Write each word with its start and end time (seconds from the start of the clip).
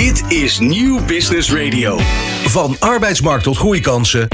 Dit 0.00 0.32
is 0.32 0.58
Nieuw 0.58 1.04
Business 1.04 1.52
Radio. 1.52 1.98
Van 2.44 2.76
arbeidsmarkt 2.78 3.44
tot 3.44 3.56
groeikansen. 3.56 4.28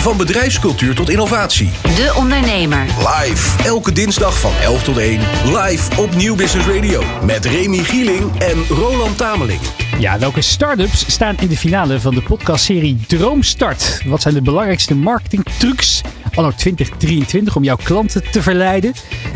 Van 0.00 0.16
bedrijfscultuur 0.16 0.94
tot 0.94 1.08
innovatie. 1.08 1.70
De 1.82 2.12
Ondernemer. 2.16 2.86
Live. 2.98 3.62
Elke 3.64 3.92
dinsdag 3.92 4.40
van 4.40 4.52
11 4.62 4.82
tot 4.82 4.96
1. 4.98 5.20
Live 5.44 6.00
op 6.00 6.14
Nieuw 6.14 6.34
Business 6.34 6.68
Radio. 6.68 7.02
Met 7.24 7.44
Remy 7.44 7.78
Gieling 7.78 8.38
en 8.38 8.64
Roland 8.68 9.16
Tameling. 9.16 9.60
Ja, 9.98 10.18
welke 10.18 10.40
start-ups 10.40 11.12
staan 11.12 11.36
in 11.40 11.48
de 11.48 11.56
finale 11.56 12.00
van 12.00 12.14
de 12.14 12.22
podcastserie 12.22 12.98
Droomstart? 13.06 14.02
Wat 14.04 14.22
zijn 14.22 14.34
de 14.34 14.42
belangrijkste 14.42 14.94
marketingtrucs 14.94 16.00
anno 16.34 16.50
2023 16.56 17.56
om 17.56 17.64
jouw 17.64 17.76
klanten 17.82 18.30
te 18.30 18.42
verleiden? 18.42 18.92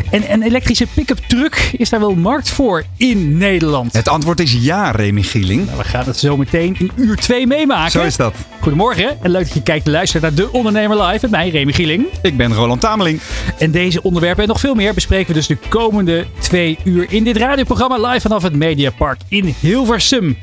En 0.09 0.31
een 0.31 0.41
elektrische 0.41 0.87
pick-up 0.93 1.17
truck, 1.27 1.71
is 1.77 1.89
daar 1.89 1.99
wel 1.99 2.15
markt 2.15 2.49
voor 2.49 2.83
in 2.97 3.37
Nederland? 3.37 3.93
Het 3.93 4.07
antwoord 4.07 4.39
is 4.39 4.53
ja, 4.53 4.91
Remy 4.91 5.21
Gieling. 5.21 5.65
Nou, 5.65 5.77
we 5.77 5.83
gaan 5.83 6.05
het 6.05 6.17
zo 6.17 6.37
meteen 6.37 6.75
in 6.79 6.91
uur 6.95 7.15
2 7.15 7.47
meemaken. 7.47 7.91
Zo 7.91 8.03
is 8.03 8.15
dat. 8.15 8.35
Goedemorgen 8.59 9.17
en 9.21 9.31
leuk 9.31 9.43
dat 9.43 9.53
je 9.53 9.61
kijkt 9.61 9.85
en 9.85 9.91
luistert 9.91 10.23
naar 10.23 10.33
De 10.33 10.51
Ondernemer 10.51 11.05
Live 11.05 11.19
met 11.21 11.31
mij, 11.31 11.49
Remy 11.49 11.73
Gieling. 11.73 12.05
Ik 12.21 12.37
ben 12.37 12.53
Roland 12.53 12.81
Tameling. 12.81 13.19
En 13.57 13.71
deze 13.71 14.03
onderwerpen 14.03 14.43
en 14.43 14.49
nog 14.49 14.59
veel 14.59 14.75
meer 14.75 14.93
bespreken 14.93 15.27
we 15.27 15.33
dus 15.33 15.47
de 15.47 15.57
komende 15.69 16.25
twee 16.39 16.77
uur 16.83 17.05
in 17.09 17.23
dit 17.23 17.37
radioprogramma 17.37 18.07
live 18.07 18.21
vanaf 18.21 18.43
het 18.43 18.55
Mediapark 18.55 19.19
in 19.27 19.55
Hilversum. 19.59 20.37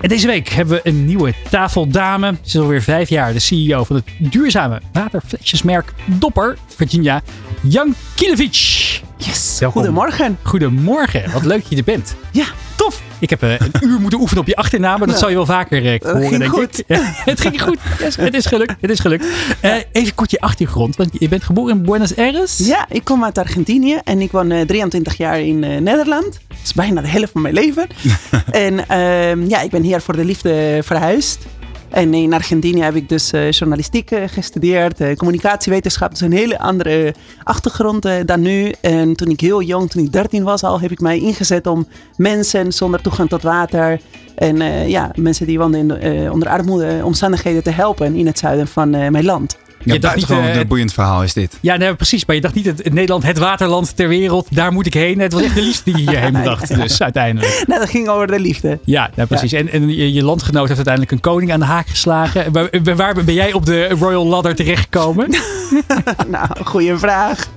En 0.00 0.08
deze 0.08 0.26
week 0.26 0.48
hebben 0.48 0.74
we 0.74 0.88
een 0.88 1.04
nieuwe 1.04 1.34
tafeldame. 1.50 2.34
Ze 2.42 2.56
is 2.58 2.62
alweer 2.64 2.82
vijf 2.82 3.08
jaar 3.08 3.32
de 3.32 3.38
CEO 3.38 3.84
van 3.84 3.96
het 3.96 4.04
duurzame 4.18 4.80
waterflesjesmerk 4.92 5.92
Dopper, 6.04 6.56
Virginia 6.76 7.22
Jankilovic. 7.62 9.00
Yes, 9.16 9.56
Welkom. 9.58 9.82
goedemorgen. 9.82 10.38
Goedemorgen, 10.42 11.32
wat 11.32 11.44
leuk 11.44 11.60
dat 11.60 11.70
je 11.70 11.76
er 11.76 11.84
bent. 11.84 12.16
Ja, 12.30 12.44
tof. 12.82 13.02
Ik 13.18 13.30
heb 13.30 13.42
eh, 13.42 13.50
een 13.60 13.72
uur 13.80 14.00
moeten 14.00 14.20
oefenen 14.20 14.42
op 14.42 14.48
je 14.48 14.56
achternaam, 14.56 14.98
maar 14.98 15.08
dat 15.08 15.18
zal 15.18 15.28
je 15.28 15.34
wel 15.34 15.46
vaker 15.46 15.86
eh, 15.86 16.12
horen, 16.12 16.38
denk 16.38 16.52
goed. 16.52 16.78
ik. 16.78 16.84
Het 17.24 17.40
ging 17.40 17.62
goed. 17.62 17.78
Yes, 17.98 18.16
het 18.16 18.34
is 18.34 18.46
gelukt. 18.46 18.74
Het 18.80 18.90
is 18.90 19.00
gelukt. 19.00 19.26
Eh, 19.60 19.74
even 19.92 20.14
kort 20.14 20.30
je 20.30 20.40
achtergrond, 20.40 20.96
want 20.96 21.10
je 21.18 21.28
bent 21.28 21.44
geboren 21.44 21.76
in 21.76 21.82
Buenos 21.82 22.16
Aires. 22.16 22.58
Ja, 22.58 22.86
ik 22.88 23.04
kom 23.04 23.24
uit 23.24 23.38
Argentinië 23.38 23.98
en 24.04 24.20
ik 24.20 24.32
woon 24.32 24.50
eh, 24.50 24.66
23 24.66 25.16
jaar 25.16 25.40
in 25.40 25.58
Nederland. 25.58 26.40
Dat 26.48 26.58
is 26.64 26.72
bijna 26.72 27.00
de 27.00 27.08
helft 27.08 27.32
van 27.32 27.42
mijn 27.42 27.54
leven. 27.54 27.86
en 28.50 28.88
ehm, 28.88 29.48
ja, 29.48 29.60
ik 29.60 29.70
ben 29.70 29.82
hier 29.82 30.00
voor 30.00 30.16
de 30.16 30.24
liefde 30.24 30.80
verhuisd. 30.82 31.46
En 31.92 32.14
in 32.14 32.32
Argentinië 32.32 32.82
heb 32.82 32.94
ik 32.94 33.08
dus 33.08 33.32
eh, 33.32 33.50
journalistiek 33.50 34.10
eh, 34.10 34.22
gestudeerd, 34.26 35.00
eh, 35.00 35.16
communicatiewetenschap. 35.16 36.12
Is 36.12 36.20
een 36.20 36.32
hele 36.32 36.58
andere 36.58 37.14
achtergrond 37.42 38.08
dan 38.26 38.40
nu. 38.40 38.72
En 38.80 39.16
toen 39.16 39.28
ik 39.28 39.40
heel 39.40 39.62
jong, 39.62 39.90
toen 39.90 40.04
ik 40.04 40.12
13 40.12 40.42
was 40.42 40.62
al, 40.62 40.80
heb 40.80 40.90
ik 40.90 41.00
mij 41.00 41.18
ingezet 41.18 41.66
om 41.66 41.86
mensen 42.16 42.72
zonder 42.72 43.02
toegang 43.02 43.28
tot 43.28 43.42
water 43.42 44.00
en 44.34 44.88
ja, 44.88 45.10
mensen 45.14 45.46
die 45.46 45.58
woonden 45.58 45.80
in, 45.80 45.88
de, 45.88 46.28
onder 46.32 46.48
armoede 46.48 47.00
omstandigheden 47.04 47.62
te 47.62 47.70
helpen 47.70 48.14
in 48.14 48.26
het 48.26 48.38
zuiden 48.38 48.66
van 48.66 48.90
mijn 48.90 49.24
land. 49.24 49.58
Ja, 49.84 49.92
Je 49.92 50.00
dacht 50.00 50.16
niet, 50.16 50.26
buitengewoon 50.26 50.56
eh, 50.56 50.60
een 50.60 50.68
boeiend 50.68 50.92
verhaal 50.92 51.22
is 51.22 51.32
dit. 51.32 51.58
Ja, 51.60 51.76
nee, 51.76 51.94
precies. 51.94 52.24
Maar 52.24 52.36
je 52.36 52.42
dacht 52.42 52.54
niet 52.54 52.66
het, 52.66 52.84
het 52.84 52.92
Nederland 52.92 53.22
het 53.22 53.38
waterland 53.38 53.96
ter 53.96 54.08
wereld. 54.08 54.46
Daar 54.50 54.72
moet 54.72 54.86
ik 54.86 54.94
heen. 54.94 55.20
Het 55.20 55.32
was 55.32 55.42
echt 55.42 55.54
de 55.54 55.62
liefde 55.62 55.92
die 55.92 56.04
je 56.04 56.10
hierheen 56.10 56.32
bracht. 56.32 56.74
Dus 56.82 57.02
uiteindelijk. 57.02 57.60
Nou, 57.72 57.80
dat 57.80 57.90
ging 57.90 58.08
over 58.08 58.26
de 58.26 58.40
liefde. 58.40 58.78
Ja, 58.84 59.10
nou, 59.14 59.28
precies. 59.28 59.52
En, 59.52 59.70
en 59.70 59.88
je, 59.88 60.12
je 60.12 60.24
landgenoot 60.24 60.62
heeft 60.68 60.76
uiteindelijk 60.76 61.12
een 61.12 61.20
koning 61.20 61.52
aan 61.52 61.60
de 61.60 61.66
haak 61.66 61.88
geslagen. 61.88 62.52
Waar, 62.52 62.68
waar 62.96 63.24
ben 63.24 63.34
jij 63.34 63.52
op 63.52 63.66
de 63.66 63.88
Royal 63.88 64.26
Ladder 64.26 64.54
terechtgekomen? 64.54 65.30
nou, 66.28 66.48
goede 66.64 66.98
vraag. 66.98 67.48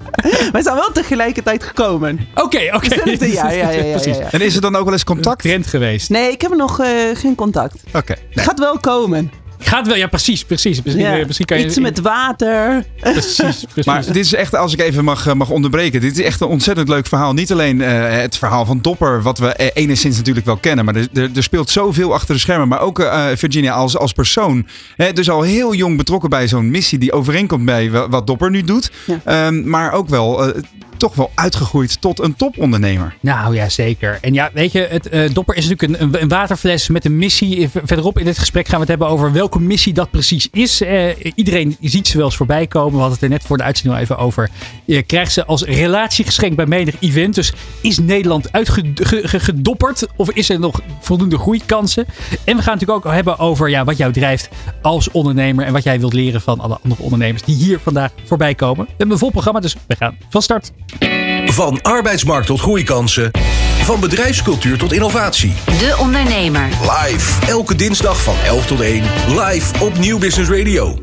Wij 0.51 0.61
zijn 0.61 0.75
wel 0.75 0.91
tegelijkertijd 0.93 1.63
gekomen. 1.63 2.27
Oké, 2.35 2.69
oké. 2.73 3.25
Ja, 3.25 3.51
ja, 3.51 3.69
ja, 3.69 3.81
Precies. 3.81 4.17
En 4.31 4.41
is 4.41 4.55
er 4.55 4.61
dan 4.61 4.75
ook 4.75 4.83
wel 4.83 4.93
eens 4.93 5.03
contact? 5.03 5.41
Trend 5.41 5.67
geweest. 5.67 6.09
Nee, 6.09 6.31
ik 6.31 6.41
heb 6.41 6.55
nog 6.55 6.79
eh, 6.79 6.87
geen 7.13 7.35
contact. 7.35 7.83
Oké. 7.93 8.15
Nee. 8.33 8.45
Gaat 8.45 8.59
wel 8.59 8.79
komen. 8.79 9.31
Gaat 9.59 9.87
wel, 9.87 9.95
ja, 9.95 10.07
precies, 10.07 10.43
precies. 10.43 10.81
Misschien, 10.83 11.03
Ja. 11.05 11.17
eh, 11.19 11.25
misschien 11.25 11.45
kan 11.45 11.59
je. 11.59 11.65
Iets 11.65 11.79
met 11.79 11.99
water. 11.99 12.85
Precies, 12.99 13.37
precies. 13.73 13.85
Maar 13.85 14.05
dit 14.05 14.15
is 14.15 14.33
echt, 14.33 14.55
als 14.55 14.73
ik 14.73 14.79
even 14.81 15.03
mag, 15.03 15.27
eh, 15.27 15.33
mag 15.33 15.49
onderbreken, 15.49 16.01
dit 16.01 16.17
is 16.19 16.25
echt 16.25 16.41
een 16.41 16.47
ontzettend 16.47 16.89
leuk 16.89 17.07
verhaal. 17.07 17.33
Niet 17.33 17.51
alleen 17.51 17.81
eh, 17.81 18.09
het 18.21 18.37
verhaal 18.37 18.65
van 18.65 18.79
Dopper, 18.81 19.21
wat 19.21 19.37
we 19.37 19.71
enigszins 19.73 20.17
natuurlijk 20.17 20.45
wel 20.45 20.57
kennen, 20.57 20.85
maar 20.85 20.95
er, 20.95 21.07
er, 21.13 21.29
er 21.35 21.43
speelt 21.43 21.69
zoveel 21.69 22.13
achter 22.13 22.33
de 22.35 22.39
schermen. 22.41 22.67
Maar 22.67 22.81
ook 22.81 22.99
eh, 22.99 23.25
Virginia 23.35 23.73
als, 23.73 23.97
als 23.97 24.11
persoon. 24.13 24.67
Hè, 24.95 25.13
dus 25.13 25.29
al 25.29 25.41
heel 25.41 25.73
jong 25.73 25.97
betrokken 25.97 26.29
bij 26.29 26.47
zo'n 26.47 26.69
missie 26.71 26.97
die 26.99 27.11
overeenkomt 27.11 27.65
bij 27.65 27.91
wa- 27.91 28.09
wat 28.09 28.27
Dopper 28.27 28.49
nu 28.49 28.61
doet. 28.61 28.91
Ja. 29.05 29.19
Ehm, 29.25 29.69
maar 29.69 29.91
ook 29.91 30.09
wel 30.09 30.45
eh, 30.47 30.61
toch 30.97 31.15
wel 31.15 31.31
uitgegroeid 31.35 32.01
tot 32.01 32.19
een 32.19 32.35
topondernemer. 32.35 33.15
Nou 33.19 33.55
ja, 33.55 33.69
zeker. 33.69 34.17
En 34.21 34.33
ja, 34.33 34.49
weet 34.53 34.71
je, 34.71 34.87
het 34.89 35.09
eh, 35.09 35.33
Dopper 35.33 35.55
is 35.55 35.67
natuurlijk 35.67 36.01
een, 36.01 36.21
een, 36.21 36.27
waterfles 36.27 36.87
met 36.87 37.05
een 37.05 37.17
missie. 37.17 37.69
Verderop 37.83 38.19
in 38.19 38.25
dit 38.25 38.37
gesprek 38.37 38.65
gaan 38.65 38.75
we 38.75 38.81
het 38.81 38.89
hebben 38.89 39.07
over 39.07 39.31
welke 39.31 39.59
missie 39.59 39.93
dat 39.93 40.11
precies 40.11 40.47
is. 40.51 40.81
Eh, 40.81 41.09
iedereen 41.35 41.77
ziet 41.81 42.07
ze 42.07 42.17
wel 42.17 42.25
eens 42.25 42.35
voorbij 42.35 42.67
komen. 42.67 42.91
We 42.91 42.97
hadden 42.97 43.13
het 43.13 43.23
er 43.23 43.29
net 43.29 43.43
voor 43.43 43.57
de 43.57 43.63
uitzending 43.63 43.95
al 43.95 44.01
even 44.01 44.17
over. 44.17 44.49
Je 44.85 45.03
krijgt 45.03 45.31
ze 45.31 45.45
als 45.45 45.63
relatiegeschenk 45.63 46.55
bij 46.55 46.65
menig 46.65 46.95
event. 46.99 47.35
Dus 47.35 47.53
is 47.81 47.97
Nederland 47.97 48.51
uitgedopperd? 48.51 50.07
Of 50.15 50.31
is 50.31 50.49
er 50.49 50.59
nog 50.59 50.81
voldoende 50.99 51.37
groeikansen? 51.37 52.05
En 52.43 52.55
we 52.55 52.61
gaan 52.61 52.73
natuurlijk 52.73 53.05
ook 53.05 53.13
hebben 53.13 53.39
over 53.39 53.69
ja, 53.69 53.83
wat 53.83 53.97
jou 53.97 54.11
drijft 54.11 54.49
als 54.81 55.11
ondernemer. 55.11 55.65
En 55.65 55.73
wat 55.73 55.83
jij 55.83 55.99
wilt 55.99 56.13
leren 56.13 56.41
van 56.41 56.59
alle 56.59 56.79
andere 56.83 57.03
ondernemers 57.03 57.43
die 57.43 57.55
hier 57.55 57.79
vandaag 57.79 58.11
voorbij 58.25 58.55
komen. 58.55 58.85
We 58.85 58.91
hebben 58.97 59.11
een 59.11 59.17
vol 59.17 59.31
programma, 59.31 59.59
dus 59.59 59.75
we 59.87 59.95
gaan 59.95 60.17
van 60.29 60.41
start. 60.41 60.71
Van 61.45 61.81
arbeidsmarkt 61.81 62.47
tot 62.47 62.59
groeikansen. 62.59 63.31
Van 63.81 63.99
bedrijfscultuur 63.99 64.77
tot 64.77 64.93
innovatie. 64.93 65.53
De 65.65 65.97
Ondernemer. 65.99 66.67
Live. 66.67 67.47
Elke 67.47 67.75
dinsdag 67.75 68.23
van 68.23 68.35
11 68.45 68.65
tot 68.65 68.81
1. 68.81 69.03
Live 69.27 69.83
op 69.83 69.97
Nieuw 69.97 70.19
Business 70.19 70.49
Radio. 70.49 70.99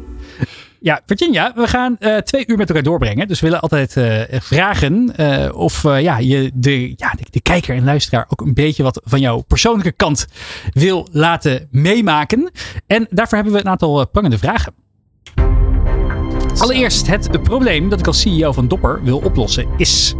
Ja, 0.80 1.00
Virginia, 1.06 1.52
we 1.54 1.66
gaan 1.66 1.96
eh, 1.98 2.16
twee 2.16 2.46
uur 2.46 2.56
met 2.56 2.68
elkaar 2.68 2.82
doorbrengen. 2.82 3.28
Dus 3.28 3.40
we 3.40 3.46
willen 3.46 3.62
altijd 3.62 3.96
eh, 3.96 4.40
vragen 4.40 5.16
eh, 5.16 5.56
of 5.56 5.84
eh, 5.84 6.02
ja, 6.02 6.18
je 6.18 6.50
de, 6.54 6.88
ja, 6.88 7.10
de, 7.10 7.24
de 7.30 7.40
kijker 7.40 7.76
en 7.76 7.84
luisteraar 7.84 8.26
ook 8.28 8.40
een 8.40 8.54
beetje 8.54 8.82
wat 8.82 9.00
van 9.04 9.20
jouw 9.20 9.40
persoonlijke 9.40 9.92
kant 9.92 10.26
wil 10.72 11.08
laten 11.12 11.68
meemaken. 11.70 12.50
En 12.86 13.06
daarvoor 13.10 13.36
hebben 13.36 13.54
we 13.54 13.60
een 13.60 13.70
aantal 13.70 14.06
prangende 14.06 14.38
vragen. 14.38 14.81
Allereerst, 16.58 17.06
het 17.06 17.42
probleem 17.42 17.88
dat 17.88 17.98
ik 17.98 18.06
als 18.06 18.20
CEO 18.20 18.52
van 18.52 18.68
Dopper 18.68 19.00
wil 19.02 19.18
oplossen 19.18 19.66
is. 19.76 20.14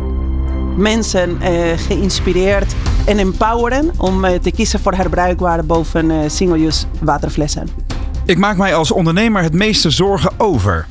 Mensen 0.77 1.41
eh, 1.41 1.79
geïnspireerd 1.79 2.75
en 3.07 3.19
empoweren 3.19 3.91
om 3.97 4.25
eh, 4.25 4.39
te 4.39 4.51
kiezen 4.51 4.81
voor 4.81 4.95
herbruikbare 4.95 5.63
boven 5.63 6.11
eh, 6.11 6.19
single-use 6.27 6.87
waterflessen. 7.01 7.69
Ik 8.27 8.39
maak 8.39 8.57
mij 8.57 8.75
als 8.75 8.91
ondernemer 8.91 9.43
het 9.43 9.53
meeste 9.53 9.91
zorgen 9.91 10.33
over. 10.37 10.87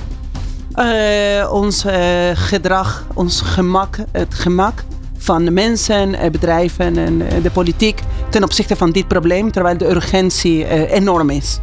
Eh, 0.74 1.52
ons 1.52 1.86
gedrag, 2.34 3.08
ons 3.14 3.42
gemak, 3.42 3.98
het 4.12 4.34
gemak 4.34 4.84
van 5.18 5.46
de 5.46 5.52
mensen, 5.52 6.32
bedrijven 6.32 6.98
en 6.98 7.18
de 7.18 7.52
politiek 7.52 8.02
ten 8.32 8.44
opzichte 8.44 8.76
van 8.76 8.92
dit 8.92 9.08
probleem, 9.08 9.52
terwijl 9.52 9.78
de 9.78 9.90
urgentie 9.90 10.66
eh, 10.66 10.92
enorm 10.92 11.30
is. 11.30 11.60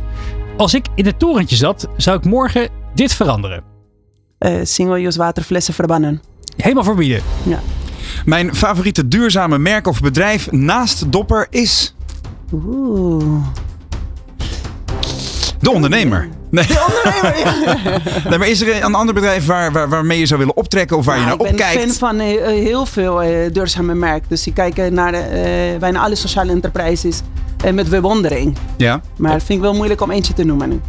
Als 0.57 0.75
ik 0.75 0.87
in 0.95 1.07
het 1.07 1.19
torentje 1.19 1.57
zat, 1.57 1.89
zou 1.97 2.19
ik 2.19 2.25
morgen 2.25 2.69
dit 2.95 3.15
veranderen. 3.15 3.68
Eh, 4.39 4.53
single-use 4.63 5.19
waterflessen 5.19 5.75
verbannen. 5.75 6.23
Helemaal 6.57 6.85
verbieden. 6.85 7.23
Ja. 7.43 7.61
Mijn 8.25 8.55
favoriete 8.55 9.09
duurzame 9.09 9.59
merk 9.59 9.87
of 9.87 10.01
bedrijf 10.01 10.51
naast 10.51 11.13
Dopper 11.13 11.47
is 11.51 11.95
Oeh. 12.53 13.45
de 15.61 15.71
ondernemer. 15.71 16.29
Nee. 16.51 16.67
nee, 18.29 18.39
maar 18.39 18.49
is 18.49 18.61
er 18.61 18.85
een 18.85 18.95
ander 18.95 19.15
bedrijf 19.15 19.47
waar, 19.47 19.73
waar, 19.73 19.89
waarmee 19.89 20.19
je 20.19 20.27
zou 20.27 20.39
willen 20.39 20.57
optrekken 20.57 20.97
of 20.97 21.05
waar 21.05 21.15
je 21.15 21.21
Ja, 21.21 21.27
naar 21.27 21.35
ik 21.35 21.43
ben 21.43 21.59
fan 21.59 21.69
opkijkt? 21.71 21.99
van 21.99 22.21
eh, 22.21 22.35
eh, 22.35 22.65
heel 22.65 22.87
veel 22.87 23.23
duurzame 23.53 23.95
merken. 23.95 24.29
Dus 24.29 24.47
ik 24.47 24.55
kijk 24.55 24.91
naar 24.91 25.13
bijna 25.79 26.01
alle 26.01 26.15
sociale 26.15 26.53
enterprises 26.53 27.21
met 27.75 27.89
bewondering. 27.91 28.57
Ja. 28.77 29.01
Maar 29.17 29.33
dat 29.33 29.43
vind 29.43 29.59
ik 29.59 29.65
wel 29.65 29.75
moeilijk 29.75 30.01
om 30.01 30.11
eentje 30.11 30.33
te 30.33 30.45
noemen 30.45 30.69
nu. 30.69 30.81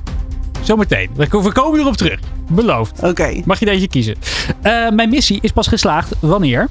Zometeen. 0.70 1.10
We 1.16 1.28
we 1.30 1.52
komen 1.52 1.80
erop 1.80 1.96
terug. 1.96 2.20
Beloofd. 2.50 3.04
Oké. 3.04 3.42
Mag 3.46 3.60
je 3.60 3.70
eentje 3.70 3.88
kiezen. 3.88 4.16
Eh, 4.62 4.90
mijn 4.90 5.10
missie 5.10 5.40
is 5.42 5.52
pas 5.52 5.68
geslaagd 5.68 6.16
wanneer? 6.20 6.68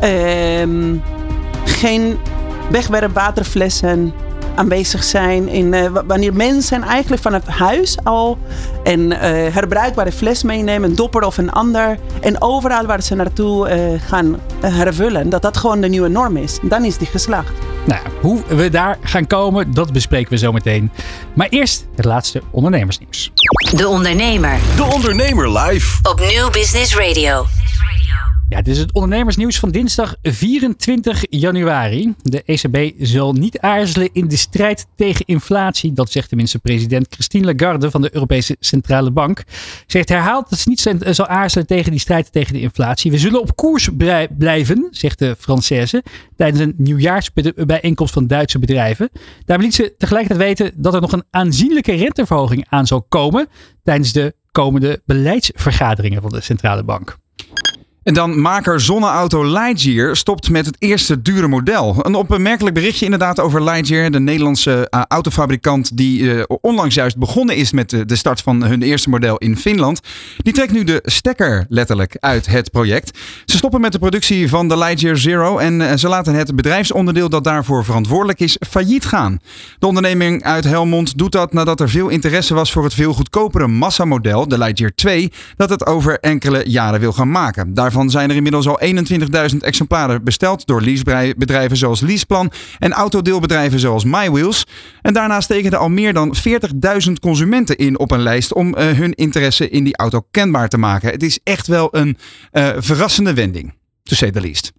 Ehm, 0.00 0.96
geen 1.64 2.16
wegwerpwaterflessen 2.70 4.12
aanwezig 4.54 5.04
zijn. 5.04 5.48
In, 5.48 5.74
eh, 5.74 5.86
wa- 5.90 6.04
wanneer 6.06 6.34
mensen 6.34 6.82
eigenlijk 6.82 7.22
vanaf 7.22 7.46
huis 7.46 7.96
al 8.04 8.38
een 8.84 9.12
eh, 9.12 9.54
herbruikbare 9.54 10.12
fles 10.12 10.42
meenemen, 10.42 10.90
een 10.90 10.96
dopper 10.96 11.22
of 11.22 11.38
een 11.38 11.50
ander. 11.52 11.98
En 12.20 12.42
overal 12.42 12.86
waar 12.86 13.02
ze 13.02 13.14
naartoe 13.14 13.68
eh, 13.68 14.00
gaan 14.06 14.38
hervullen, 14.60 15.28
dat 15.28 15.42
dat 15.42 15.56
gewoon 15.56 15.80
de 15.80 15.88
nieuwe 15.88 16.08
norm 16.08 16.36
is. 16.36 16.58
Dan 16.62 16.84
is 16.84 16.96
die 16.98 17.06
geslaagd. 17.08 17.52
Nou, 17.84 18.00
hoe 18.20 18.42
we 18.48 18.68
daar 18.70 18.98
gaan 19.02 19.26
komen, 19.26 19.74
dat 19.74 19.92
bespreken 19.92 20.30
we 20.30 20.38
zo 20.38 20.52
meteen. 20.52 20.90
Maar 21.34 21.46
eerst 21.48 21.86
het 21.96 22.04
laatste 22.04 22.42
ondernemersnieuws. 22.50 23.32
De 23.76 23.88
Ondernemer. 23.88 24.58
De 24.76 24.84
Ondernemer 24.84 25.58
live. 25.58 25.98
Op 26.10 26.20
Nieuw 26.20 26.50
Business 26.50 26.96
Radio. 26.96 27.46
Ja, 28.48 28.62
dit 28.62 28.74
is 28.74 28.78
het 28.78 28.92
ondernemersnieuws 28.92 29.58
van 29.58 29.70
dinsdag 29.70 30.14
24 30.22 31.24
januari. 31.30 32.14
De 32.22 32.42
ECB 32.44 33.04
zal 33.04 33.32
niet 33.32 33.58
aarzelen 33.58 34.08
in 34.12 34.28
de 34.28 34.36
strijd 34.36 34.86
tegen 34.96 35.26
inflatie. 35.26 35.92
Dat 35.92 36.10
zegt 36.10 36.28
tenminste 36.28 36.58
president 36.58 37.06
Christine 37.10 37.54
Lagarde 37.54 37.90
van 37.90 38.02
de 38.02 38.14
Europese 38.14 38.56
Centrale 38.60 39.10
Bank. 39.10 39.42
Ze 39.86 39.96
heeft 39.96 40.08
herhaald 40.08 40.50
dat 40.50 40.58
ze 40.58 40.68
niet 40.68 40.94
zal 41.00 41.26
aarzelen 41.26 41.66
tegen 41.66 41.90
die 41.90 42.00
strijd 42.00 42.32
tegen 42.32 42.52
de 42.52 42.60
inflatie. 42.60 43.10
We 43.10 43.18
zullen 43.18 43.40
op 43.40 43.56
koers 43.56 43.88
blijven, 44.38 44.88
zegt 44.90 45.18
de 45.18 45.36
Française, 45.36 46.02
tijdens 46.36 46.60
een 46.60 46.74
nieuwjaarsbijeenkomst 46.76 48.14
van 48.14 48.26
Duitse 48.26 48.58
bedrijven. 48.58 49.10
Daar 49.44 49.58
liet 49.58 49.74
ze 49.74 49.94
tegelijkertijd 49.98 50.46
weten 50.46 50.82
dat 50.82 50.94
er 50.94 51.00
nog 51.00 51.12
een 51.12 51.24
aanzienlijke 51.30 51.94
renteverhoging 51.94 52.66
aan 52.68 52.86
zal 52.86 53.02
komen 53.02 53.48
tijdens 53.82 54.12
de 54.12 54.34
komende 54.52 55.02
beleidsvergaderingen 55.06 56.22
van 56.22 56.30
de 56.30 56.40
Centrale 56.40 56.84
Bank. 56.84 57.22
En 58.04 58.14
dan 58.14 58.40
maker 58.40 58.80
zonneauto 58.80 59.44
Lightyear 59.44 60.16
stopt 60.16 60.50
met 60.50 60.66
het 60.66 60.76
eerste 60.78 61.22
dure 61.22 61.48
model. 61.48 61.96
Een 62.02 62.14
opmerkelijk 62.14 62.74
berichtje 62.74 63.04
inderdaad 63.04 63.40
over 63.40 63.64
Lightyear, 63.64 64.10
de 64.10 64.20
Nederlandse 64.20 64.88
uh, 64.90 65.02
autofabrikant 65.08 65.96
die 65.96 66.20
uh, 66.20 66.42
onlangs 66.60 66.94
juist 66.94 67.16
begonnen 67.16 67.56
is 67.56 67.72
met 67.72 67.90
de, 67.90 68.16
start 68.16 68.40
van 68.40 68.64
hun 68.64 68.82
eerste 68.82 69.08
model 69.08 69.36
in 69.36 69.56
Finland. 69.56 70.00
Die 70.36 70.52
trekt 70.52 70.72
nu 70.72 70.84
de 70.84 71.02
stekker 71.04 71.66
letterlijk 71.68 72.16
uit 72.20 72.46
het 72.46 72.70
project. 72.70 73.18
Ze 73.44 73.56
stoppen 73.56 73.80
met 73.80 73.92
de 73.92 73.98
productie 73.98 74.48
van 74.48 74.68
de 74.68 74.78
Lightyear 74.78 75.16
Zero 75.16 75.58
en 75.58 75.80
uh, 75.80 75.94
ze 75.94 76.08
laten 76.08 76.34
het 76.34 76.56
bedrijfsonderdeel 76.56 77.28
dat 77.28 77.44
daarvoor 77.44 77.84
verantwoordelijk 77.84 78.40
is 78.40 78.56
failliet 78.68 79.04
gaan. 79.04 79.38
De 79.78 79.86
onderneming 79.86 80.42
uit 80.42 80.64
Helmond 80.64 81.18
doet 81.18 81.32
dat 81.32 81.52
nadat 81.52 81.80
er 81.80 81.88
veel 81.88 82.08
interesse 82.08 82.54
was 82.54 82.72
voor 82.72 82.84
het 82.84 82.94
veel 82.94 83.12
goedkopere 83.12 83.66
massamodel, 83.66 84.48
de 84.48 84.58
Lightyear 84.58 84.94
2, 84.94 85.32
dat 85.56 85.70
het 85.70 85.86
over 85.86 86.18
enkele 86.18 86.62
jaren 86.66 87.00
wil 87.00 87.12
gaan 87.12 87.30
maken. 87.30 87.74
Daar 87.74 87.92
Daarvan 87.94 88.12
zijn 88.12 88.30
er 88.30 88.36
inmiddels 88.36 88.68
al 88.68 88.80
21.000 89.50 89.56
exemplaren 89.58 90.24
besteld 90.24 90.66
door 90.66 90.82
leasebedrijven 90.82 91.76
zoals 91.76 92.00
Leaseplan 92.00 92.52
en 92.78 92.92
autodeelbedrijven 92.92 93.80
zoals 93.80 94.04
MyWheels. 94.04 94.66
En 95.02 95.12
daarnaast 95.12 95.48
tekenden 95.48 95.78
al 95.78 95.88
meer 95.88 96.12
dan 96.12 96.36
40.000 97.06 97.12
consumenten 97.20 97.76
in 97.76 97.98
op 97.98 98.10
een 98.10 98.22
lijst 98.22 98.52
om 98.52 98.68
uh, 98.68 98.90
hun 98.90 99.12
interesse 99.12 99.68
in 99.68 99.84
die 99.84 99.96
auto 99.96 100.26
kenbaar 100.30 100.68
te 100.68 100.78
maken. 100.78 101.10
Het 101.10 101.22
is 101.22 101.38
echt 101.42 101.66
wel 101.66 101.88
een 101.96 102.16
uh, 102.52 102.68
verrassende 102.76 103.34
wending, 103.34 103.74
to 104.02 104.14
say 104.14 104.30
the 104.30 104.40
least. 104.40 104.72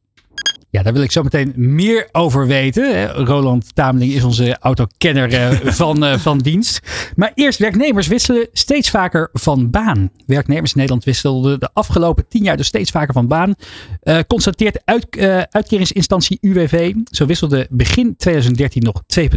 Ja, 0.76 0.84
daar 0.84 0.94
wil 0.94 1.02
ik 1.02 1.12
zo 1.12 1.24
meteen 1.24 1.54
meer 1.56 2.10
over 2.12 2.48
weten. 2.48 3.10
Roland 3.10 3.76
Tameling 3.76 4.14
is 4.14 4.24
onze 4.24 4.58
autokenner 4.60 5.34
eh, 5.34 5.52
van, 5.82 6.06
eh, 6.06 6.18
van 6.18 6.38
dienst. 6.38 6.80
Maar 7.16 7.32
eerst, 7.36 7.60
werknemers 7.60 8.08
wisselen 8.08 8.48
steeds 8.52 8.90
vaker 8.90 9.30
van 9.34 9.70
baan. 9.70 10.12
Werknemers 10.26 10.72
in 10.72 10.78
Nederland 10.78 11.04
wisselden 11.04 11.60
de 11.60 11.70
afgelopen 11.74 12.28
tien 12.28 12.44
jaar 12.44 12.58
dus 12.58 12.68
steeds 12.68 12.92
vaker 12.92 13.14
van 13.14 13.28
baan. 13.28 13.56
Uh, 14.04 14.20
constateert 14.28 14.82
uit, 14.86 15.18
uitkeringsinstantie 15.50 16.38
UWV. 16.42 16.94
Zo 17.12 17.26
wisselde 17.26 17.68
begin 17.70 18.16
2013 18.18 18.84
nog 18.84 19.02
2,8% 19.20 19.28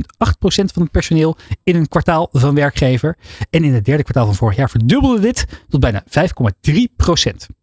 van 0.49 0.82
het 0.82 0.90
personeel 0.90 1.37
in 1.64 1.76
een 1.76 1.88
kwartaal 1.88 2.29
van 2.32 2.55
werkgever. 2.55 3.17
En 3.50 3.64
in 3.64 3.75
het 3.75 3.85
derde 3.85 4.02
kwartaal 4.02 4.26
van 4.26 4.35
vorig 4.35 4.56
jaar 4.56 4.70
verdubbelde 4.70 5.20
dit 5.20 5.46
tot 5.69 5.81
bijna 5.81 6.05
5,3%. 6.05 7.57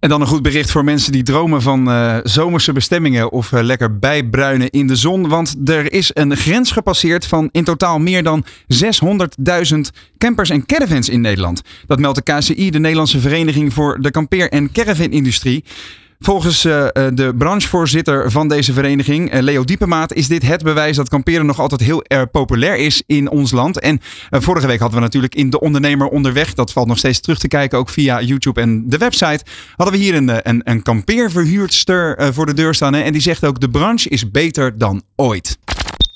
En 0.00 0.08
dan 0.08 0.20
een 0.20 0.26
goed 0.26 0.42
bericht 0.42 0.70
voor 0.70 0.84
mensen 0.84 1.12
die 1.12 1.22
dromen 1.22 1.62
van 1.62 1.88
uh, 1.88 2.16
zomerse 2.22 2.72
bestemmingen 2.72 3.32
of 3.32 3.52
uh, 3.52 3.62
lekker 3.62 3.98
bijbruinen 3.98 4.70
in 4.70 4.86
de 4.86 4.96
zon. 4.96 5.28
Want 5.28 5.56
er 5.64 5.92
is 5.92 6.10
een 6.14 6.36
grens 6.36 6.70
gepasseerd 6.72 7.26
van 7.26 7.48
in 7.52 7.64
totaal 7.64 7.98
meer 7.98 8.22
dan 8.22 8.44
600.000 8.74 9.78
campers 10.18 10.50
en 10.50 10.66
caravans 10.66 11.08
in 11.08 11.20
Nederland. 11.20 11.62
Dat 11.86 11.98
meldt 11.98 12.24
de 12.24 12.32
KCI, 12.32 12.70
de 12.70 12.78
Nederlandse 12.78 13.20
Vereniging 13.20 13.72
voor 13.72 14.00
de 14.00 14.10
Kampeer- 14.10 14.50
en 14.50 14.72
Caravanindustrie. 14.72 15.64
Volgens 16.24 16.64
uh, 16.64 16.86
de 16.92 17.34
branchevoorzitter 17.38 18.30
van 18.30 18.48
deze 18.48 18.72
vereniging, 18.72 19.34
uh, 19.34 19.40
Leo 19.40 19.64
Diepemaat, 19.64 20.14
is 20.14 20.28
dit 20.28 20.42
het 20.42 20.62
bewijs 20.62 20.96
dat 20.96 21.08
kamperen 21.08 21.46
nog 21.46 21.60
altijd 21.60 21.80
heel 21.80 22.04
erg 22.04 22.30
populair 22.30 22.76
is 22.76 23.02
in 23.06 23.30
ons 23.30 23.50
land. 23.50 23.80
En 23.80 24.00
vorige 24.30 24.66
week 24.66 24.78
hadden 24.78 24.98
we 24.98 25.04
natuurlijk 25.04 25.34
in 25.34 25.50
De 25.50 25.60
Ondernemer 25.60 26.06
Onderweg, 26.06 26.54
dat 26.54 26.72
valt 26.72 26.86
nog 26.86 26.98
steeds 26.98 27.20
terug 27.20 27.38
te 27.38 27.48
kijken, 27.48 27.78
ook 27.78 27.88
via 27.88 28.20
YouTube 28.20 28.60
en 28.60 28.88
de 28.88 28.98
website, 28.98 29.44
hadden 29.76 29.98
we 29.98 30.04
hier 30.04 30.14
een, 30.14 30.48
een, 30.48 30.60
een 30.64 30.82
kampeerverhuurster 30.82 32.32
voor 32.32 32.46
de 32.46 32.54
deur 32.54 32.74
staan. 32.74 32.94
En 32.94 33.12
die 33.12 33.22
zegt 33.22 33.44
ook, 33.44 33.60
de 33.60 33.70
branche 33.70 34.08
is 34.08 34.30
beter 34.30 34.78
dan 34.78 35.02
ooit. 35.16 35.58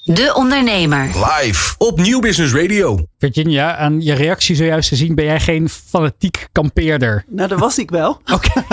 De 0.05 0.33
Ondernemer. 0.35 1.06
Live 1.06 1.75
op 1.79 2.01
Nieuw 2.01 2.21
Business 2.21 2.55
Radio. 2.55 2.99
Virginia, 3.19 3.77
aan 3.77 4.01
je 4.01 4.12
reactie 4.12 4.56
zojuist 4.56 4.89
te 4.89 4.97
zien, 4.97 5.15
ben 5.15 5.25
jij 5.25 5.41
geen 5.41 5.69
fanatiek 5.69 6.47
kampeerder? 6.53 7.25
Nou, 7.29 7.49
dat 7.49 7.59
was 7.59 7.79
ik 7.79 7.91
wel. 7.91 8.11
Oké. 8.35 8.65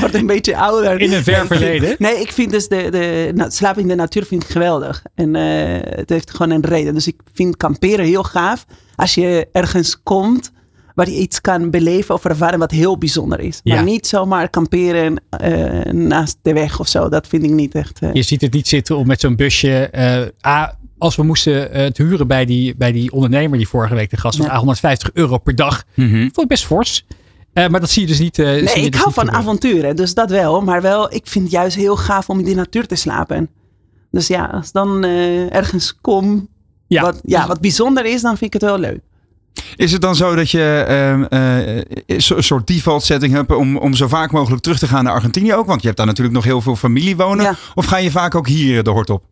Wordt 0.00 0.14
een 0.14 0.26
beetje 0.26 0.56
ouder. 0.56 1.00
In 1.00 1.12
een 1.12 1.22
ver 1.22 1.46
verleden? 1.46 1.94
Nee, 1.98 2.20
ik 2.20 2.32
vind 2.32 2.50
dus 2.50 2.68
de, 2.68 2.88
de 2.90 3.32
nou, 3.34 3.50
slaap 3.50 3.78
in 3.78 3.88
de 3.88 3.94
natuur 3.94 4.24
vind 4.24 4.42
ik 4.42 4.48
geweldig. 4.48 5.02
En 5.14 5.34
uh, 5.34 5.78
het 5.82 6.08
heeft 6.08 6.30
gewoon 6.30 6.50
een 6.50 6.64
reden. 6.64 6.94
Dus 6.94 7.06
ik 7.06 7.20
vind 7.34 7.56
kamperen 7.56 8.04
heel 8.04 8.24
gaaf. 8.24 8.64
Als 8.94 9.14
je 9.14 9.48
ergens 9.52 10.02
komt 10.02 10.50
waar 10.98 11.10
je 11.10 11.18
iets 11.18 11.40
kan 11.40 11.70
beleven 11.70 12.14
of 12.14 12.24
ervaren 12.24 12.58
wat 12.58 12.70
heel 12.70 12.98
bijzonder 12.98 13.40
is. 13.40 13.60
Maar 13.64 13.82
niet 13.82 14.06
zomaar 14.06 14.48
kamperen 14.48 15.22
uh, 15.42 15.82
naast 15.92 16.38
de 16.42 16.52
weg 16.52 16.80
of 16.80 16.88
zo. 16.88 17.08
Dat 17.08 17.26
vind 17.26 17.44
ik 17.44 17.50
niet 17.50 17.74
echt. 17.74 18.02
Uh. 18.02 18.12
Je 18.12 18.22
ziet 18.22 18.40
het 18.40 18.52
niet 18.52 18.68
zitten 18.68 18.96
om 18.96 19.06
met 19.06 19.20
zo'n 19.20 19.36
busje. 19.36 19.90
Uh, 19.94 20.50
A, 20.50 20.78
als 20.98 21.16
we 21.16 21.22
moesten 21.22 21.70
het 21.70 21.96
huren 21.96 22.26
bij 22.26 22.44
die, 22.44 22.74
bij 22.76 22.92
die 22.92 23.12
ondernemer 23.12 23.58
die 23.58 23.68
vorige 23.68 23.94
week 23.94 24.10
de 24.10 24.16
gast 24.16 24.38
was, 24.38 24.46
ja. 24.46 24.56
150 24.56 25.10
euro 25.12 25.38
per 25.38 25.54
dag. 25.54 25.84
Mm 25.94 26.10
-hmm. 26.10 26.20
Vond 26.20 26.40
ik 26.40 26.48
best 26.48 26.64
fors. 26.64 27.04
Uh, 27.54 27.68
maar 27.68 27.80
dat 27.80 27.90
zie 27.90 28.02
je 28.02 28.08
dus 28.08 28.18
niet. 28.18 28.38
Uh, 28.38 28.46
nee, 28.46 28.84
ik 28.84 28.92
dus 28.92 29.00
hou 29.00 29.12
van 29.12 29.30
avonturen, 29.30 29.96
dus 29.96 30.14
dat 30.14 30.30
wel. 30.30 30.60
Maar 30.60 30.82
wel, 30.82 31.14
ik 31.14 31.26
vind 31.26 31.44
het 31.44 31.52
juist 31.52 31.76
heel 31.76 31.96
gaaf 31.96 32.28
om 32.28 32.38
in 32.38 32.44
de 32.44 32.54
natuur 32.54 32.86
te 32.86 32.94
slapen. 32.94 33.50
Dus 34.10 34.26
ja, 34.26 34.44
als 34.44 34.72
dan 34.72 35.04
uh, 35.04 35.54
ergens 35.54 35.98
kom, 36.00 36.48
ja. 36.86 37.02
Wat, 37.02 37.20
ja, 37.24 37.46
wat 37.46 37.60
bijzonder 37.60 38.04
is, 38.04 38.22
dan 38.22 38.36
vind 38.36 38.54
ik 38.54 38.60
het 38.60 38.70
wel 38.70 38.78
leuk. 38.78 39.00
Is 39.76 39.92
het 39.92 40.00
dan 40.00 40.16
zo 40.16 40.34
dat 40.34 40.50
je 40.50 40.84
uh, 41.30 41.38
uh, 41.38 41.82
een 42.06 42.42
soort 42.42 42.66
default 42.66 43.04
setting 43.04 43.32
hebt 43.32 43.54
om, 43.54 43.76
om 43.76 43.94
zo 43.94 44.08
vaak 44.08 44.30
mogelijk 44.30 44.62
terug 44.62 44.78
te 44.78 44.86
gaan 44.86 45.04
naar 45.04 45.12
Argentinië 45.12 45.54
ook? 45.54 45.66
Want 45.66 45.80
je 45.80 45.86
hebt 45.86 45.98
daar 45.98 46.06
natuurlijk 46.06 46.36
nog 46.36 46.44
heel 46.44 46.60
veel 46.60 46.76
familie 46.76 47.16
wonen. 47.16 47.44
Ja. 47.44 47.54
Of 47.74 47.84
ga 47.84 47.96
je 47.96 48.10
vaak 48.10 48.34
ook 48.34 48.48
hier 48.48 48.82
de 48.82 48.90
hort 48.90 49.10
op? 49.10 49.22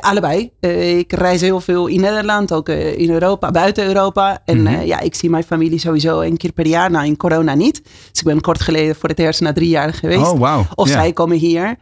Allebei. 0.00 0.50
Uh, 0.60 0.98
ik 0.98 1.12
reis 1.12 1.40
heel 1.40 1.60
veel 1.60 1.86
in 1.86 2.00
Nederland, 2.00 2.52
ook 2.52 2.68
uh, 2.68 2.98
in 2.98 3.10
Europa, 3.10 3.50
buiten 3.50 3.86
Europa. 3.86 4.42
En 4.44 4.60
mm 4.60 4.66
-hmm. 4.66 4.74
uh, 4.74 4.86
ja, 4.86 5.00
ik 5.00 5.14
zie 5.14 5.30
mijn 5.30 5.44
familie 5.44 5.78
sowieso 5.78 6.20
een 6.20 6.36
keer 6.36 6.52
per 6.52 6.66
jaar. 6.66 6.90
Nou, 6.90 7.06
in 7.06 7.16
corona 7.16 7.54
niet. 7.54 7.82
Dus 7.84 8.20
ik 8.20 8.24
ben 8.24 8.40
kort 8.40 8.60
geleden 8.60 8.96
voor 8.96 9.08
het 9.08 9.18
eerst 9.18 9.40
na 9.40 9.52
drie 9.52 9.68
jaar 9.68 9.94
geweest. 9.94 10.30
Oh, 10.30 10.38
wow. 10.38 10.64
Of 10.74 10.88
zij 10.88 11.12
komen 11.12 11.36
hier. 11.36 11.76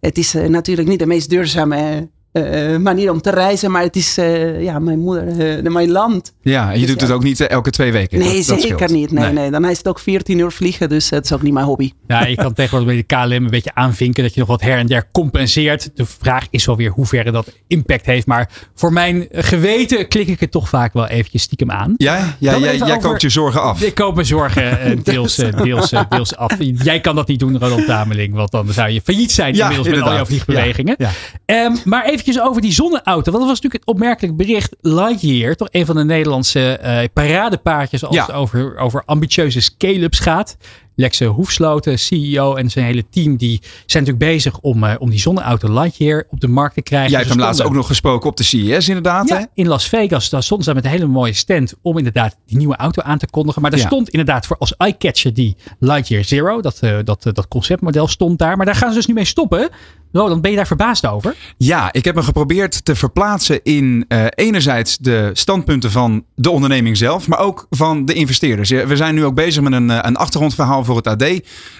het 0.00 0.18
is 0.18 0.32
natuurlijk 0.32 0.88
niet 0.88 0.98
de 0.98 1.06
meest 1.06 1.30
duurzame 1.30 2.08
uh, 2.38 2.76
manier 2.78 3.10
om 3.10 3.20
te 3.20 3.30
reizen, 3.30 3.70
maar 3.70 3.82
het 3.82 3.96
is 3.96 4.18
uh, 4.18 4.62
ja, 4.62 4.78
mijn 4.78 4.98
moeder, 4.98 5.62
uh, 5.62 5.72
mijn 5.72 5.90
land. 5.90 6.32
Ja, 6.42 6.72
en 6.72 6.80
je 6.80 6.86
dus, 6.86 6.90
doet 6.90 7.00
het 7.00 7.10
ook 7.10 7.22
niet 7.22 7.40
elke 7.40 7.70
twee 7.70 7.92
weken. 7.92 8.18
Nee, 8.18 8.44
dat, 8.44 8.60
zeker 8.60 8.76
dat 8.78 8.90
niet. 8.90 9.10
Nee, 9.10 9.24
nee. 9.24 9.32
nee, 9.32 9.50
Dan 9.50 9.64
is 9.64 9.78
het 9.78 9.88
ook 9.88 9.98
14 9.98 10.38
uur 10.38 10.50
vliegen, 10.50 10.88
dus 10.88 11.10
het 11.10 11.24
is 11.24 11.32
ook 11.32 11.42
niet 11.42 11.52
mijn 11.52 11.66
hobby. 11.66 11.92
Ja, 12.06 12.26
je 12.26 12.36
kan 12.36 12.52
tegenwoordig 12.52 13.06
bij 13.06 13.18
de 13.18 13.28
KLM 13.28 13.44
een 13.44 13.50
beetje 13.50 13.74
aanvinken 13.74 14.22
dat 14.22 14.34
je 14.34 14.40
nog 14.40 14.48
wat 14.48 14.60
her 14.60 14.78
en 14.78 14.86
der 14.86 15.08
compenseert. 15.12 15.90
De 15.94 16.06
vraag 16.06 16.46
is 16.50 16.64
wel 16.64 16.76
weer 16.76 16.90
hoe 16.90 17.06
ver 17.06 17.32
dat 17.32 17.52
impact 17.66 18.06
heeft. 18.06 18.26
Maar 18.26 18.50
voor 18.74 18.92
mijn 18.92 19.26
geweten 19.30 20.08
klik 20.08 20.28
ik 20.28 20.40
het 20.40 20.50
toch 20.50 20.68
vaak 20.68 20.92
wel 20.92 21.06
eventjes 21.06 21.42
stiekem 21.42 21.70
aan. 21.70 21.94
Ja, 21.96 22.36
ja 22.38 22.58
jij, 22.58 22.76
jij 22.76 22.82
over... 22.82 23.08
koopt 23.08 23.22
je 23.22 23.28
zorgen 23.28 23.62
af. 23.62 23.82
Ik 23.82 23.94
koop 23.94 24.14
mijn 24.14 24.26
zorgen 24.26 24.78
deels, 25.04 25.34
deels, 25.36 25.92
deels 26.08 26.36
af. 26.36 26.52
Jij 26.58 27.00
kan 27.00 27.16
dat 27.16 27.28
niet 27.28 27.38
doen, 27.38 27.58
Ronald 27.58 27.86
Tameling, 27.86 28.34
want 28.34 28.50
dan 28.50 28.72
zou 28.72 28.90
je 28.90 29.00
failliet 29.00 29.32
zijn 29.32 29.54
ja, 29.54 29.60
inmiddels 29.60 29.86
inderdaad. 29.88 30.10
met 30.10 30.20
al 30.20 30.26
jouw 30.26 30.44
vliegbewegingen. 30.44 30.94
Ja, 30.98 31.10
ja. 31.46 31.64
Um, 31.64 31.76
maar 31.84 32.04
eventjes 32.28 32.48
over 32.50 32.62
die 32.62 32.72
zonne 32.72 33.00
auto. 33.04 33.30
Want 33.30 33.44
dat 33.44 33.52
was 33.54 33.60
natuurlijk 33.60 33.74
het 33.84 33.86
opmerkelijk 33.94 34.36
bericht. 34.36 34.76
Lightyear, 34.80 35.54
toch 35.54 35.68
een 35.70 35.86
van 35.86 35.96
de 35.96 36.04
Nederlandse 36.04 36.78
uh, 36.82 37.00
paradepaardjes 37.12 38.04
als 38.04 38.14
Ja. 38.16 38.26
het 38.26 38.34
over, 38.34 38.76
over 38.76 39.02
ambitieuze 39.06 39.60
scale-ups 39.60 40.18
gaat. 40.18 40.56
Lexe 40.94 41.24
Hoefsloten, 41.24 41.98
CEO 41.98 42.54
en 42.54 42.70
zijn 42.70 42.84
hele 42.84 43.04
team, 43.10 43.36
die 43.36 43.60
zijn 43.86 44.04
natuurlijk 44.04 44.32
bezig 44.32 44.58
om, 44.60 44.84
uh, 44.84 44.94
om 44.98 45.10
die 45.10 45.18
zonneauto 45.18 45.72
Lightyear 45.72 46.24
op 46.30 46.40
de 46.40 46.48
markt 46.48 46.74
te 46.74 46.82
krijgen. 46.82 47.08
Jij 47.10 47.18
hebt 47.18 47.30
Ze 47.32 47.36
hem 47.38 47.46
laatst 47.46 47.62
ook 47.62 47.72
nog 47.72 47.86
gesproken 47.86 48.30
op 48.30 48.36
de 48.36 48.42
CES 48.42 48.88
inderdaad. 48.88 49.28
hè? 49.28 49.36
ja, 49.38 49.46
in 49.54 49.66
Las 49.68 49.88
Vegas, 49.88 50.30
daar 50.30 50.42
stonden 50.42 50.66
ze 50.66 50.74
met 50.74 50.84
een 50.84 50.90
hele 50.90 51.06
mooie 51.06 51.32
stand 51.32 51.74
om 51.82 51.98
inderdaad 51.98 52.36
die 52.46 52.56
nieuwe 52.56 52.76
auto 52.76 53.02
aan 53.02 53.18
te 53.18 53.26
kondigen. 53.30 53.62
Maar 53.62 53.70
daar 53.70 53.80
Ja. 53.80 53.86
stond 53.86 54.08
inderdaad 54.08 54.46
voor 54.46 54.56
als 54.58 54.76
eyecatcher 54.76 55.34
die 55.34 55.56
Lightyear 55.78 56.24
Zero, 56.24 56.60
dat, 56.60 56.78
eh, 56.80 56.96
dat, 57.04 57.22
dat 57.32 57.48
conceptmodel 57.48 58.06
stond 58.08 58.38
daar. 58.38 58.56
Maar 58.56 58.66
daar 58.66 58.74
gaan 58.74 58.88
ze 58.90 58.94
dus 58.96 59.06
nu 59.06 59.14
mee 59.14 59.24
stoppen, 59.24 59.68
Roland, 60.12 60.42
ben 60.42 60.50
je 60.50 60.56
daar 60.56 60.66
verbaasd 60.66 61.06
over? 61.06 61.34
Ja, 61.56 61.92
ik 61.92 62.04
heb 62.04 62.14
me 62.14 62.22
geprobeerd 62.22 62.84
te 62.84 62.94
verplaatsen 62.94 63.60
in 63.62 64.04
uh, 64.08 64.24
enerzijds 64.34 64.98
de 64.98 65.30
standpunten 65.32 65.90
van 65.90 66.24
de 66.34 66.50
onderneming 66.50 66.96
zelf, 66.96 67.28
maar 67.28 67.38
ook 67.38 67.66
van 67.70 68.04
de 68.04 68.12
investeerders. 68.12 68.70
We 68.70 68.96
zijn 68.96 69.14
nu 69.14 69.24
ook 69.24 69.34
bezig 69.34 69.62
met 69.62 69.72
een, 69.72 70.06
een 70.06 70.16
achtergrondverhaal 70.16 70.84
voor 70.84 70.96
het 70.96 71.06
AD 71.06 71.24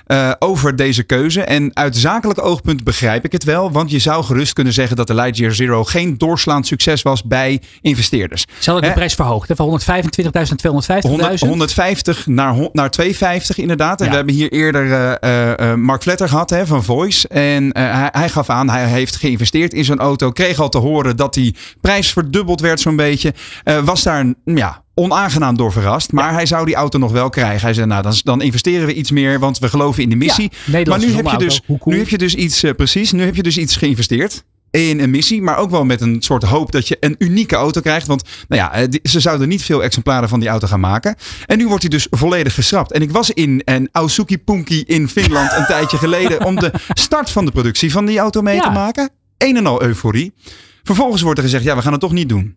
uh, 0.07 0.33
over 0.39 0.77
deze 0.77 1.03
keuze. 1.03 1.43
En 1.43 1.77
uit 1.77 1.97
zakelijk 1.97 2.45
oogpunt 2.45 2.85
begrijp 2.85 3.25
ik 3.25 3.33
het 3.33 3.45
wel, 3.45 3.73
want 3.73 3.91
je 3.91 3.99
zou 3.99 4.25
gerust 4.25 4.53
kunnen 4.53 4.73
zeggen 4.73 4.97
dat 4.97 5.07
de 5.07 5.15
Lightyear 5.15 5.55
Zero 5.55 5.85
geen 5.85 6.19
doorslaand 6.19 6.67
succes 6.67 7.03
was 7.03 7.23
bij 7.25 7.63
investeerders. 7.81 8.45
Ze 8.59 8.71
hadden 8.71 8.89
de 8.89 8.95
prijs 8.95 9.15
verhoogd, 9.15 9.49
hè? 9.49 9.57
van 9.57 9.81
125.000 9.81 9.91
250.000. 10.25 11.39
150 11.39 12.27
naar, 12.27 12.69
naar 12.73 12.91
250 12.91 13.59
inderdaad. 13.59 14.01
En 14.01 14.05
ja. 14.05 14.11
we 14.11 14.17
hebben 14.17 14.35
hier 14.35 14.53
eerder 14.53 15.19
uh, 15.25 15.75
Mark 15.75 16.03
Vletter 16.03 16.29
gehad 16.29 16.51
hè, 16.51 16.67
van 16.67 16.85
Voice. 16.85 17.29
En 17.29 17.79
hij, 17.79 18.18
hij, 18.19 18.29
gaf 18.29 18.51
aan, 18.51 18.71
hij 18.71 18.87
heeft 18.87 19.17
geïnvesteerd 19.17 19.75
in 19.75 19.85
zo'n 19.85 19.99
auto. 19.99 20.31
Kreeg 20.31 20.61
al 20.61 20.69
te 20.69 20.79
horen 20.79 21.17
dat 21.17 21.35
die 21.35 21.55
prijs 21.81 22.13
verdubbeld 22.13 22.61
werd 22.61 22.81
zo'n 22.81 22.97
beetje. 22.97 23.35
was 23.85 24.03
daar 24.03 24.35
ja, 24.45 24.83
onaangenaam 24.95 25.57
door 25.57 25.73
verrast. 25.73 26.13
Maar 26.13 26.33
hij 26.33 26.47
zou 26.47 26.67
die 26.67 26.75
auto 26.75 26.99
nog 26.99 27.13
wel 27.13 27.31
krijgen. 27.31 27.61
Hij 27.61 27.75
zei, 27.75 27.87
nou, 27.87 28.03
dan, 28.03 28.15
dan 28.23 28.43
investeren 28.43 28.87
we 28.87 28.95
iets 28.95 29.11
meer, 29.11 29.39
want 29.39 29.59
we 29.59 29.69
geloven 29.69 30.03
in 30.03 30.11
de 30.11 30.17
missie. 30.17 30.53
maar 30.67 30.99
nu 30.99 31.13
heb, 31.13 31.27
je 31.27 31.39
dus, 31.39 31.61
nu 31.85 31.99
heb 31.99 32.09
je 32.09 32.19
dus 32.19 32.35
iets, 32.35 32.65
uh, 32.65 32.73
precies, 32.73 33.13
nu 33.13 33.25
heb 33.25 33.35
je 33.35 33.43
dus 33.43 33.59
iets 33.59 33.77
geïnvesteerd 33.77 34.45
in 34.87 35.01
een 35.01 35.11
missie, 35.11 35.43
maar 35.43 35.57
ook 35.57 35.71
wel 35.71 35.85
met 35.85 36.01
een 36.01 36.23
soort 36.23 36.43
hoop 36.43 36.73
dat 36.73 36.89
je 36.89 36.97
een 37.01 37.15
unieke 37.19 37.57
auto 37.57 37.81
krijgt. 37.81 38.07
Want 38.07 38.23
nou 38.49 38.63
ja, 38.63 38.99
ze 39.03 39.21
zouden 39.21 39.49
niet 39.49 39.63
veel 39.63 39.83
exemplaren 39.83 40.29
van 40.29 40.41
die 40.41 40.49
auto 40.49 40.67
gaan 40.67 40.81
maken. 40.81 41.17
En 41.47 41.59
nu 41.59 41.67
wordt 41.67 41.83
hij 41.83 41.91
dus 41.91 42.07
volledig 42.11 42.55
geschrapt. 42.55 42.93
En 42.93 43.03
ik 43.03 43.11
was 43.11 43.31
in 43.31 43.63
een 43.65 43.89
Ausuki 43.93 44.39
Punki 44.39 44.83
in 44.87 45.09
Finland 45.09 45.53
een 45.53 45.67
tijdje 45.75 45.97
geleden 45.97 46.45
om 46.45 46.55
de 46.55 46.73
start 46.89 47.31
van 47.31 47.45
de 47.45 47.51
productie 47.51 47.93
van 47.93 48.07
die 48.07 48.19
auto 48.19 48.43
mee 48.43 48.61
te 48.61 48.71
maken. 48.71 49.11
Een 49.39 49.57
en 49.57 49.67
al 49.67 49.83
euforie. 49.83 50.33
Vervolgens 50.83 51.23
wordt 51.23 51.39
er 51.39 51.45
gezegd, 51.45 51.65
ja, 51.65 51.77
we 51.77 51.83
gaan 51.83 51.93
het 51.93 52.01
toch 52.01 52.13
niet 52.13 52.29
doen. 52.29 52.57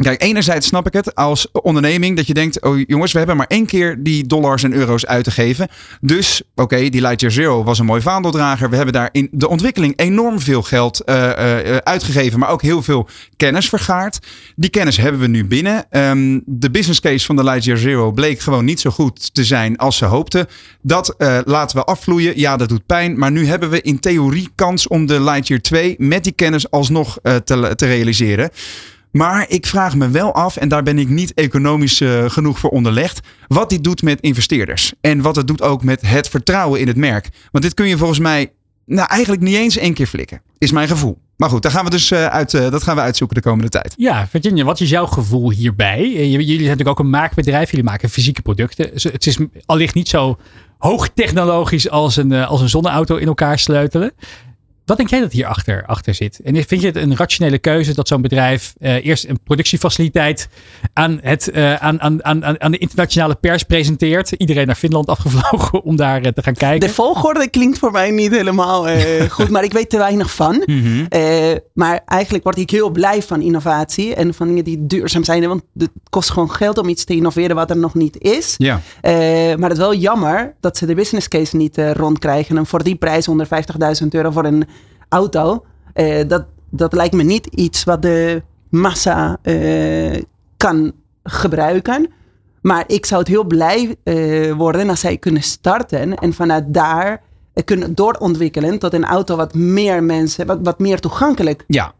Kijk, 0.00 0.22
enerzijds 0.22 0.66
snap 0.66 0.86
ik 0.86 0.92
het 0.92 1.14
als 1.14 1.50
onderneming 1.52 2.16
dat 2.16 2.26
je 2.26 2.34
denkt: 2.34 2.62
oh 2.62 2.80
jongens, 2.86 3.12
we 3.12 3.18
hebben 3.18 3.36
maar 3.36 3.46
één 3.46 3.66
keer 3.66 4.02
die 4.02 4.26
dollars 4.26 4.62
en 4.62 4.72
euro's 4.72 5.06
uit 5.06 5.24
te 5.24 5.30
geven. 5.30 5.68
Dus 6.00 6.42
oké, 6.54 6.88
die 6.88 7.00
Lightyear 7.00 7.32
Zero 7.32 7.64
was 7.64 7.78
een 7.78 7.86
mooi 7.86 8.00
vaandeldrager. 8.00 8.70
We 8.70 8.76
hebben 8.76 8.94
daar 8.94 9.08
in 9.12 9.28
de 9.32 9.48
ontwikkeling 9.48 9.92
enorm 9.96 10.40
veel 10.40 10.62
geld 10.62 11.02
uh, 11.06 11.16
uh, 11.16 11.76
uitgegeven, 11.76 12.38
maar 12.38 12.48
ook 12.48 12.62
heel 12.62 12.82
veel 12.82 13.08
kennis 13.36 13.68
vergaard. 13.68 14.18
Die 14.56 14.70
kennis 14.70 14.96
hebben 14.96 15.20
we 15.20 15.26
nu 15.26 15.46
binnen. 15.46 15.86
Um, 15.90 16.42
de 16.46 16.70
business 16.70 17.00
case 17.00 17.26
van 17.26 17.36
de 17.36 17.44
Lightyear 17.44 17.78
Zero 17.78 18.12
bleek 18.12 18.40
gewoon 18.40 18.64
niet 18.64 18.80
zo 18.80 18.90
goed 18.90 19.34
te 19.34 19.44
zijn 19.44 19.76
als 19.76 19.96
ze 19.96 20.04
hoopten. 20.04 20.46
Dat 20.82 21.14
uh, 21.18 21.38
laten 21.44 21.76
we 21.76 21.84
afvloeien. 21.84 22.38
Ja, 22.38 22.56
dat 22.56 22.68
doet 22.68 22.86
pijn. 22.86 23.18
Maar 23.18 23.30
nu 23.30 23.46
hebben 23.46 23.70
we 23.70 23.80
in 23.80 24.00
theorie 24.00 24.48
kans 24.54 24.88
om 24.88 25.06
de 25.06 25.22
Lightyear 25.22 25.60
2 25.60 25.94
met 25.98 26.24
die 26.24 26.32
kennis 26.32 26.70
alsnog 26.70 27.18
te, 27.22 27.72
te 27.76 27.86
realiseren. 27.86 28.50
Maar 29.12 29.44
ik 29.48 29.66
vraag 29.66 29.96
me 29.96 30.08
wel 30.08 30.34
af, 30.34 30.56
en 30.56 30.68
daar 30.68 30.82
ben 30.82 30.98
ik 30.98 31.08
niet 31.08 31.34
economisch 31.34 32.00
uh, 32.00 32.30
genoeg 32.30 32.58
voor 32.58 32.70
onderlegd, 32.70 33.20
wat 33.46 33.70
dit 33.70 33.84
doet 33.84 34.02
met 34.02 34.20
investeerders. 34.20 34.92
En 35.00 35.20
wat 35.20 35.36
het 35.36 35.46
doet 35.46 35.62
ook 35.62 35.84
met 35.84 36.00
het 36.00 36.28
vertrouwen 36.28 36.80
in 36.80 36.86
het 36.86 36.96
merk. 36.96 37.28
Want 37.50 37.64
dit 37.64 37.74
kun 37.74 37.88
je 37.88 37.96
volgens 37.96 38.18
mij 38.18 38.52
nou, 38.86 39.08
eigenlijk 39.08 39.42
niet 39.42 39.54
eens 39.54 39.76
één 39.76 39.94
keer 39.94 40.06
flikken, 40.06 40.42
is 40.58 40.72
mijn 40.72 40.88
gevoel. 40.88 41.18
Maar 41.36 41.50
goed, 41.50 41.62
daar 41.62 41.72
gaan 41.72 41.84
we 41.84 41.90
dus 41.90 42.10
uh, 42.10 42.26
uit, 42.26 42.52
uh, 42.52 42.70
dat 42.70 42.82
gaan 42.82 42.96
we 42.96 43.02
uitzoeken 43.02 43.36
de 43.36 43.42
komende 43.42 43.70
tijd. 43.70 43.94
Ja, 43.96 44.26
Virginia, 44.26 44.64
wat 44.64 44.80
is 44.80 44.90
jouw 44.90 45.06
gevoel 45.06 45.50
hierbij? 45.50 46.28
Jullie 46.28 46.46
zijn 46.46 46.60
natuurlijk 46.60 46.88
ook 46.88 46.98
een 46.98 47.10
maakbedrijf, 47.10 47.70
jullie 47.70 47.84
maken 47.84 48.10
fysieke 48.10 48.42
producten. 48.42 48.90
Het 48.94 49.26
is 49.26 49.38
allicht 49.66 49.94
niet 49.94 50.08
zo 50.08 50.38
hoogtechnologisch 50.78 51.90
als 51.90 52.16
een, 52.16 52.32
als 52.32 52.60
een 52.60 52.68
zonneauto 52.68 53.16
in 53.16 53.26
elkaar 53.26 53.58
sleutelen. 53.58 54.12
Wat 54.90 54.98
denk 54.98 55.10
jij 55.10 55.20
dat 55.20 55.32
hier 55.32 55.46
achter, 55.46 55.84
achter 55.86 56.14
zit? 56.14 56.40
En 56.44 56.54
vind 56.54 56.80
je 56.80 56.86
het 56.86 56.96
een 56.96 57.16
rationele 57.16 57.58
keuze 57.58 57.94
dat 57.94 58.08
zo'n 58.08 58.22
bedrijf 58.22 58.74
uh, 58.78 59.06
eerst 59.06 59.28
een 59.28 59.40
productiefaciliteit 59.44 60.48
aan, 60.92 61.18
het, 61.22 61.50
uh, 61.54 61.74
aan, 61.74 62.00
aan, 62.00 62.24
aan, 62.24 62.60
aan 62.60 62.70
de 62.70 62.78
internationale 62.78 63.34
pers 63.34 63.62
presenteert? 63.62 64.30
Iedereen 64.30 64.66
naar 64.66 64.76
Finland 64.76 65.08
afgevlogen 65.08 65.82
om 65.90 65.96
daar 65.96 66.24
uh, 66.24 66.28
te 66.28 66.42
gaan 66.42 66.54
kijken. 66.54 66.88
De 66.88 66.94
volgorde 66.94 67.48
klinkt 67.48 67.78
voor 67.78 67.90
mij 67.90 68.10
niet 68.10 68.30
helemaal 68.30 68.86
goed, 69.36 69.50
maar 69.50 69.64
ik 69.64 69.72
weet 69.72 69.90
te 69.90 69.98
weinig 69.98 70.34
van. 70.34 70.62
Mm 70.66 70.82
-hmm. 70.82 71.08
maar 71.74 72.00
eigenlijk 72.06 72.44
word 72.44 72.58
ik 72.58 72.70
heel 72.70 72.90
blij 72.90 73.22
van 73.22 73.42
innovatie 73.42 74.14
en 74.14 74.34
van 74.34 74.46
dingen 74.46 74.64
die 74.64 74.86
duurzaam 74.86 75.24
zijn. 75.24 75.48
Want 75.48 75.62
het 75.78 75.90
kost 76.08 76.30
gewoon 76.30 76.50
geld 76.50 76.78
om 76.78 76.88
iets 76.88 77.04
te 77.04 77.14
innoveren 77.14 77.56
wat 77.56 77.70
er 77.70 77.76
nog 77.76 77.94
niet 77.94 78.18
is. 78.18 78.54
Ja. 78.56 78.80
maar 79.56 79.68
het 79.68 79.72
is 79.72 79.78
wel 79.78 79.94
jammer 79.94 80.54
dat 80.60 80.76
ze 80.76 80.86
de 80.86 80.94
business 80.94 81.28
case 81.28 81.56
niet 81.56 81.78
rondkrijgen. 81.92 82.56
En 82.56 82.66
voor 82.66 82.82
die 82.82 82.96
prijs, 82.96 83.28
150.000 84.02 84.08
euro 84.08 84.30
voor 84.30 84.44
een 84.44 84.64
auto. 85.10 85.64
Uh, 85.94 86.28
dat, 86.28 86.44
dat 86.70 86.92
lijkt 86.92 87.14
me 87.14 87.22
niet 87.22 87.46
iets 87.46 87.84
wat 87.84 88.02
de 88.02 88.42
massa 88.68 89.38
uh, 89.42 90.22
kan 90.56 90.92
gebruiken. 91.22 92.08
Maar 92.62 92.84
ik 92.86 93.06
zou 93.06 93.20
het 93.20 93.28
heel 93.28 93.44
blij 93.44 93.96
uh, 94.04 94.52
worden 94.52 94.88
als 94.88 95.00
zij 95.00 95.16
kunnen 95.16 95.42
starten 95.42 96.14
en 96.14 96.32
vanuit 96.32 96.64
daar 96.74 97.22
kunnen 97.64 97.94
doorontwikkelen 97.94 98.78
tot 98.78 98.92
een 98.92 99.04
auto 99.04 99.36
wat 99.36 99.54
meer 99.54 100.02
mensen, 100.02 100.46
wat, 100.46 100.58
wat 100.62 100.78
meer 100.78 101.00
toegankelijk 101.00 101.64
ja. 101.66 101.92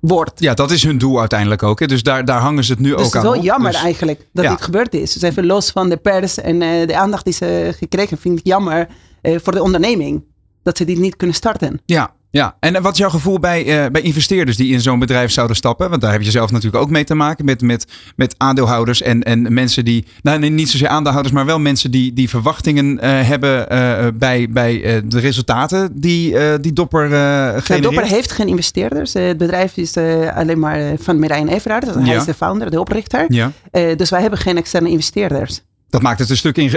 wordt. 0.00 0.40
Ja, 0.40 0.54
dat 0.54 0.70
is 0.70 0.82
hun 0.82 0.98
doel 0.98 1.20
uiteindelijk 1.20 1.62
ook. 1.62 1.80
Hè? 1.80 1.86
Dus 1.86 2.02
daar, 2.02 2.24
daar 2.24 2.40
hangen 2.40 2.64
ze 2.64 2.72
het 2.72 2.80
nu 2.80 2.90
dus 2.96 3.06
ook 3.06 3.16
aan. 3.16 3.26
Het 3.26 3.30
is 3.30 3.36
wel 3.36 3.42
jammer 3.42 3.72
dus, 3.72 3.82
eigenlijk 3.82 4.26
dat 4.32 4.44
ja. 4.44 4.50
dit 4.50 4.62
gebeurd 4.62 4.94
is. 4.94 5.12
Dus 5.12 5.22
even 5.22 5.46
los 5.46 5.70
van 5.70 5.88
de 5.88 5.96
pers 5.96 6.40
en 6.40 6.58
de 6.58 6.96
aandacht 6.96 7.24
die 7.24 7.34
ze 7.34 7.74
gekregen, 7.76 8.18
vind 8.18 8.38
ik 8.38 8.46
jammer 8.46 8.88
voor 9.22 9.52
de 9.52 9.62
onderneming 9.62 10.22
dat 10.62 10.76
ze 10.76 10.84
die 10.84 10.98
niet 10.98 11.16
kunnen 11.16 11.36
starten. 11.36 11.80
Ja, 11.86 12.14
ja, 12.32 12.56
en 12.60 12.82
wat 12.82 12.92
is 12.92 12.98
jouw 12.98 13.10
gevoel 13.10 13.38
bij, 13.38 13.84
uh, 13.84 13.90
bij 13.90 14.00
investeerders 14.00 14.56
die 14.56 14.72
in 14.72 14.80
zo'n 14.80 14.98
bedrijf 14.98 15.30
zouden 15.30 15.56
stappen? 15.56 15.90
Want 15.90 16.02
daar 16.02 16.12
heb 16.12 16.22
je 16.22 16.30
zelf 16.30 16.50
natuurlijk 16.50 16.82
ook 16.82 16.90
mee 16.90 17.04
te 17.04 17.14
maken 17.14 17.44
met, 17.44 17.62
met, 17.62 17.86
met 18.16 18.34
aandeelhouders 18.38 19.02
en, 19.02 19.22
en 19.22 19.54
mensen 19.54 19.84
die, 19.84 20.04
nou 20.22 20.38
niet 20.38 20.70
zozeer 20.70 20.88
aandeelhouders, 20.88 21.34
maar 21.34 21.46
wel 21.46 21.58
mensen 21.58 21.90
die, 21.90 22.12
die 22.12 22.28
verwachtingen 22.28 22.94
uh, 22.94 23.00
hebben 23.02 23.72
uh, 23.72 24.06
bij, 24.14 24.46
bij 24.50 25.02
de 25.04 25.18
resultaten 25.18 26.00
die, 26.00 26.58
die 26.60 26.72
Dopper 26.72 27.06
genereert. 27.08 27.66
Ja, 27.66 27.80
Dopper 27.80 28.04
heeft 28.04 28.32
geen 28.32 28.48
investeerders. 28.48 29.12
het 29.12 29.38
bedrijf 29.38 29.76
is 29.76 29.96
alleen 30.34 30.58
maar 30.58 30.94
van 30.98 31.18
Merijn 31.18 31.48
Everaard. 31.48 31.94
Hij 31.94 32.04
ja. 32.04 32.16
is 32.16 32.24
de 32.24 32.34
founder, 32.34 32.70
de 32.70 32.80
oprichter. 32.80 33.24
Ja. 33.28 33.52
dus 33.96 34.10
wij 34.10 34.20
hebben 34.20 34.38
geen 34.38 34.56
externe 34.56 34.88
investeerders. 34.88 35.62
Dat 35.90 36.02
maakt 36.02 36.18
het 36.18 36.30
een 36.30 36.36
stuk 36.36 36.56
in, 36.56 36.64
uh, 36.64 36.72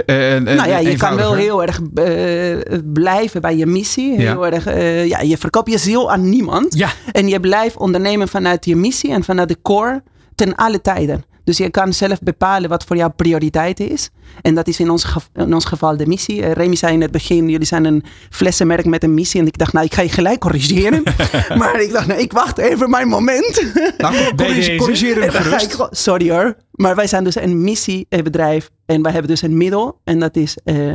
Nou 0.54 0.68
ja, 0.68 0.78
je 0.78 0.96
kan 0.96 1.16
wel 1.16 1.34
heel 1.34 1.62
erg 1.62 1.80
uh, 1.80 2.78
blijven 2.92 3.40
bij 3.40 3.56
je 3.56 3.66
missie. 3.66 4.16
Heel 4.16 4.46
erg, 4.46 4.68
uh, 4.68 5.06
ja, 5.06 5.20
je 5.20 5.38
verkoopt 5.38 5.70
je 5.70 5.78
ziel 5.78 6.10
aan 6.10 6.28
niemand. 6.28 6.74
Ja. 6.74 6.88
En 7.12 7.28
je 7.28 7.40
blijft 7.40 7.76
ondernemen 7.76 8.28
vanuit 8.28 8.64
je 8.64 8.76
missie 8.76 9.12
en 9.12 9.24
vanuit 9.24 9.48
de 9.48 9.58
core 9.62 10.02
ten 10.34 10.54
alle 10.54 10.80
tijden. 10.80 11.24
Dus 11.44 11.56
je 11.56 11.70
kan 11.70 11.92
zelf 11.92 12.20
bepalen 12.20 12.68
wat 12.68 12.84
voor 12.84 12.96
jou 12.96 13.10
prioriteit 13.10 13.80
is. 13.80 14.10
En 14.42 14.54
dat 14.54 14.68
is 14.68 14.80
in 14.80 14.90
ons, 14.90 15.16
in 15.34 15.54
ons 15.54 15.64
geval 15.64 15.96
de 15.96 16.06
missie. 16.06 16.40
Uh, 16.40 16.52
Remy 16.52 16.76
zei 16.76 16.92
in 16.92 17.00
het 17.00 17.10
begin, 17.10 17.48
jullie 17.48 17.66
zijn 17.66 17.84
een 17.84 18.04
flessenmerk 18.30 18.84
met 18.84 19.02
een 19.02 19.14
missie. 19.14 19.40
En 19.40 19.46
ik 19.46 19.58
dacht, 19.58 19.72
nou, 19.72 19.86
ik 19.86 19.94
ga 19.94 20.02
je 20.02 20.08
gelijk 20.08 20.40
corrigeren. 20.40 21.02
maar 21.60 21.80
ik 21.80 21.92
dacht, 21.92 22.06
nou, 22.06 22.20
ik 22.20 22.32
wacht 22.32 22.58
even 22.58 22.90
mijn 22.90 23.08
moment. 23.08 23.64
nou, 23.98 24.14
corrigeer, 24.36 24.76
corrigeer 24.76 25.20
hem 25.20 25.30
gerust. 25.30 25.72
Ik, 25.72 25.86
sorry 25.90 26.30
hoor. 26.30 26.56
Maar 26.70 26.94
wij 26.94 27.06
zijn 27.06 27.24
dus 27.24 27.36
een 27.36 27.62
missiebedrijf. 27.62 28.70
En 28.86 29.02
wij 29.02 29.12
hebben 29.12 29.30
dus 29.30 29.42
een 29.42 29.56
middel. 29.56 30.00
En 30.04 30.18
dat 30.18 30.36
is 30.36 30.56
uh, 30.64 30.92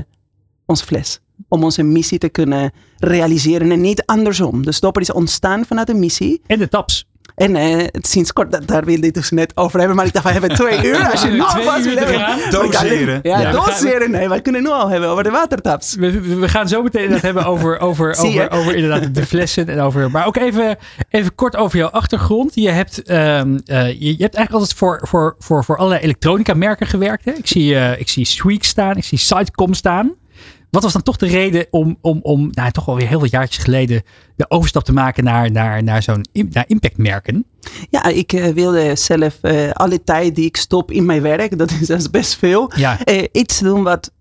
onze 0.65 0.86
fles. 0.86 1.20
Om 1.48 1.63
onze 1.63 1.84
missie 1.84 2.18
te 2.18 2.29
kunnen 2.29 2.72
realiseren 2.98 3.72
en 3.72 3.82
niet 3.82 4.06
andersom. 4.06 4.65
Dus 4.65 4.79
Dopper 4.79 5.01
is 5.01 5.12
ontstaan 5.12 5.65
vanuit 5.65 5.89
een 5.89 6.00
missie. 6.00 6.41
En 6.48 6.60
de 6.60 6.68
taps. 6.68 7.09
En 7.39 7.55
uh, 7.55 7.88
sinds 7.93 8.34
kort, 8.34 8.51
dat, 8.51 8.67
daar 8.67 8.86
wilde 8.86 9.08
ik 9.08 9.13
dus 9.13 9.29
net 9.29 9.51
over 9.55 9.79
hebben. 9.79 9.98
Maar 9.98 10.05
ik 10.05 10.13
dacht, 10.13 10.25
we 10.25 10.31
hebben 10.31 10.50
twee 10.50 10.86
uur. 10.89 11.12
Als 11.12 11.22
je 11.22 11.29
nog 11.29 11.63
vast 11.63 11.84
wil 11.86 11.96
hebben. 11.96 12.51
Doseren. 12.51 13.19
Ja, 13.24 13.39
ja, 13.39 13.51
doseren. 13.51 14.12
Nee, 14.12 14.29
we 14.29 14.41
kunnen 14.41 14.62
nu 14.62 14.69
al 14.69 14.89
hebben 14.89 15.10
over 15.10 15.24
de 15.24 15.29
watertaps. 15.29 15.96
We, 15.96 16.19
we 16.39 16.50
gaan 16.50 16.67
zo 16.67 16.84
meteen 16.84 17.12
het 17.12 17.22
hebben 17.22 17.46
over, 17.46 17.79
over, 17.89 18.17
over, 18.17 18.51
over 18.51 18.75
inderdaad 18.75 19.15
de 19.15 19.25
flessen. 19.25 19.69
En 19.69 19.79
over, 19.79 20.12
maar 20.12 20.25
ook 20.25 20.38
even, 20.38 20.77
even 21.10 21.36
kort 21.36 21.55
over 21.55 21.77
jouw 21.77 21.89
achtergrond. 21.89 22.51
Je 22.55 22.69
hebt, 22.69 23.12
um, 23.12 23.60
uh, 23.65 23.88
je, 23.88 23.98
je, 24.00 24.24
hebt 24.24 24.36
eigenlijk 24.36 24.51
altijd 24.51 24.74
voor, 24.74 25.00
voor, 25.08 25.36
voor, 25.39 25.63
voor 25.63 25.77
allerlei 25.77 26.01
elektronica 26.01 26.53
merken 26.53 26.88
gewerkt. 26.88 27.25
Hè? 27.25 27.31
Ik 27.31 27.48
zie, 27.48 27.74
uh, 27.74 28.00
ik 28.00 28.10
zie 28.10 28.25
Sweek 28.25 28.63
staan. 28.63 28.98
Ik 28.98 29.03
zie 29.03 29.17
Sitecom 29.17 29.74
staan. 29.74 30.15
Wat 30.72 30.84
was 30.84 30.94
dan 30.94 31.02
toch 31.02 31.18
de 31.18 31.28
reden 31.28 31.68
om, 31.70 31.98
om, 32.02 32.20
om 32.22 32.50
nou, 32.52 32.72
toch 32.72 32.88
alweer 32.88 33.08
heel 33.08 33.20
wat 33.20 33.30
jaartjes 33.30 33.64
geleden 33.64 34.04
de 34.36 34.46
overstap 34.50 34.84
te 34.84 34.94
maken 34.94 35.24
naar, 35.24 35.52
naar, 35.52 35.84
naar 35.84 36.04
zo'n 36.04 36.26
naar 36.50 36.66
impactmerken? 36.68 37.46
Ja, 37.90 38.06
ik 38.06 38.34
uh, 38.34 38.48
wilde 38.48 38.96
zelf 38.96 39.38
uh, 39.42 39.72
alle 39.72 40.04
tijd 40.04 40.36
die 40.36 40.46
ik 40.46 40.58
stop 40.58 40.92
in 40.92 41.06
mijn 41.06 41.22
werk, 41.22 41.58
dat 41.58 41.72
is, 41.72 41.88
dat 41.88 42.00
is 42.00 42.10
best 42.10 42.36
veel, 42.38 42.72
ja. 42.76 42.98
uh, 43.10 43.24
iets 43.32 43.60
doen 43.60 43.84
wat 43.84 44.12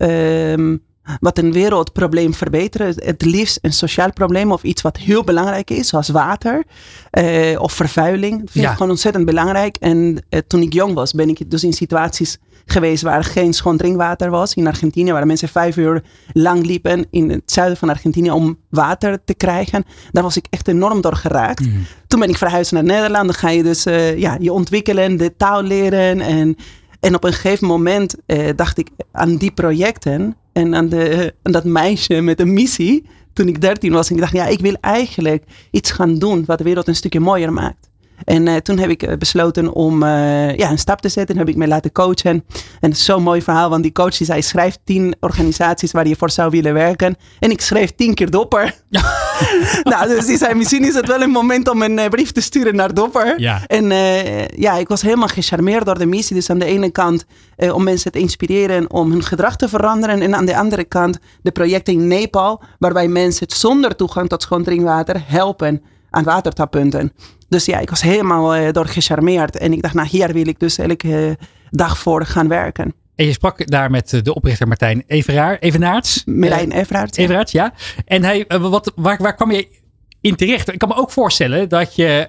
wat 1.21 1.38
een 1.38 1.52
wereldprobleem 1.52 2.35
verbeteren. 2.35 2.95
Het 2.97 3.25
liefst 3.25 3.59
een 3.62 3.73
sociaal 3.73 4.12
probleem 4.12 4.52
of 4.52 4.62
iets 4.62 4.83
wat 4.83 4.97
heel 4.97 5.25
belangrijk 5.25 5.71
is, 5.71 5.88
zoals 5.88 6.09
water 6.09 6.64
eh, 7.11 7.61
of 7.61 7.73
vervuiling. 7.73 8.40
Dat 8.40 8.50
vind 8.50 8.64
Ja. 8.64 8.71
ik 8.71 8.76
gewoon 8.76 8.90
ontzettend 8.93 9.25
belangrijk. 9.25 9.76
En 9.76 10.25
eh, 10.28 10.40
toen 10.47 10.62
ik 10.62 10.73
jong 10.73 10.95
was, 10.95 11.12
ben 11.12 11.28
ik 11.28 11.50
dus 11.50 11.64
in 11.64 11.73
situaties 11.73 12.38
geweest 12.70 13.02
waar 13.02 13.25
geen 13.25 13.52
schoon 13.52 13.76
drinkwater 13.76 14.30
was. 14.30 14.54
In 14.54 14.66
Argentinië, 14.66 15.12
waar 15.12 15.26
mensen 15.26 15.48
vijf 15.48 15.76
uur 15.76 16.02
lang 16.32 16.66
liepen 16.66 17.06
in 17.10 17.30
het 17.30 17.42
zuiden 17.52 17.76
van 17.76 17.88
Argentinië 17.88 18.30
om 18.30 18.58
water 18.70 19.18
te 19.25 19.34
krijgen. 19.34 19.84
Daar 20.12 20.22
was 20.22 20.37
ik 20.37 20.46
echt 20.50 20.68
enorm 20.68 21.00
door 21.00 21.16
geraakt. 21.16 21.64
Toen 22.06 22.20
ben 22.20 22.28
ik 22.28 22.37
verhuisd 22.37 22.72
naar 22.72 22.84
Nederland. 22.84 23.25
Dan 23.25 23.34
ga 23.34 23.48
je 23.48 23.62
dus 23.62 23.87
eh, 23.87 24.18
ja, 24.18 24.37
je 24.40 24.52
ontwikkelen, 24.52 25.16
de 25.16 25.37
taal 25.37 25.62
leren. 25.62 26.20
En, 26.20 26.56
en 27.00 27.14
op 27.14 27.25
een 27.25 27.32
gegeven 27.32 27.66
moment 27.66 28.14
eh, 28.26 28.48
dacht 28.56 28.78
ik 28.78 28.88
aan 29.12 29.37
die 29.37 29.50
projecten. 29.50 30.37
En 30.52 30.75
aan, 30.75 30.88
de, 30.88 31.34
aan 31.42 31.52
dat 31.52 31.64
meisje 31.64 32.20
met 32.20 32.40
een 32.40 32.52
missie. 32.52 33.06
Toen 33.32 33.48
ik 33.48 33.60
13 33.60 33.92
was. 33.92 34.08
En 34.08 34.14
ik 34.14 34.20
dacht, 34.20 34.32
ja, 34.32 34.46
ik 34.46 34.60
wil 34.60 34.76
eigenlijk 34.80 35.44
iets 35.70 35.90
gaan 35.90 36.18
doen 36.18 36.44
wat 36.46 36.58
de 36.58 36.64
wereld 36.64 36.88
een 36.88 36.96
stukje 36.96 37.20
mooier 37.20 37.52
maakt. 37.52 37.88
En 38.25 38.48
eh, 38.48 38.56
toen 38.56 38.78
heb 38.78 38.90
ik 38.90 39.02
eh, 39.02 39.16
besloten 39.16 39.72
om 39.72 40.02
eh, 40.02 40.56
ja, 40.56 40.70
een 40.70 40.78
stap 40.78 41.00
te 41.00 41.08
zetten. 41.08 41.34
En 41.34 41.40
heb 41.40 41.50
ik 41.50 41.56
me 41.56 41.66
laten 41.66 41.92
coachen. 41.92 42.44
En 42.80 42.88
het 42.88 42.92
is 42.92 43.04
zo'n 43.04 43.22
mooi 43.22 43.42
verhaal, 43.42 43.70
want 43.70 43.82
die 43.82 43.92
coach 43.92 44.16
die 44.16 44.26
zei: 44.26 44.42
schrijf 44.42 44.78
tien 44.84 45.16
organisaties 45.20 45.92
waar 45.92 46.08
je 46.08 46.16
voor 46.16 46.30
zou 46.30 46.50
willen 46.50 46.75
werken. 46.75 47.16
En 47.38 47.50
ik 47.50 47.60
schreef 47.60 47.94
tien 47.94 48.14
keer 48.14 48.30
dopper. 48.30 48.75
nou, 49.82 50.08
dus 50.08 50.26
die 50.26 50.37
zei: 50.37 50.54
misschien 50.54 50.84
is 50.84 50.94
het 50.94 51.06
wel 51.06 51.22
een 51.22 51.30
moment 51.30 51.68
om 51.68 51.82
een 51.82 52.10
brief 52.10 52.32
te 52.32 52.40
sturen 52.40 52.76
naar 52.76 52.94
dopper. 52.94 53.40
Ja. 53.40 53.66
En 53.66 53.84
ja, 54.56 54.76
ik 54.76 54.88
was 54.88 55.02
helemaal 55.02 55.28
gecharmeerd 55.28 55.84
door 55.84 55.98
de 55.98 56.06
missie. 56.06 56.37
Dus 56.37 56.50
aan 56.50 56.58
de 56.58 56.64
ene 56.64 56.90
kant 56.90 57.25
om 57.56 57.84
mensen 57.84 58.12
te 58.12 58.18
inspireren 58.18 58.90
om 58.90 59.10
hun 59.10 59.22
gedrag 59.22 59.56
te 59.56 59.68
veranderen. 59.68 60.22
En 60.22 60.34
aan 60.34 60.46
de 60.46 60.56
andere 60.56 60.84
kant 60.84 61.18
de 61.42 61.50
projecten 61.50 61.92
in 61.92 62.06
Nepal, 62.06 62.62
waarbij 62.78 63.08
mensen 63.08 63.46
het 63.46 63.56
zonder 63.56 63.96
toegang 63.96 64.28
tot 64.28 64.42
schoon 64.42 64.62
drinkwater 64.62 65.22
helpen 65.26 65.82
aan 66.11 66.25
watertappunten. 66.25 67.12
Dus 67.49 67.65
ja, 67.65 67.79
ik 67.79 67.91
was 67.91 68.03
helemaal 68.03 68.55
eh, 68.55 68.73
door 68.73 68.87
gecharmeerd. 68.87 69.57
En 69.57 69.73
ik 69.73 69.83
dacht, 69.83 69.95
nou 69.95 70.09
hier 70.09 70.33
wil 70.33 70.47
ik 70.47 70.61
dus 70.61 70.79
elke 70.79 71.27
eh, 71.27 71.47
dag 71.71 71.99
voor 71.99 72.25
gaan 72.25 72.49
werken. 72.49 72.95
En 73.15 73.27
je 73.27 73.33
sprak 73.33 73.71
daar 73.71 73.91
met 73.91 74.12
eh, 74.12 74.23
de 74.23 74.35
oprichter 74.35 74.69
Martijn 74.69 75.05
Everaar, 75.07 75.59
Evenaerts. 75.59 76.23
Merijn 76.25 76.73
Everaert. 76.73 77.17
ja. 77.17 77.23
Everaerts, 77.23 77.53
ja. 77.53 77.73
En 78.05 78.25
hij, 78.25 78.45
wat, 78.49 78.93
waar, 78.97 79.19
waar 79.23 79.35
kwam 79.35 79.50
je 79.50 79.69
in 80.21 80.37
terecht? 80.37 80.73
Ik 80.73 80.79
kan 80.79 80.88
me 80.88 80.95
ook 80.95 81.11
voorstellen 81.11 81.69
dat 81.69 81.97
je, 81.97 82.29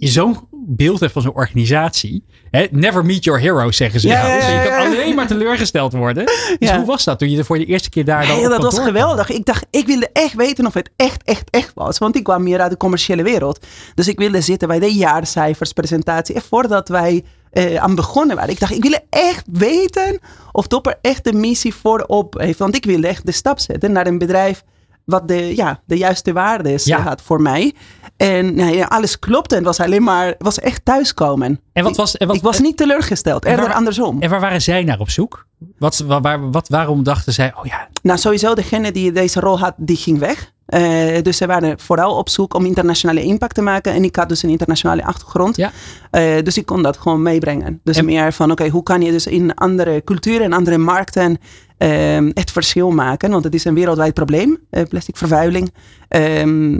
je 0.00 0.08
zo'n 0.08 0.38
beeld 0.66 1.00
hebt 1.00 1.12
van 1.12 1.22
zo'n 1.22 1.34
organisatie. 1.34 2.24
Hè? 2.50 2.66
Never 2.70 3.04
meet 3.04 3.24
your 3.24 3.40
hero, 3.40 3.70
zeggen 3.70 4.00
ze. 4.00 4.08
Ja, 4.08 4.26
ja, 4.26 4.34
Dus 4.36 4.44
ja, 4.46 4.62
je 4.62 4.68
kan 4.68 4.78
ja. 4.80 4.86
alleen 4.86 5.14
maar 5.14 5.26
teleurgesteld 5.26 5.92
worden. 5.92 6.24
Dus 6.58 6.68
Ja. 6.68 6.76
hoe 6.76 6.86
was 6.86 7.04
dat 7.04 7.18
toen 7.18 7.30
je 7.30 7.38
er 7.38 7.44
voor 7.44 7.58
de 7.58 7.64
eerste 7.64 7.88
keer 7.88 8.04
daar 8.04 8.26
dan 8.26 8.36
op 8.38 8.42
dat 8.50 8.62
was 8.62 8.74
kwam? 8.74 8.86
geweldig. 8.86 9.30
Ik 9.30 9.44
dacht, 9.44 9.66
ik 9.70 9.86
wilde 9.86 10.08
echt 10.12 10.34
weten 10.34 10.66
of 10.66 10.74
het 10.74 10.90
echt, 10.96 11.22
echt, 11.24 11.50
echt 11.50 11.72
was. 11.74 11.98
Want 11.98 12.16
ik 12.16 12.22
kwam 12.24 12.42
meer 12.42 12.60
uit 12.60 12.70
de 12.70 12.76
commerciële 12.76 13.22
wereld. 13.22 13.66
Dus 13.94 14.08
ik 14.08 14.18
wilde 14.18 14.40
zitten 14.40 14.68
bij 14.68 14.78
de 14.78 14.92
jaarcijferspresentatie. 14.94 16.34
En 16.34 16.42
voordat 16.42 16.88
wij 16.88 17.24
eh, 17.50 17.74
aan 17.76 17.94
begonnen 17.94 18.36
waren. 18.36 18.50
Ik 18.52 18.60
dacht, 18.60 18.72
ik 18.72 18.82
wilde 18.82 19.02
echt 19.10 19.44
weten 19.52 20.18
of 20.52 20.66
Dopper 20.66 20.98
echt 21.02 21.24
de 21.24 21.32
missie 21.32 21.74
voorop 21.74 22.34
heeft. 22.38 22.58
Want 22.58 22.74
ik 22.76 22.84
wilde 22.84 23.06
echt 23.06 23.26
de 23.26 23.32
stap 23.32 23.58
zetten 23.58 23.92
naar 23.92 24.06
een 24.06 24.18
bedrijf 24.18 24.62
wat 25.04 25.28
de, 25.28 25.56
ja, 25.56 25.80
de 25.86 25.96
juiste 25.96 26.32
waarden 26.32 26.78
Ja. 26.84 27.00
had 27.00 27.22
voor 27.22 27.40
mij. 27.42 27.74
En 28.20 28.54
nou 28.54 28.74
ja, 28.74 28.84
alles 28.86 29.18
klopte. 29.18 29.54
En 29.56 29.64
het 29.64 29.76
was 29.76 29.86
alleen 29.86 30.02
maar, 30.02 30.34
was 30.38 30.58
echt 30.58 30.84
thuiskomen. 30.84 31.60
En 31.72 31.84
wat 31.84 31.96
was, 31.96 32.16
en 32.16 32.26
wat, 32.26 32.36
ik 32.36 32.42
was 32.42 32.58
niet 32.58 32.76
teleurgesteld. 32.76 33.44
en 33.44 33.50
Eerder 33.50 33.66
waar- 33.66 33.74
andersom. 33.74 34.20
En 34.20 34.30
waar 34.30 34.40
waren 34.40 34.62
zij 34.62 34.82
naar 34.84 34.98
op 35.00 35.10
zoek? 35.10 35.46
Wat, 35.78 35.98
waar, 35.98 36.50
wat, 36.50 36.68
waarom 36.68 37.02
dachten 37.02 37.32
zij, 37.32 37.52
oh 37.56 37.64
ja, 37.66 37.88
Nou, 38.02 38.18
sowieso 38.18 38.54
degene 38.54 38.92
die 38.92 39.12
deze 39.12 39.40
rol 39.40 39.58
had, 39.58 39.74
die 39.76 39.96
ging 39.96 40.18
weg. 40.18 40.52
Eh, 40.66 41.22
dus 41.22 41.36
ze 41.36 41.46
waren 41.46 41.80
vooral 41.80 42.16
op 42.16 42.28
zoek 42.28 42.54
om 42.54 42.64
internationale 42.64 43.22
impact 43.22 43.54
te 43.54 43.62
maken. 43.62 43.92
En 43.92 44.04
ik 44.04 44.16
had 44.16 44.28
dus 44.28 44.42
een 44.42 44.50
internationale 44.50 45.04
achtergrond. 45.04 45.56
Ja. 45.56 45.70
Eh, 46.10 46.42
dus 46.42 46.56
ik 46.58 46.66
kon 46.66 46.82
dat 46.82 46.96
gewoon 46.96 47.22
meebrengen. 47.22 47.80
Dus 47.84 47.96
En- 47.96 48.04
meer 48.04 48.32
van, 48.32 48.50
oké, 48.50 48.68
hoe 48.68 48.82
kan 48.82 49.02
je 49.02 49.10
dus 49.10 49.26
in 49.26 49.54
andere 49.54 50.04
culturen 50.04 50.42
en 50.42 50.52
andere 50.52 50.78
markten 50.78 51.38
ehm, 51.78 52.30
het 52.34 52.50
verschil 52.50 52.90
maken? 52.90 53.30
Want 53.30 53.44
het 53.44 53.54
is 53.54 53.64
een 53.64 53.74
wereldwijd 53.74 54.14
probleem, 54.14 54.58
eh, 54.70 54.82
plastic 54.88 55.16
vervuiling. 55.16 55.72
Ehm, 56.08 56.78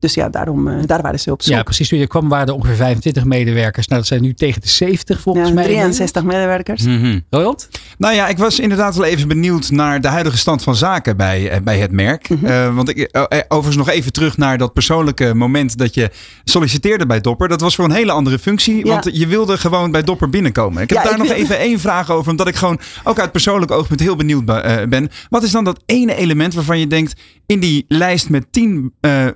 dus 0.00 0.14
ja, 0.14 0.28
daarom, 0.28 0.68
eh, 0.68 0.74
daar 0.86 1.02
waren 1.02 1.20
ze 1.20 1.30
op 1.30 1.42
zoek. 1.42 1.54
ja, 1.54 1.62
precies. 1.62 1.88
Toen 1.88 1.98
je 1.98 2.06
kwam 2.06 2.28
waren 2.28 2.46
er 2.46 2.54
ongeveer 2.54 2.76
25 2.76 3.24
medewerkers. 3.24 3.86
Nou, 3.86 4.00
dat 4.00 4.08
zijn 4.08 4.22
nu 4.22 4.34
tegen 4.34 4.60
de 4.60 4.68
70 4.68 5.20
volgens 5.20 5.48
Ja, 5.48 5.54
mij. 5.54 5.64
63 5.64 6.22
medewerkers. 6.22 6.84
Roland? 7.30 7.68
Nou 7.98 8.14
ja, 8.14 8.28
ik 8.28 8.38
was 8.38 8.58
inderdaad 8.60 8.96
wel 8.96 9.04
even 9.06 9.28
benieuwd 9.28 9.70
naar 9.70 10.00
de 10.00 10.08
huidige 10.08 10.36
stand 10.38 10.62
van 10.62 10.76
zaken 10.76 11.16
bij, 11.16 11.50
eh, 11.50 11.60
bij 11.60 11.78
het 11.78 11.90
merk. 11.92 12.28
Mhm. 12.28 12.46
Eh, 12.46 12.74
want 12.74 12.88
ik, 12.88 13.08
overigens 13.48 13.76
nog 13.86 13.88
even 13.88 14.12
terug 14.12 14.36
naar 14.36 14.58
dat 14.58 14.72
persoonlijke 14.72 15.34
moment 15.34 15.78
dat 15.78 15.94
je 15.94 16.10
solliciteerde 16.44 17.06
bij 17.06 17.20
Dopper. 17.20 17.48
Dat 17.48 17.60
was 17.60 17.74
voor 17.74 17.84
een 17.84 17.90
hele 17.92 18.12
andere 18.12 18.38
functie, 18.38 18.76
Ja. 18.76 18.90
want 18.92 19.08
je 19.12 19.26
wilde 19.26 19.58
gewoon 19.58 19.90
bij 19.90 20.02
Dopper 20.02 20.30
binnenkomen. 20.30 20.82
Ik 20.82 20.88
heb 20.88 20.98
Ja, 20.98 21.04
daar 21.04 21.12
ik 21.12 21.18
nog 21.18 21.28
wil- 21.28 21.36
even 21.36 21.58
één 21.58 21.78
vraag 21.80 22.10
over, 22.10 22.30
omdat 22.30 22.48
ik 22.48 22.54
gewoon 22.56 22.80
ook 23.04 23.18
uit 23.18 23.32
persoonlijk 23.32 23.70
oogpunt 23.70 24.00
heel 24.00 24.16
benieuwd 24.16 24.44
be- 24.44 24.52
eh, 24.52 24.88
ben. 24.88 25.08
Wat 25.28 25.42
is 25.42 25.50
dan 25.50 25.64
dat 25.64 25.82
ene 25.86 26.14
element 26.14 26.54
waarvan 26.54 26.78
je 26.78 26.86
denkt, 26.86 27.20
in 27.46 27.60
die 27.60 27.84
lijst 27.88 28.28
met 28.28 28.46
tien 28.50 28.92
eh, 29.00 29.26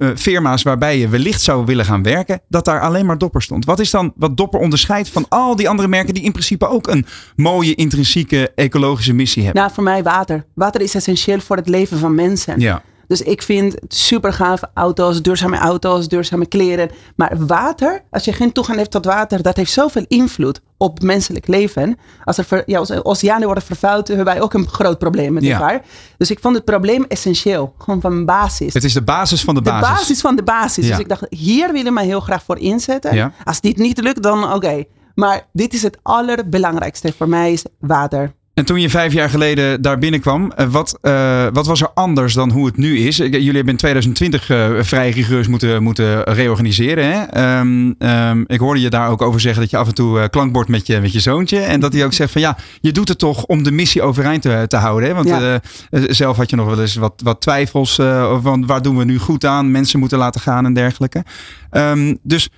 waarbij 0.62 0.98
je 0.98 1.08
wellicht 1.08 1.40
zou 1.40 1.64
willen 1.64 1.84
gaan 1.84 2.02
werken, 2.02 2.40
dat 2.48 2.64
daar 2.64 2.80
alleen 2.80 3.06
maar 3.06 3.18
Dopper 3.18 3.42
stond? 3.42 3.64
Wat 3.64 3.78
is 3.78 3.90
dan 3.90 4.12
wat 4.16 4.36
Dopper 4.36 4.60
onderscheidt 4.60 5.08
van 5.08 5.26
al 5.28 5.56
die 5.56 5.68
andere 5.68 5.88
merken 5.88 6.14
die 6.14 6.22
in 6.22 6.32
principe 6.32 6.68
ook 6.68 6.86
een 6.86 7.06
mooie, 7.36 7.74
intrinsieke, 7.74 8.52
ecologische 8.54 9.12
missie 9.12 9.44
hebben? 9.44 9.62
Nou, 9.62 9.74
voor 9.74 9.84
mij 9.84 10.02
water. 10.02 10.44
Water 10.54 10.80
is 10.80 10.94
essentieel 10.94 11.40
voor 11.40 11.56
het 11.56 11.68
leven 11.68 11.98
van 11.98 12.14
mensen. 12.14 12.60
Ja. 12.60 12.82
Dus 13.14 13.22
ik 13.26 13.42
vind 13.42 13.72
het 13.72 13.94
super 13.94 14.32
gaaf 14.32 14.60
auto's, 14.74 15.22
duurzame 15.22 15.56
auto's, 15.56 16.08
duurzame 16.08 16.46
kleren. 16.46 16.90
Maar 17.16 17.46
water, 17.46 18.02
als 18.10 18.24
je 18.24 18.32
geen 18.32 18.52
toegang 18.52 18.78
hebt 18.78 18.90
tot 18.90 19.04
water, 19.04 19.42
dat 19.42 19.56
heeft 19.56 19.72
zoveel 19.72 20.04
invloed 20.08 20.60
op 20.76 21.02
menselijk 21.02 21.46
leven. 21.46 21.98
Als 22.24 22.38
er 22.38 22.62
ja, 22.66 22.78
als 22.78 22.90
oceanen 23.04 23.44
worden 23.46 23.64
vervuild, 23.64 24.08
hebben 24.08 24.24
wij 24.26 24.40
ook 24.40 24.54
een 24.54 24.68
groot 24.68 24.98
probleem 24.98 25.32
met 25.32 25.42
Ja. 25.42 25.60
elkaar. 25.60 25.82
Dus 26.16 26.30
ik 26.30 26.38
vond 26.40 26.54
het 26.54 26.64
probleem 26.64 27.04
essentieel. 27.08 27.74
Gewoon 27.78 28.00
van 28.00 28.24
basis. 28.24 28.74
Het 28.74 28.84
is 28.84 28.92
de 28.92 29.02
basis 29.02 29.44
van 29.44 29.54
de 29.54 29.62
de 29.62 29.70
basis. 29.70 29.88
basis. 29.88 30.20
van 30.20 30.36
de 30.36 30.42
basis. 30.42 30.84
Ja. 30.84 30.90
Dus 30.90 31.00
ik 31.00 31.08
dacht, 31.08 31.26
hier 31.28 31.66
willen 31.66 31.84
we 31.84 31.90
mij 31.92 32.04
heel 32.04 32.20
graag 32.20 32.42
voor 32.42 32.58
inzetten. 32.58 33.14
Ja. 33.14 33.32
Als 33.44 33.60
dit 33.60 33.76
niet 33.76 34.00
lukt, 34.00 34.22
dan 34.22 34.52
oké. 34.52 34.84
Maar 35.14 35.46
dit 35.52 35.74
is 35.74 35.82
het 35.82 35.98
allerbelangrijkste 36.02 37.12
voor 37.16 37.28
mij, 37.28 37.52
is 37.52 37.64
water. 37.78 38.32
En 38.54 38.64
toen 38.64 38.80
je 38.80 38.90
vijf 38.90 39.12
jaar 39.12 39.30
geleden 39.30 39.82
daar 39.82 39.98
binnenkwam, 39.98 40.52
eh, 40.52 40.66
wat, 40.66 40.98
eh, 41.00 41.46
wat 41.52 41.66
was 41.66 41.80
er 41.80 41.90
anders 41.94 42.34
dan 42.34 42.50
hoe 42.50 42.66
het 42.66 42.76
nu 42.76 42.98
is? 42.98 43.16
Jullie 43.16 43.44
hebben 43.44 43.68
in 43.68 43.76
2020 43.76 44.50
eh, 44.50 44.70
vrij 44.80 45.10
rigoureus 45.10 45.48
moeten, 45.48 45.82
moeten 45.82 46.22
reorganiseren. 46.22 47.12
Hè? 47.12 47.22
Ehm, 47.22 47.92
ehm, 47.98 48.44
ik 48.46 48.60
hoorde 48.60 48.80
je 48.80 48.90
daar 48.90 49.10
ook 49.10 49.22
over 49.22 49.40
zeggen 49.40 49.60
dat 49.60 49.70
je 49.70 49.76
af 49.76 49.86
en 49.88 49.94
toe 49.94 50.28
klankbord 50.28 50.68
met 50.68 50.86
je, 50.86 51.00
met 51.00 51.12
je 51.12 51.20
zoontje. 51.20 51.58
En 51.58 51.80
dat 51.80 51.92
hij 51.92 52.04
ook 52.04 52.12
zegt 52.12 52.32
van 52.32 52.40
ja, 52.40 52.56
je 52.80 52.92
doet 52.92 53.08
het 53.08 53.18
toch 53.18 53.44
om 53.44 53.62
de 53.62 53.70
missie 53.72 54.02
overeind 54.02 54.42
te, 54.42 54.64
te 54.68 54.76
houden. 54.76 55.08
Hè? 55.08 55.14
Want 55.14 55.28
Ja. 55.28 55.60
zelf 55.90 56.36
had 56.36 56.50
je 56.50 56.56
nog 56.56 56.66
wel 56.66 56.80
eens 56.80 56.94
wat, 56.94 57.20
wat 57.24 57.40
twijfels 57.40 57.94
van 58.42 58.66
waar 58.66 58.82
doen 58.82 58.96
we 58.96 59.04
nu 59.04 59.18
goed 59.18 59.44
aan? 59.44 59.70
Mensen 59.70 59.98
moeten 59.98 60.18
laten 60.18 60.40
gaan 60.40 60.64
en 60.64 60.74
dergelijke. 60.74 61.24
Ehm, 61.70 62.14
dus 62.22 62.48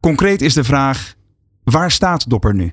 concreet 0.00 0.42
is 0.42 0.54
de 0.54 0.64
vraag, 0.64 1.14
waar 1.64 1.90
staat 1.90 2.30
Dopper 2.30 2.54
nu? 2.54 2.72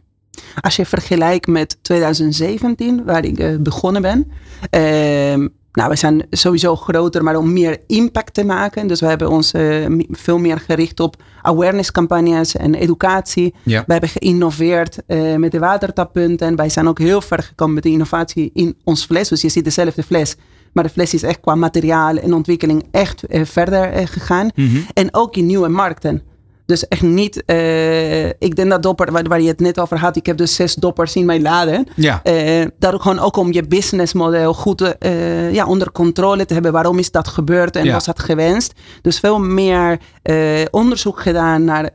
Als 0.62 0.76
je 0.76 0.86
vergelijkt 0.86 1.48
met 1.48 1.78
2017, 1.82 3.04
waar 3.06 3.26
ik 3.26 3.40
eh, 3.40 3.56
begonnen 3.60 4.02
ben. 4.02 4.32
ehm, 4.70 5.48
nou, 5.72 5.90
we 5.90 5.96
zijn 5.96 6.26
sowieso 6.30 6.76
groter, 6.76 7.24
maar 7.24 7.36
om 7.36 7.54
meer 7.54 7.78
impact 7.88 8.34
te 8.34 8.44
maken. 8.44 8.88
Dus 8.88 9.00
we 9.00 9.06
hebben 9.06 9.30
ons 9.30 9.52
eh, 9.52 9.86
veel 10.12 10.38
meer 10.38 10.60
gericht 10.60 11.00
op 11.00 11.24
awareness 11.42 11.92
campagnes 11.92 12.56
en 12.56 12.76
educatie. 12.76 13.54
Ja. 13.64 13.84
We 13.86 13.92
hebben 13.92 14.10
geïnnoveerd 14.10 14.98
eh, 15.08 15.36
met 15.36 15.52
de 15.52 15.60
watertappunten. 15.60 16.56
Wij 16.56 16.70
zijn 16.70 16.88
ook 16.88 17.00
heel 17.00 17.22
ver 17.22 17.44
gekomen 17.44 17.74
met 17.74 17.84
de 17.84 17.90
innovatie 17.90 18.50
in 18.54 18.76
ons 18.84 19.06
fles. 19.06 19.30
Dus 19.30 19.42
je 19.42 19.50
ziet 19.50 19.64
dezelfde 19.64 20.04
fles. 20.04 20.36
Maar 20.74 20.84
de 20.84 20.90
fles 20.90 21.14
is 21.14 21.24
echt 21.24 21.40
qua 21.40 21.56
materiaal 21.56 22.18
en 22.18 22.34
ontwikkeling 22.34 22.86
echt 22.92 23.24
verder 23.30 24.08
gegaan. 24.08 24.50
En 24.94 25.08
ook 25.12 25.36
in 25.36 25.46
nieuwe 25.46 25.68
markten. 25.68 26.22
Dus 26.68 26.88
echt 26.88 27.02
niet, 27.02 27.44
eh, 27.46 28.26
ik 28.26 28.56
denk 28.56 28.70
dat 28.70 28.84
dopper, 28.84 29.12
waar, 29.12 29.24
waar 29.24 29.42
je 29.42 29.48
het 29.48 29.60
net 29.60 29.80
over 29.80 29.98
had, 29.98 30.16
ik 30.16 30.26
heb 30.26 30.38
dus 30.38 30.56
zes 30.56 30.74
doppers 30.76 31.16
in 31.16 31.26
mijn 31.26 31.42
laden. 31.42 31.88
Ja. 31.96 32.24
Eh, 32.24 32.66
dat 32.80 32.94
ook 32.94 33.02
gewoon 33.02 33.20
ook 33.20 33.38
om 33.38 33.54
je 33.54 33.68
businessmodel 33.68 34.54
goed 34.54 34.82
eh, 34.82 35.54
ja, 35.54 35.66
onder 35.66 35.92
controle 35.92 36.46
te 36.46 36.54
hebben. 36.54 36.72
Waarom 36.72 37.00
is 37.00 37.12
dat 37.12 37.28
gebeurd 37.28 37.76
en 37.76 37.84
Ja. 37.86 37.94
was 37.94 38.06
dat 38.06 38.20
gewenst? 38.20 38.74
Dus 39.02 39.20
veel 39.20 39.40
meer 39.40 39.98
onderzoek 40.72 41.22
gedaan 41.22 41.64
naar 41.64 41.90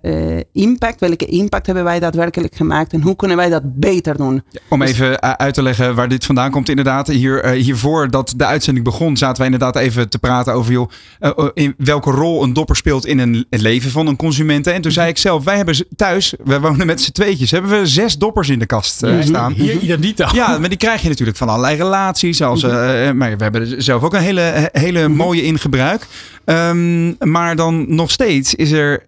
impact. 0.53 1.01
Welke 1.01 1.25
impact 1.27 1.67
hebben 1.67 1.85
wij 1.85 2.01
daadwerkelijk 2.01 2.55
gemaakt 2.55 2.93
en 2.93 3.03
hoe 3.03 3.17
kunnen 3.17 3.37
wij 3.37 3.49
dat 3.49 3.63
beter 3.65 4.17
doen? 4.17 4.43
Om 4.69 4.83
even 4.83 5.19
eh, 5.19 5.31
uit 5.31 5.55
te 5.55 5.63
leggen 5.63 5.95
waar 5.95 6.09
dit 6.09 6.25
vandaan 6.25 6.51
komt, 6.51 6.69
inderdaad. 6.69 7.07
Hier, 7.07 7.49
hiervoor 7.49 8.11
dat 8.11 8.35
de 8.37 8.45
uitzending 8.45 8.85
begon, 8.85 9.17
zaten 9.17 9.37
wij 9.37 9.47
inderdaad 9.53 9.77
even 9.77 10.09
te 10.09 10.19
praten 10.19 10.53
over 10.53 10.73
joh, 10.73 10.91
eh, 11.19 11.49
in 11.55 11.75
welke 11.79 12.11
rol 12.11 12.43
een 12.43 12.53
dopper 12.53 12.77
speelt 12.77 13.07
in 13.07 13.19
een, 13.19 13.47
het 13.51 13.61
leven 13.61 13.91
van 13.91 14.07
een 14.07 14.17
consument. 14.17 14.62
En 14.67 14.83
toen 14.83 14.93
zei 14.93 15.09
ik 15.09 15.19
zelf, 15.19 15.45
wij 15.45 15.57
hebben 15.57 15.87
thuis, 15.97 16.35
we 16.45 16.61
wonen 16.61 16.87
met 16.87 17.01
z'n 17.01 17.13
tweetjes, 17.13 17.51
hebben 17.51 17.71
we 17.71 17.87
zes 17.87 18.19
doppers 18.19 18.49
in 18.49 18.59
de 18.59 18.67
kast 18.67 19.03
eh, 19.03 19.15
staan. 19.21 19.53
Hier, 19.53 19.79
hier 19.79 19.99
niet 19.99 20.17
dan. 20.17 20.29
Ja, 20.33 20.59
maar 20.59 20.69
die 20.69 20.79
krijg 20.79 21.03
je 21.03 21.09
natuurlijk 21.09 21.39
van 21.39 21.49
allerlei 21.49 21.77
relaties. 21.77 22.43
Als, 22.43 22.63
eh, 22.63 22.71
maar 23.11 23.37
we 23.37 23.43
hebben 23.43 23.61
er 23.61 23.83
zelf 23.83 24.03
ook 24.03 24.15
een 24.15 24.21
hele, 24.21 24.69
hele 24.73 25.09
mooie 25.09 25.43
in 25.43 25.59
gebruik. 25.59 26.07
Ehm, 26.45 27.31
maar 27.31 27.57
dan 27.57 27.95
nog 27.95 28.11
steeds 28.11 28.55
is 28.55 28.71
er, 28.71 29.03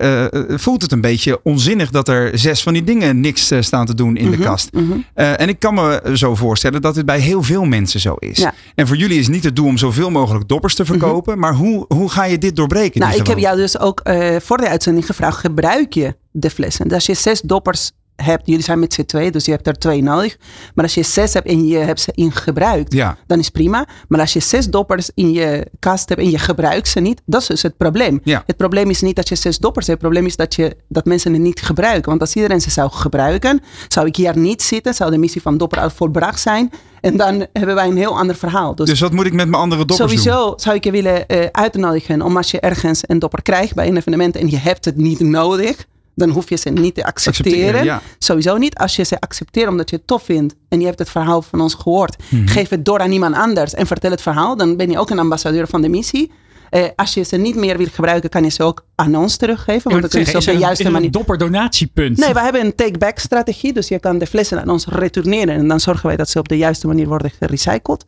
voelt 0.49 0.83
het 0.83 0.93
een 0.93 1.01
beetje 1.01 1.41
onzinnig 1.43 1.91
dat 1.91 2.09
er 2.09 2.39
zes 2.39 2.63
van 2.63 2.73
die 2.73 2.85
dingen 2.85 3.21
niks 3.21 3.53
staan 3.61 3.87
te 3.87 3.95
doen 3.95 4.17
in 4.17 4.31
de 4.31 4.37
kast. 4.37 4.71
En 5.15 5.49
ik 5.49 5.59
kan 5.59 5.75
me 5.75 6.11
zo 6.15 6.35
voorstellen 6.35 6.83
dat 6.83 6.95
dit 6.95 7.07
bij 7.07 7.19
heel 7.19 7.43
veel 7.43 7.65
mensen 7.65 8.01
zo 8.01 8.15
is. 8.15 8.39
Ja. 8.39 8.55
En 8.75 8.87
voor 8.87 8.97
jullie 8.97 9.19
is 9.19 9.29
niet 9.29 9.45
het 9.45 9.57
doel 9.57 9.67
om 9.67 9.79
zoveel 9.79 10.11
mogelijk 10.11 10.49
doppers 10.49 10.75
te 10.75 10.85
verkopen. 10.85 11.39
Maar 11.39 11.55
hoe, 11.55 11.85
hoe 11.89 12.11
ga 12.11 12.25
je 12.25 12.39
dit 12.39 12.57
doorbreken? 12.57 13.01
Nou, 13.01 13.17
ik 13.17 13.27
heb 13.27 13.39
jou 13.39 13.57
dus 13.57 13.79
ook 13.79 14.03
voor 14.39 14.57
de 14.57 14.69
uitzending 14.69 15.07
gevraagd, 15.07 15.39
gebruik 15.45 15.93
je 15.93 16.17
de 16.31 16.51
flessen? 16.51 16.85
Dus 16.85 16.95
als 16.95 17.07
je 17.07 17.15
zes 17.15 17.41
doppers 17.41 17.93
hebt, 18.17 18.47
jullie 18.47 18.63
zijn 18.63 18.79
met 18.79 18.93
z'n 18.95 19.05
twee, 19.05 19.31
dus 19.31 19.45
je 19.45 19.51
hebt 19.51 19.67
er 19.67 19.79
twee 19.79 20.03
nodig. 20.03 20.37
Maar 20.75 20.85
als 20.85 20.95
je 20.95 21.03
zes 21.03 21.33
hebt 21.35 21.47
en 21.49 21.67
je 21.67 21.77
hebt 21.77 22.01
ze 22.01 22.13
in 22.15 22.33
gebruikt, 22.33 22.93
Ja. 22.93 23.17
dan 23.27 23.39
is 23.39 23.49
prima. 23.49 23.87
Maar 24.09 24.21
als 24.21 24.33
je 24.33 24.41
zes 24.41 24.67
doppers 24.67 25.11
in 25.15 25.33
je 25.33 25.67
kast 25.79 26.09
hebt 26.09 26.21
en 26.21 26.31
je 26.31 26.39
gebruikt 26.39 26.89
ze 26.89 27.01
niet, 27.01 27.23
dat 27.27 27.41
is 27.41 27.47
dus 27.47 27.63
het 27.63 27.77
probleem. 27.77 28.21
Ja. 28.25 28.43
Het 28.47 28.57
probleem 28.57 28.91
is 28.91 29.01
niet 29.01 29.17
dat 29.17 29.29
je 29.29 29.35
zes 29.35 29.59
doppers 29.59 29.87
hebt, 29.87 30.01
het 30.01 30.09
probleem 30.11 30.29
is 30.31 30.37
dat, 30.37 30.55
je, 30.55 30.77
dat 30.89 31.05
mensen 31.05 31.33
het 31.33 31.43
niet 31.43 31.61
gebruiken. 31.63 32.09
Want 32.09 32.21
als 32.21 32.35
iedereen 32.35 32.61
ze 32.61 32.71
zou 32.71 32.91
gebruiken, 32.91 33.61
zou 33.89 34.07
ik 34.07 34.17
hier 34.17 34.39
niet 34.39 34.63
zitten, 34.63 34.95
zou 34.95 35.11
de 35.11 35.19
missie 35.19 35.43
van 35.43 35.59
dopper 35.59 35.81
al 35.81 35.91
volbracht 35.91 36.41
zijn. 36.41 36.71
En 37.01 37.17
dan 37.17 37.47
hebben 37.53 37.75
wij 37.75 37.87
een 37.87 37.97
heel 37.97 38.19
ander 38.19 38.37
verhaal. 38.37 38.75
Dus 38.75 39.01
wat 39.01 39.13
moet 39.13 39.27
ik 39.27 39.33
met 39.33 39.49
mijn 39.49 39.63
andere 39.63 39.85
doppers 39.85 40.11
doen? 40.11 40.19
Sowieso 40.19 40.53
zou 40.57 40.77
ik 40.77 40.85
je 40.85 40.91
willen 40.91 41.27
eh, 41.27 41.47
uitnodigen 41.53 42.23
om 42.23 42.37
als 42.37 42.51
je 42.51 42.61
ergens 42.61 43.01
een 43.07 43.19
dopper 43.19 43.43
krijgt 43.43 43.75
bij 43.75 43.89
een 43.89 43.97
evenement 43.97 44.37
en 44.37 44.51
je 44.51 44.59
hebt 44.59 44.85
het 44.85 44.97
niet 44.97 45.21
nodig, 45.21 45.87
dan 46.15 46.31
hoef 46.31 46.49
je 46.49 46.57
ze 46.57 46.71
niet 46.71 46.95
te 46.95 47.05
accepteren. 47.05 47.53
Accepteren, 47.53 47.85
ja. 47.85 48.01
Sowieso 48.19 48.57
niet. 48.57 48.75
Als 48.77 48.97
je 48.97 49.03
ze 49.05 49.21
accepteert 49.21 49.69
omdat 49.69 49.91
je 49.91 49.97
het 49.97 50.07
tof 50.07 50.23
vindt 50.23 50.55
en 50.69 50.81
je 50.81 50.87
hebt 50.87 50.99
het 50.99 51.11
verhaal 51.11 51.43
van 51.43 51.61
ons 51.61 51.75
gehoord, 51.75 52.17
Mhm. 52.31 52.47
geef 52.47 52.69
het 52.69 52.85
door 52.85 52.99
aan 52.99 53.13
iemand 53.13 53.35
anders 53.35 53.75
en 53.75 53.87
vertel 53.87 54.11
het 54.11 54.23
verhaal. 54.23 54.57
Dan 54.57 54.77
ben 54.77 54.91
je 54.91 54.99
ook 54.99 55.11
een 55.11 55.19
ambassadeur 55.19 55.67
van 55.67 55.83
de 55.83 55.89
missie. 55.89 56.33
Eh, 56.71 56.83
als 56.97 57.15
je 57.15 57.23
ze 57.23 57.37
niet 57.37 57.55
meer 57.55 57.77
wil 57.77 57.87
gebruiken, 57.93 58.31
kan 58.31 58.43
je 58.45 58.51
ze 58.51 58.63
ook 58.63 58.85
aan 58.95 59.17
ons 59.17 59.37
teruggeven. 59.37 59.91
Want 59.91 60.01
dan 60.03 60.11
kun 60.11 60.21
je 60.21 60.27
ze 60.27 60.37
op 60.37 60.45
de 60.45 60.53
juiste 60.53 60.81
is 60.83 60.87
er 60.89 60.93
manier. 60.93 61.07
een 61.07 61.13
dopper 61.13 61.39
donatiepunt. 61.39 62.19
Nee, 62.19 62.33
we 62.33 62.41
hebben 62.41 62.61
een 62.65 62.75
take-back 62.75 63.19
strategie. 63.19 63.73
Dus 63.73 63.89
je 63.89 63.99
kan 63.99 64.19
de 64.19 64.27
flessen 64.27 64.61
aan 64.61 64.69
ons 64.69 64.87
retourneren. 64.87 65.55
En 65.55 65.69
dan 65.69 65.81
zorgen 65.81 66.07
wij 66.07 66.17
dat 66.17 66.29
ze 66.31 66.39
op 66.39 66.49
de 66.49 66.57
juiste 66.57 66.87
manier 66.87 67.07
worden 67.09 67.31
gerecycled. 67.39 68.05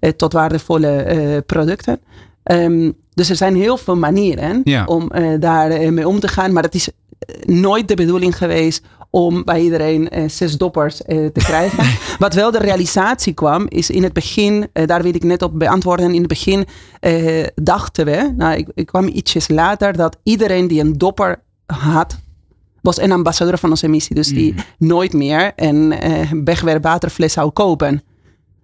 Eh, 0.00 0.10
tot 0.10 0.32
waardevolle 0.32 0.88
eh, 1.02 1.38
producten. 1.46 2.00
Ehm, 2.42 2.90
dus 3.14 3.30
er 3.30 3.36
zijn 3.36 3.56
heel 3.56 3.76
veel 3.76 3.96
manieren 3.96 4.60
Ja. 4.64 4.84
om 4.84 5.10
eh, 5.10 5.40
daar 5.40 5.70
eh, 5.70 5.90
mee 5.90 6.08
om 6.08 6.20
te 6.20 6.28
gaan. 6.28 6.52
Maar 6.52 6.62
het 6.62 6.74
is 6.74 6.88
nooit 7.46 7.88
de 7.88 7.94
bedoeling 7.94 8.36
geweest 8.36 8.82
om 9.10 9.44
bij 9.44 9.60
iedereen 9.60 10.08
eh, 10.08 10.28
zes 10.28 10.56
doppers 10.56 11.02
eh, 11.02 11.26
te 11.26 11.40
krijgen. 11.40 11.84
Wat 12.18 12.34
wel 12.34 12.50
de 12.50 12.58
realisatie 12.58 13.32
kwam, 13.32 13.66
is 13.68 13.90
in 13.90 14.02
het 14.02 14.12
begin, 14.12 14.68
eh, 14.72 14.86
daar 14.86 15.02
wil 15.02 15.14
ik 15.14 15.22
net 15.22 15.42
op 15.42 15.58
beantwoorden. 15.58 16.14
In 16.14 16.18
het 16.18 16.28
begin 16.28 16.66
dachten 17.54 18.04
we, 18.04 18.32
nou, 18.36 18.56
ik, 18.56 18.68
ik 18.74 18.86
kwam 18.86 19.08
ietsjes 19.08 19.48
later, 19.48 19.92
dat 19.92 20.16
iedereen 20.22 20.68
die 20.68 20.80
een 20.80 20.98
dopper 20.98 21.42
had, 21.66 22.18
was 22.82 23.00
een 23.00 23.12
ambassadeur 23.12 23.58
van 23.58 23.70
onze 23.70 23.88
missie. 23.88 24.14
Dus 24.14 24.28
die 24.28 24.54
nooit 24.78 25.12
meer 25.12 25.52
een 25.56 25.94
wegwerpwaterfles 26.44 27.32
zou 27.32 27.50
kopen. 27.50 28.02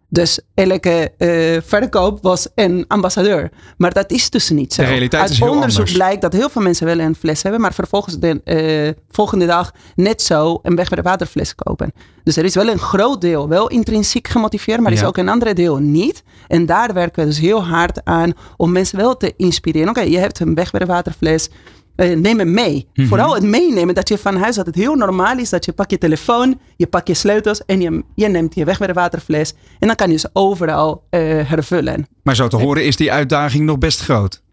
Dus 0.08 0.40
elke 0.54 1.12
eh, 1.18 1.28
verkoop 1.64 2.18
was 2.22 2.48
een 2.54 2.84
ambassadeur. 2.88 3.50
Maar 3.76 3.92
dat 3.92 4.10
is 4.10 4.30
dus 4.30 4.50
niet 4.50 4.72
zo. 4.74 4.82
De 4.82 4.88
realiteit 4.88 5.22
Uit 5.22 5.30
is 5.32 5.38
heel 5.38 5.48
onderzoek 5.50 5.78
anders. 5.78 5.96
blijkt 5.96 6.22
dat 6.22 6.32
heel 6.32 6.48
veel 6.48 6.62
mensen 6.62 6.86
wel 6.86 6.98
een 6.98 7.14
fles 7.14 7.42
hebben, 7.42 7.60
maar 7.60 7.74
vervolgens 7.74 8.18
de 8.18 8.40
eh, 8.44 9.02
volgende 9.10 9.46
dag 9.46 9.72
net 9.94 10.22
zo 10.22 10.58
een 10.62 10.76
wegwerpwaterfles 10.76 11.54
kopen. 11.54 11.92
Dus 12.24 12.36
er 12.36 12.44
is 12.44 12.54
wel 12.54 12.68
een 12.68 12.78
groot 12.78 13.20
deel 13.20 13.48
wel 13.48 13.68
intrinsiek 13.68 14.28
gemotiveerd, 14.28 14.78
maar 14.80 14.90
er 14.92 14.96
Ja. 14.96 15.02
is 15.02 15.08
ook 15.08 15.16
een 15.16 15.28
andere 15.28 15.54
deel 15.54 15.76
niet. 15.76 16.22
En 16.48 16.66
daar 16.66 16.92
werken 16.92 17.22
we 17.22 17.28
dus 17.28 17.38
heel 17.38 17.64
hard 17.64 18.04
aan 18.04 18.32
om 18.56 18.72
mensen 18.72 18.98
wel 18.98 19.16
te 19.16 19.34
inspireren. 19.36 19.88
Oké, 19.88 20.00
je 20.00 20.18
hebt 20.18 20.40
een 20.40 20.54
wegwerpwaterfles. 20.54 21.48
Eh, 21.96 22.16
neem 22.16 22.38
hem 22.38 22.52
mee. 22.52 22.88
Mhm. 22.94 23.06
Vooral 23.08 23.34
het 23.34 23.42
meenemen 23.42 23.94
dat 23.94 24.08
je 24.08 24.18
van 24.18 24.36
huis 24.36 24.56
dat 24.56 24.66
het 24.66 24.74
heel 24.74 24.94
normaal 24.94 25.38
is 25.38 25.50
dat 25.50 25.64
je 25.64 25.72
pak 25.72 25.90
je 25.90 25.98
telefoon, 25.98 26.60
je 26.76 26.86
pak 26.86 27.06
je 27.06 27.14
sleutels 27.14 27.64
en 27.64 27.80
je, 27.80 28.02
je 28.14 28.28
neemt 28.28 28.54
je 28.54 28.64
wegwerpwaterfles. 28.64 29.54
En 29.78 29.86
dan 29.86 29.96
kan 29.96 30.10
je 30.10 30.16
ze 30.16 30.30
overal 30.32 31.02
eh, 31.10 31.20
hervullen. 31.20 32.06
Maar 32.22 32.36
zo 32.36 32.48
te 32.48 32.56
horen 32.56 32.84
is 32.84 32.96
die 32.96 33.12
uitdaging 33.12 33.64
nog 33.64 33.78
best 33.78 34.00
groot. 34.00 34.44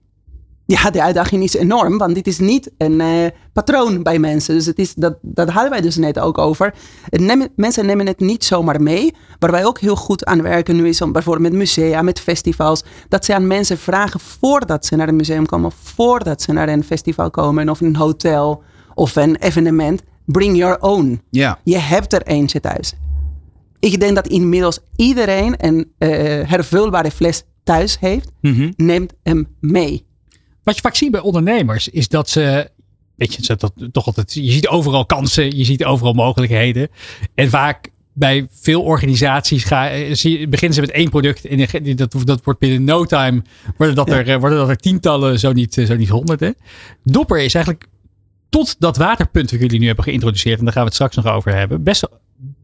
Ja, 0.66 0.90
de 0.90 1.02
uitdaging 1.04 1.44
is 1.44 1.54
enorm, 1.56 1.98
want 1.98 2.16
dit 2.16 2.28
is 2.28 2.40
niet 2.40 2.72
een 2.78 3.02
eh, 3.02 3.26
patroon 3.54 4.04
bij 4.04 4.20
mensen. 4.20 4.56
Dus 4.56 4.66
het 4.66 4.80
is, 4.80 4.94
dat, 4.94 5.18
dat 5.22 5.50
hadden 5.50 5.72
wij 5.72 5.82
dus 5.82 5.96
net 5.98 6.20
ook 6.20 6.38
over. 6.38 6.74
Nemen- 7.10 7.50
mensen 7.56 7.86
nemen 7.86 8.08
het 8.08 8.20
niet 8.20 8.44
zomaar 8.44 8.82
mee. 8.82 9.14
Waar 9.40 9.52
wij 9.52 9.66
ook 9.66 9.80
heel 9.80 9.96
goed 9.96 10.26
aan 10.26 10.42
werken 10.42 10.76
nu 10.76 10.88
is 10.88 11.02
om 11.02 11.12
bijvoorbeeld 11.12 11.50
met 11.50 11.58
musea, 11.60 12.02
met 12.02 12.20
festivals. 12.20 12.84
Dat 13.08 13.26
ze 13.26 13.36
aan 13.36 13.48
mensen 13.48 13.78
vragen 13.78 14.20
voordat 14.20 14.86
ze 14.86 14.96
naar 14.96 15.08
een 15.08 15.16
museum 15.16 15.46
komen. 15.46 15.72
Voordat 15.82 16.42
ze 16.42 16.52
naar 16.52 16.70
een 16.70 16.84
festival 16.84 17.30
komen 17.30 17.70
of 17.70 17.82
een 17.82 17.96
hotel 17.96 18.64
of 18.94 19.16
een 19.16 19.36
evenement. 19.36 20.02
Bring 20.26 20.58
your 20.58 20.80
own. 20.80 21.22
Ja. 21.30 21.60
Je 21.64 21.78
hebt 21.78 22.14
er 22.14 22.22
eentje 22.22 22.60
thuis. 22.60 22.94
Ik 23.80 24.00
denk 24.00 24.16
dat 24.16 24.28
inmiddels 24.28 24.80
iedereen 24.96 25.56
een 25.58 25.92
eh, 25.98 26.10
hervulbare 26.50 27.12
fles 27.12 27.44
thuis 27.64 28.00
heeft. 28.00 28.32
Mhm. 28.42 28.72
Neemt 28.78 29.14
hem 29.24 29.48
mee. 29.60 30.06
Wat 30.64 30.76
je 30.76 30.82
vaak 30.82 30.96
ziet 30.96 31.12
bij 31.12 31.22
ondernemers 31.22 31.90
is 31.90 32.08
dat 32.08 32.30
ze. 32.30 32.72
Weet 33.16 33.34
je, 33.34 33.44
ze 33.44 33.56
dat, 33.56 33.74
toch 33.92 34.06
altijd. 34.06 34.34
Je 34.34 34.52
ziet 34.52 34.68
overal 34.68 35.06
kansen, 35.06 35.58
je 35.58 35.64
ziet 35.64 35.84
overal 35.84 36.14
mogelijkheden. 36.14 36.90
En 37.36 37.50
vaak 37.50 37.92
bij 38.14 38.48
veel 38.52 38.82
organisaties 38.82 39.64
ga, 39.64 40.14
zie, 40.16 40.48
beginnen 40.48 40.76
ze 40.76 40.82
met 40.82 40.92
één 40.92 41.10
product. 41.10 41.46
En 41.46 41.96
dat, 41.96 42.16
dat 42.24 42.44
wordt 42.44 42.60
binnen 42.60 42.84
no 42.84 43.06
time. 43.06 43.42
Worden 43.78 43.96
dat, 43.96 44.10
er, 44.10 44.30
eh, 44.30 44.40
worden 44.40 44.58
dat 44.58 44.70
er 44.70 44.78
tientallen, 44.78 45.40
zo 45.40 45.52
niet, 45.52 45.78
eh, 45.78 45.86
zo 45.86 45.96
niet 45.96 46.10
honderden. 46.10 46.56
Dopper 47.04 47.40
is 47.40 47.54
eigenlijk. 47.54 47.86
Tot 48.50 48.76
dat 48.80 48.98
waterpunt 48.98 49.50
dat 49.50 49.60
jullie 49.60 49.80
nu 49.80 49.86
hebben 49.86 50.04
geïntroduceerd. 50.04 50.60
En 50.60 50.64
daar 50.64 50.74
gaan 50.74 50.82
we 50.82 50.88
het 50.88 50.98
straks 50.98 51.16
nog 51.16 51.28
over 51.28 51.56
hebben. 51.56 51.84
Best 51.84 52.08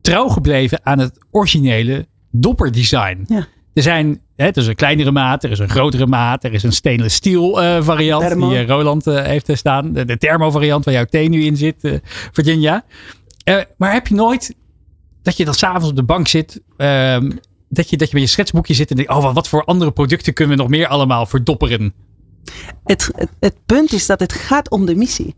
trouw 0.02 0.28
gebleven 0.28 0.80
aan 0.84 1.00
het 1.00 1.18
originele 1.32 2.08
dopperdesign. 2.32 3.24
Ja. 3.28 3.48
Er 3.80 3.86
zijn, 3.86 4.22
hè, 4.36 4.46
er 4.46 4.58
is 4.58 4.68
een 4.68 4.76
kleinere 4.76 5.12
maat, 5.12 5.44
er 5.44 5.52
is 5.52 5.60
een 5.60 5.70
grotere 5.70 6.08
maat, 6.08 6.44
er 6.44 6.54
is 6.54 6.63
een 6.63 6.72
stainless 6.72 7.15
steel 7.15 7.62
eh, 7.62 7.84
variant 7.84 8.28
Thermo. 8.28 8.50
die 8.50 8.58
eh, 8.58 8.68
Roland 8.68 9.08
eh, 9.08 9.24
heeft 9.24 9.50
staan. 9.54 9.94
De, 9.94 10.06
de 10.06 10.18
thermo 10.18 10.52
variant 10.52 10.86
waar 10.86 10.94
jouw 10.94 11.06
thee 11.06 11.30
nu 11.30 11.44
in 11.44 11.58
zit, 11.58 12.02
Virginia. 12.32 12.84
Maar 13.78 13.94
heb 13.94 14.08
je 14.08 14.15
nooit 14.15 14.56
dat 15.22 15.38
je 15.38 15.46
dan 15.46 15.54
s'avonds 15.54 15.89
op 15.89 15.96
de 15.96 16.04
bank 16.04 16.28
zit, 16.28 16.62
ehm, 16.78 17.32
dat, 17.70 17.89
je, 17.89 17.98
dat 17.98 18.10
je 18.10 18.13
met 18.13 18.24
je 18.24 18.30
schetsboekje 18.30 18.74
zit 18.74 18.89
en 18.89 18.96
denkt, 18.96 19.12
oh 19.12 19.24
wat, 19.24 19.34
wat 19.34 19.48
voor 19.48 19.63
andere 19.63 19.92
producten 19.92 20.34
kunnen 20.34 20.56
we 20.56 20.62
nog 20.62 20.72
meer 20.72 20.88
allemaal 20.88 21.26
verdopperen? 21.26 21.94
het, 22.84 23.12
het, 23.15 23.30
het 23.39 23.56
punt 23.65 23.94
is 23.94 24.06
dat 24.06 24.20
het 24.20 24.34
gaat 24.34 24.70
om 24.70 24.86
de 24.86 24.96
missie. 24.96 25.36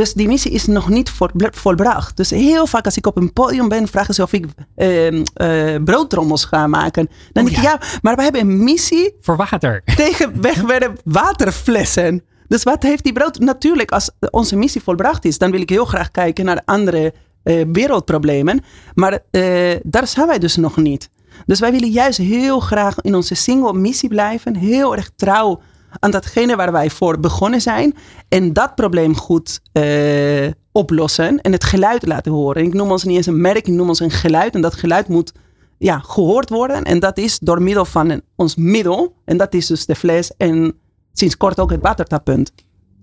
Dus 0.00 0.12
die 0.12 0.26
missie 0.26 0.50
is 0.50 0.66
nog 0.66 0.88
niet 0.88 1.10
vol, 1.10 1.28
volbracht. 1.50 2.16
Dus 2.16 2.30
heel 2.30 2.66
vaak 2.66 2.84
als 2.84 2.96
ik 2.96 3.06
op 3.06 3.16
een 3.16 3.32
podium 3.32 3.68
ben, 3.68 3.88
vragen 3.88 4.14
ze 4.14 4.22
of 4.22 4.32
ik 4.32 4.46
ehm 4.76 5.22
eh, 5.34 5.82
broodtrommels 5.84 6.44
ga 6.44 6.66
maken. 6.66 7.08
Dan 7.32 7.44
Oh 7.44 7.48
denk 7.48 7.48
ik, 7.48 7.56
ja. 7.56 7.62
ja, 7.62 7.80
maar 8.02 8.16
we 8.16 8.22
hebben 8.22 8.40
een 8.40 8.64
missie 8.64 9.16
Voor 9.20 9.36
water. 9.36 9.82
tegen 9.96 10.40
wegwerp 10.40 11.00
waterflessen. 11.04 12.22
Dus 12.48 12.62
wat 12.62 12.82
heeft 12.82 13.04
die 13.04 13.12
brood? 13.12 13.38
Natuurlijk, 13.38 13.90
als 13.90 14.10
onze 14.30 14.56
missie 14.56 14.82
volbracht 14.82 15.24
is, 15.24 15.38
dan 15.38 15.50
wil 15.50 15.60
ik 15.60 15.68
heel 15.68 15.84
graag 15.84 16.10
kijken 16.10 16.44
naar 16.44 16.62
andere 16.64 17.14
eh, 17.42 17.64
wereldproblemen. 17.72 18.60
Maar 18.94 19.18
eh, 19.30 19.42
daar 19.82 20.06
zijn 20.06 20.26
wij 20.26 20.38
dus 20.38 20.56
nog 20.56 20.76
niet. 20.76 21.10
Dus 21.46 21.60
wij 21.60 21.72
willen 21.72 21.90
juist 21.90 22.18
heel 22.18 22.60
graag 22.60 23.00
in 23.00 23.14
onze 23.14 23.34
single 23.34 23.72
missie 23.72 24.08
blijven. 24.08 24.56
Heel 24.56 24.96
erg 24.96 25.10
trouw 25.16 25.60
aan 25.98 26.10
datgene 26.10 26.56
waar 26.56 26.72
wij 26.72 26.90
voor 26.90 27.20
begonnen 27.20 27.60
zijn. 27.60 27.94
En 28.28 28.52
dat 28.52 28.74
probleem 28.74 29.16
goed 29.16 29.60
eh, 29.72 30.50
oplossen. 30.72 31.40
En 31.40 31.52
het 31.52 31.64
geluid 31.64 32.06
laten 32.06 32.32
horen. 32.32 32.64
Ik 32.64 32.74
noem 32.74 32.90
ons 32.90 33.04
niet 33.04 33.16
eens 33.16 33.26
een 33.26 33.40
merk, 33.40 33.66
ik 33.66 33.74
noem 33.74 33.88
ons 33.88 34.00
een 34.00 34.10
geluid. 34.10 34.54
En 34.54 34.60
dat 34.60 34.74
geluid 34.74 35.08
moet 35.08 35.32
ja, 35.78 35.98
gehoord 35.98 36.50
worden. 36.50 36.82
En 36.82 36.98
dat 36.98 37.18
is 37.18 37.38
door 37.38 37.62
middel 37.62 37.84
van 37.84 38.10
een, 38.10 38.22
ons 38.36 38.56
middel. 38.56 39.14
En 39.24 39.36
dat 39.36 39.54
is 39.54 39.66
dus 39.66 39.86
de 39.86 39.94
fles 39.94 40.36
en 40.36 40.74
sinds 41.12 41.36
kort 41.36 41.60
ook 41.60 41.70
het 41.70 41.80
watertappunt. 41.80 42.52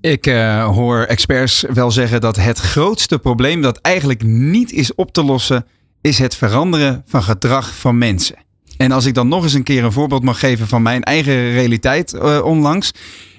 Ik 0.01 0.27
eh, 0.27 0.67
hoor 0.67 0.99
experts 0.99 1.65
wel 1.73 1.91
zeggen 1.91 2.21
dat 2.21 2.35
het 2.35 2.57
grootste 2.57 3.19
probleem 3.19 3.61
dat 3.61 3.77
eigenlijk 3.77 4.23
niet 4.23 4.71
is 4.71 4.95
op 4.95 5.11
te 5.11 5.23
lossen, 5.23 5.65
is 6.01 6.19
het 6.19 6.35
veranderen 6.35 7.03
van 7.05 7.23
gedrag 7.23 7.75
van 7.75 7.97
mensen. 7.97 8.35
En 8.77 8.91
als 8.91 9.05
ik 9.05 9.13
dan 9.13 9.27
nog 9.27 9.43
eens 9.43 9.53
een 9.53 9.63
keer 9.63 9.83
een 9.83 9.91
voorbeeld 9.91 10.23
mag 10.23 10.39
geven 10.39 10.67
van 10.67 10.81
mijn 10.81 11.03
eigen 11.03 11.51
realiteit 11.51 12.13
eh, 12.13 12.39
onlangs. 12.43 12.91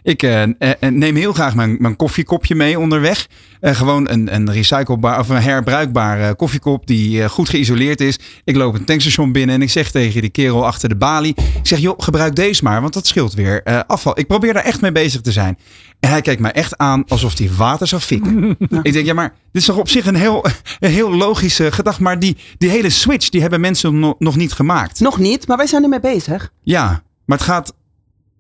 Ik 0.03 0.23
eh, 0.23 0.43
eh, 0.43 0.51
eh, 0.59 0.93
neem 0.93 1.17
heel 1.17 1.33
graag 1.33 1.55
mijn, 1.55 1.77
mijn 1.79 1.97
koffiekopje 1.97 2.55
mee 2.55 2.79
onderweg. 2.79 3.27
Gewoon 3.61 4.09
een, 4.11 4.35
een 4.35 4.53
recyclebaar 4.53 5.19
of 5.19 5.29
een 5.29 5.43
herbruikbare 5.43 6.35
koffiekop 6.35 6.87
die 6.87 7.29
goed 7.29 7.49
geïsoleerd 7.49 8.01
is. 8.01 8.19
Ik 8.45 8.57
loop 8.57 8.75
een 8.75 8.85
tankstation 8.85 9.33
binnen 9.33 9.55
en 9.55 9.63
ik 9.63 9.71
zeg 9.71 9.91
tegen 9.91 10.21
die 10.21 10.31
kerel 10.31 10.67
achter 10.67 10.89
de 10.89 10.97
balie. 10.97 11.35
Ik 11.37 11.67
zeg, 11.67 11.79
joh, 11.79 11.99
gebruik 11.99 12.35
deze 12.35 12.65
maar, 12.65 12.81
want 12.81 12.93
dat 12.93 13.07
scheelt 13.07 13.35
weer 13.35 13.85
afval. 13.87 14.19
Ik 14.19 14.27
probeer 14.27 14.53
daar 14.53 14.65
echt 14.65 14.81
mee 14.81 14.93
bezig 14.93 15.21
te 15.21 15.33
zijn. 15.33 15.59
En 16.01 16.11
hij 16.11 16.21
kijkt 16.21 16.41
mij 16.41 16.53
echt 16.53 16.77
aan 16.77 17.05
alsof 17.09 17.39
hij 17.39 17.51
water 17.57 17.87
zou 17.87 18.03
fikken. 18.03 18.57
ik 18.83 18.93
denk, 18.93 19.07
ja, 19.07 19.15
maar 19.15 19.29
dit 19.29 19.63
is 19.63 19.65
toch 19.65 19.77
op 19.77 19.89
zich 19.89 20.07
een 20.07 20.15
heel, 20.15 20.45
een 20.81 20.91
heel 20.91 21.15
logische 21.15 21.73
gedachte. 21.73 22.03
Maar 22.03 22.19
die, 22.19 22.37
die 22.59 22.71
hele 22.71 22.91
switch, 22.91 23.29
die 23.29 23.41
hebben 23.41 23.61
mensen 23.61 23.99
no- 23.99 24.17
nog 24.19 24.37
niet 24.37 24.53
gemaakt. 24.53 25.01
Nog 25.01 25.19
niet, 25.19 25.47
maar 25.47 25.57
wij 25.57 25.67
zijn 25.67 25.83
ermee 25.83 26.01
bezig. 26.01 26.53
Ja, 26.63 27.03
maar 27.25 27.39
het 27.39 27.47
gaat 27.47 27.75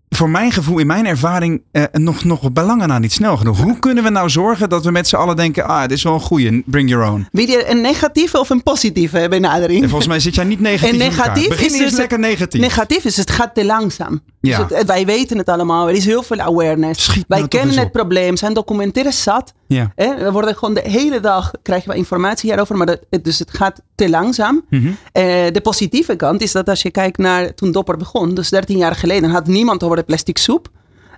voor 0.08 0.30
mijn 0.30 0.52
gevoel, 0.52 0.78
in 0.78 0.86
mijn 0.86 1.06
ervaring, 1.06 1.62
eh, 1.72 1.82
nog, 1.92 2.24
nog 2.24 2.52
belangen 2.52 2.88
na 2.88 2.98
niet 2.98 3.12
snel 3.12 3.36
genoeg. 3.36 3.60
Hoe 3.62 3.78
kunnen 3.78 4.04
we 4.04 4.10
nou 4.10 4.30
zorgen 4.30 4.68
dat 4.68 4.84
we 4.84 4.90
met 4.90 5.08
z'n 5.08 5.16
allen 5.16 5.36
denken, 5.36 5.66
ah, 5.66 5.80
dit 5.82 5.90
is 5.90 6.02
wel 6.02 6.14
een 6.14 6.20
goeie, 6.20 6.62
bring 6.66 6.88
your 6.90 7.10
own. 7.10 7.26
Wil 7.32 7.46
je 7.48 7.70
een 7.70 7.80
negatieve 7.80 8.38
of 8.38 8.50
een 8.50 8.62
positieve 8.62 9.26
benadering? 9.30 9.82
En 9.82 9.88
volgens 9.88 10.08
mij 10.08 10.20
zit 10.20 10.34
jij 10.34 10.44
niet 10.44 10.60
negatief 10.60 10.92
En 10.92 10.98
negatief 10.98 11.48
Begin 11.48 11.66
is 11.74 11.78
dus 11.78 11.96
lekker 11.96 12.18
negatief. 12.18 12.60
Negatief 12.60 13.04
is, 13.04 13.16
het 13.16 13.30
gaat 13.30 13.54
te 13.54 13.64
langzaam. 13.64 14.20
Ja. 14.40 14.64
Dus 14.64 14.78
het- 14.78 14.86
wij 14.86 15.06
weten 15.06 15.38
het 15.38 15.48
allemaal. 15.48 15.88
Er 15.88 15.94
is 15.94 16.04
heel 16.04 16.22
veel 16.22 16.38
awareness. 16.40 17.04
Schiet 17.04 17.24
wij 17.28 17.38
nou 17.38 17.50
kennen 17.50 17.78
het 17.78 17.92
probleem. 17.92 18.36
Zijn 18.36 18.54
documentaires 18.54 19.22
zat. 19.22 19.52
Ja. 19.68 19.92
Hè? 19.94 20.16
We 20.16 20.32
worden 20.32 20.56
gewoon 20.56 20.74
de 20.74 20.80
hele 20.84 21.20
dag 21.20 21.52
krijgen 21.62 21.90
we 21.90 21.96
informatie 21.96 22.50
hierover. 22.50 22.76
Maar 22.76 22.86
dat, 22.86 23.00
dus 23.22 23.38
het 23.38 23.50
gaat 23.50 23.80
te 23.94 24.08
langzaam. 24.10 24.64
Mhm. 24.70 24.86
Eh, 25.12 25.22
de 25.52 25.60
positieve 25.62 26.16
kant 26.16 26.42
is 26.42 26.52
dat 26.52 26.68
als 26.68 26.82
je 26.82 26.90
kijkt 26.90 27.18
naar 27.18 27.54
toen 27.54 27.72
Dopper 27.72 27.96
begon. 27.96 28.34
Dus 28.34 28.48
13 28.48 28.76
jaar 28.78 28.94
geleden 28.94 29.30
had 29.30 29.46
niemand 29.46 29.82
over 29.82 29.96
de 29.96 30.02
plastic 30.02 30.38
soep. 30.38 30.68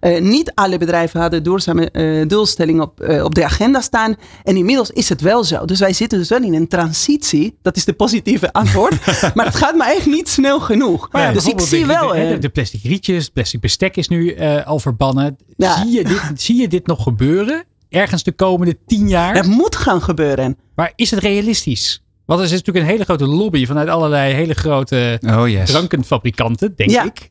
Eh, 0.01 0.21
niet 0.21 0.53
alle 0.55 0.79
bedrijven 0.79 1.21
hadden 1.21 1.43
duurzame 1.43 1.91
eh 1.91 2.29
doelstellingen 2.29 2.83
op, 2.83 3.01
op 3.23 3.35
de 3.35 3.45
agenda 3.45 3.81
staan. 3.81 4.17
En 4.45 4.57
inmiddels 4.57 4.91
is 4.91 5.09
het 5.09 5.21
wel 5.21 5.45
zo. 5.45 5.65
Dus 5.65 5.79
wij 5.79 5.93
zitten 5.93 6.19
dus 6.19 6.29
wel 6.29 6.43
in 6.43 6.55
een 6.55 6.69
transitie. 6.69 7.59
Dat 7.63 7.77
is 7.77 7.85
de 7.85 7.93
positieve 7.93 8.53
antwoord. 8.53 8.95
maar 9.35 9.47
het 9.47 9.57
gaat 9.57 9.77
maar 9.77 9.91
echt 9.91 10.07
niet 10.07 10.29
snel 10.29 10.61
genoeg. 10.61 11.09
Ja, 11.13 11.33
dus 11.33 11.47
ik 11.47 11.61
zie 11.61 11.81
de- 11.81 11.87
wel... 11.87 12.09
de, 12.13 12.39
de, 12.39 12.49
plastic 12.49 12.83
rietjes, 12.83 13.29
plastic 13.29 13.61
bestek 13.61 13.97
is 13.97 14.09
nu 14.09 14.39
al 14.65 14.79
verbannen. 14.79 15.37
Ja. 15.57 15.83
Zie, 15.83 15.91
je 15.91 16.05
dit, 16.05 16.23
zie 16.35 16.61
je 16.61 16.69
dit 16.69 16.87
nog 16.87 17.03
gebeuren? 17.03 17.65
Ergens 17.91 18.23
de 18.23 18.33
komende 18.33 18.77
tien 18.87 19.09
jaar? 19.09 19.35
het 19.35 19.47
moet 19.47 19.77
gaan 19.77 20.03
gebeuren. 20.03 20.59
Maar 20.75 20.93
is 20.97 21.11
het 21.11 21.21
realistisch? 21.21 22.03
Want 22.25 22.41
er 22.41 22.47
is 22.47 22.53
natuurlijk 22.53 22.85
een 22.87 22.91
hele 22.91 23.05
grote 23.05 23.27
lobby 23.27 23.67
vanuit 23.67 23.89
allerlei 23.89 24.33
hele 24.35 24.55
grote 24.55 25.19
Oh 25.27 25.49
yes. 25.49 25.71
drankenfabrikanten, 25.71 26.73
denk 26.77 26.91
Ja. 26.91 27.05
ik. 27.05 27.31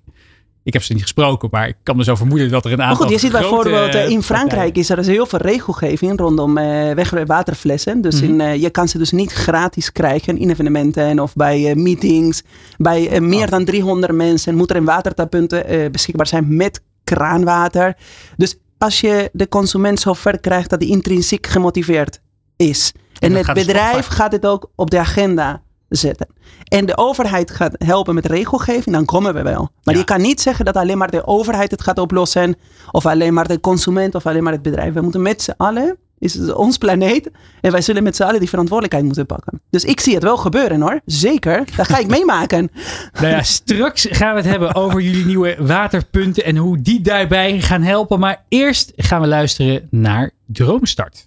Ik 0.63 0.73
heb 0.73 0.83
ze 0.83 0.93
niet 0.93 1.01
gesproken, 1.01 1.49
maar 1.51 1.67
ik 1.67 1.75
kan 1.83 1.97
me 1.97 2.03
zo 2.03 2.15
vermoeden 2.15 2.49
dat 2.49 2.65
er 2.65 2.71
een 2.71 2.77
Maar 2.77 2.85
aantal 2.87 3.05
goed, 3.05 3.13
je 3.13 3.19
ziet 3.19 3.31
bijvoorbeeld 3.31 3.73
eh, 3.75 3.83
in 3.85 3.91
partijen- 3.91 4.23
Frankrijk 4.23 4.77
is 4.77 4.89
er 4.89 4.95
dus 4.95 5.07
heel 5.07 5.25
veel 5.25 5.39
regelgeving 5.39 6.19
rondom 6.19 6.57
eh 6.57 6.91
wegwaterflessen. 6.93 8.01
Dus 8.01 8.21
in, 8.21 8.41
eh, 8.41 8.61
je 8.61 8.69
kan 8.69 8.87
ze 8.87 8.97
dus 8.97 9.11
niet 9.11 9.31
gratis 9.31 9.91
krijgen 9.91 10.37
in 10.37 10.49
evenementen 10.49 11.19
of 11.19 11.33
bij 11.35 11.69
eh, 11.69 11.75
meetings. 11.75 12.43
Bij 12.77 13.09
eh, 13.09 13.21
meer 13.21 13.49
dan 13.49 13.65
300 13.65 14.13
mensen 14.13 14.55
moet 14.55 14.69
er 14.69 14.75
een 14.75 14.85
watertappunten 14.85 15.65
eh, 15.65 15.89
beschikbaar 15.91 16.27
zijn 16.27 16.55
met 16.55 16.81
kraanwater. 17.03 17.97
Dus 18.37 18.57
als 18.79 19.01
je 19.01 19.29
de 19.33 19.47
consument 19.47 19.99
zo 19.99 20.13
ver 20.13 20.39
krijgt 20.39 20.69
dat 20.69 20.81
hij 20.81 20.89
intrinsiek 20.89 21.47
gemotiveerd 21.47 22.19
is. 22.55 22.91
En 23.19 23.31
het 23.35 23.45
dus 23.45 23.65
bedrijf 23.65 24.05
gaat 24.07 24.31
het 24.31 24.45
ook 24.45 24.69
op 24.75 24.89
de 24.89 24.99
agenda 24.99 25.61
zetten. 25.89 26.27
En 26.63 26.85
de 26.85 26.97
overheid 26.97 27.51
gaat 27.51 27.75
helpen 27.77 28.15
met 28.15 28.25
regelgeving, 28.25 28.95
dan 28.95 29.05
komen 29.05 29.33
we 29.33 29.41
wel. 29.41 29.69
Maar 29.83 29.93
Ja. 29.93 29.99
je 29.99 30.05
kan 30.05 30.21
niet 30.21 30.41
zeggen 30.41 30.65
dat 30.65 30.75
alleen 30.75 30.97
maar 30.97 31.11
de 31.11 31.27
overheid 31.27 31.71
het 31.71 31.81
gaat 31.81 31.99
oplossen. 31.99 32.55
Of 32.91 33.05
alleen 33.05 33.33
maar 33.33 33.47
de 33.47 33.59
consument 33.59 34.15
of 34.15 34.25
alleen 34.25 34.43
maar 34.43 34.53
het 34.53 34.61
bedrijf. 34.61 34.93
We 34.93 35.01
moeten 35.01 35.21
met 35.21 35.41
z'n 35.41 35.53
allen, 35.57 35.97
is 36.19 36.53
ons 36.53 36.77
planeet. 36.77 37.31
En 37.61 37.71
wij 37.71 37.81
zullen 37.81 38.03
met 38.03 38.15
z'n 38.15 38.23
allen 38.23 38.39
die 38.39 38.49
verantwoordelijkheid 38.49 39.05
moeten 39.05 39.25
pakken. 39.25 39.61
Dus 39.69 39.83
ik 39.83 39.99
zie 39.99 40.13
het 40.13 40.23
wel 40.23 40.37
gebeuren 40.37 40.81
hoor. 40.81 40.99
Zeker. 41.05 41.63
Dat 41.75 41.87
ga 41.87 41.97
ik 41.97 42.07
meemaken. 42.17 42.71
Nou 43.13 43.27
ja, 43.27 43.43
straks 43.43 44.07
gaan 44.09 44.33
we 44.33 44.41
het 44.41 44.49
hebben 44.49 44.75
over 44.75 45.01
jullie 45.01 45.25
nieuwe 45.25 45.55
waterpunten 45.59 46.43
en 46.43 46.57
hoe 46.57 46.81
die 46.81 47.01
daarbij 47.01 47.61
gaan 47.61 47.81
helpen. 47.81 48.19
Maar 48.19 48.43
eerst 48.47 48.93
gaan 48.95 49.21
we 49.21 49.27
luisteren 49.27 49.87
naar 49.89 50.31
Droomstart. 50.45 51.25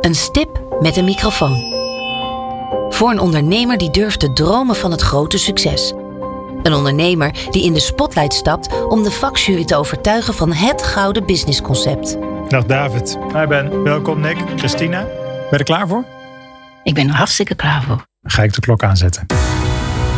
Een 0.00 0.14
stip 0.14 0.62
met 0.80 0.96
een 0.96 1.04
microfoon. 1.04 1.78
Voor 2.88 3.10
een 3.10 3.20
ondernemer 3.20 3.78
die 3.78 3.90
durft 3.90 4.20
te 4.20 4.32
dromen 4.32 4.76
van 4.76 4.90
het 4.90 5.00
grote 5.00 5.38
succes. 5.38 5.92
Een 6.62 6.74
ondernemer 6.74 7.48
die 7.50 7.64
in 7.64 7.72
de 7.72 7.80
spotlight 7.80 8.34
stapt 8.34 8.84
om 8.88 9.02
de 9.02 9.10
vakjury 9.10 9.64
te 9.64 9.76
overtuigen 9.76 10.34
van 10.34 10.52
het 10.52 10.82
gouden 10.82 11.26
businessconcept. 11.26 12.18
Dag 12.50 12.64
David. 12.64 13.18
Hi 13.32 13.46
Ben. 13.46 13.82
Welkom 13.82 14.20
Nick. 14.20 14.36
Christina. 14.56 15.04
Ben 15.04 15.48
je 15.50 15.56
er 15.56 15.64
klaar 15.64 15.88
voor? 15.88 16.04
Ik 16.82 16.94
ben 16.94 17.08
er 17.08 17.14
hartstikke 17.14 17.54
klaar 17.54 17.82
voor. 17.82 18.04
Dan 18.20 18.30
ga 18.30 18.42
ik 18.42 18.54
de 18.54 18.60
klok 18.60 18.82
aanzetten. 18.82 19.26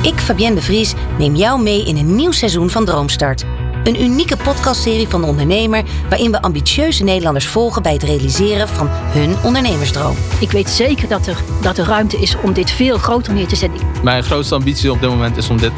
Ik, 0.02 0.14
Fabienne 0.14 0.54
de 0.54 0.62
Vries, 0.62 0.94
neem 1.18 1.34
jou 1.34 1.62
mee 1.62 1.86
in 1.86 1.96
een 1.96 2.14
nieuw 2.14 2.30
seizoen 2.30 2.70
van 2.70 2.84
Droomstart. 2.84 3.44
Een 3.84 4.02
unieke 4.02 4.36
podcastserie 4.36 5.08
van 5.08 5.20
de 5.20 5.26
ondernemer 5.26 5.82
waarin 6.08 6.30
we 6.30 6.42
ambitieuze 6.42 7.04
Nederlanders 7.04 7.46
volgen 7.46 7.82
bij 7.82 7.92
het 7.92 8.02
realiseren 8.02 8.68
van 8.68 8.88
hun 8.90 9.36
ondernemersdroom. 9.44 10.16
Ik 10.40 10.50
weet 10.50 10.70
zeker 10.70 11.08
dat 11.08 11.26
er, 11.26 11.36
dat 11.62 11.78
er 11.78 11.86
ruimte 11.86 12.16
is 12.16 12.36
om 12.42 12.52
dit 12.52 12.70
veel 12.70 12.98
groter 12.98 13.32
neer 13.32 13.46
te 13.46 13.56
zetten. 13.56 13.80
Mijn 14.02 14.22
grootste 14.22 14.54
ambitie 14.54 14.90
op 14.90 15.00
dit 15.00 15.10
moment 15.10 15.36
is 15.36 15.48
om 15.48 15.58
dit 15.58 15.72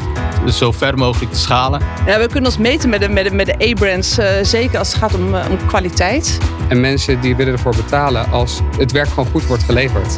zo 0.49 0.71
ver 0.71 0.97
mogelijk 0.97 1.31
te 1.31 1.39
schalen. 1.39 1.81
Ja, 2.05 2.19
we 2.19 2.27
kunnen 2.27 2.45
ons 2.45 2.57
meten 2.57 2.89
met 2.89 3.01
de, 3.01 3.09
met 3.09 3.25
de, 3.25 3.31
met 3.31 3.45
de 3.45 3.69
A-brands, 3.69 4.17
eh, 4.17 4.27
zeker 4.41 4.79
als 4.79 4.87
het 4.87 4.97
gaat 4.97 5.13
om, 5.13 5.35
eh, 5.35 5.49
om 5.49 5.65
kwaliteit. 5.65 6.37
En 6.67 6.79
mensen 6.79 7.21
die 7.21 7.35
willen 7.35 7.53
ervoor 7.53 7.75
betalen 7.75 8.31
als 8.31 8.59
het 8.77 8.91
werk 8.91 9.09
gewoon 9.09 9.29
goed 9.31 9.45
wordt 9.45 9.63
geleverd. 9.63 10.17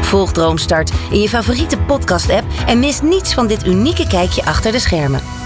Volg 0.00 0.32
Droomstart 0.32 0.92
in 1.10 1.20
je 1.20 1.28
favoriete 1.28 1.78
podcast-app 1.78 2.44
en 2.66 2.78
mis 2.78 3.00
niets 3.00 3.34
van 3.34 3.46
dit 3.46 3.66
unieke 3.66 4.06
kijkje 4.06 4.44
achter 4.44 4.72
de 4.72 4.78
schermen. 4.78 5.37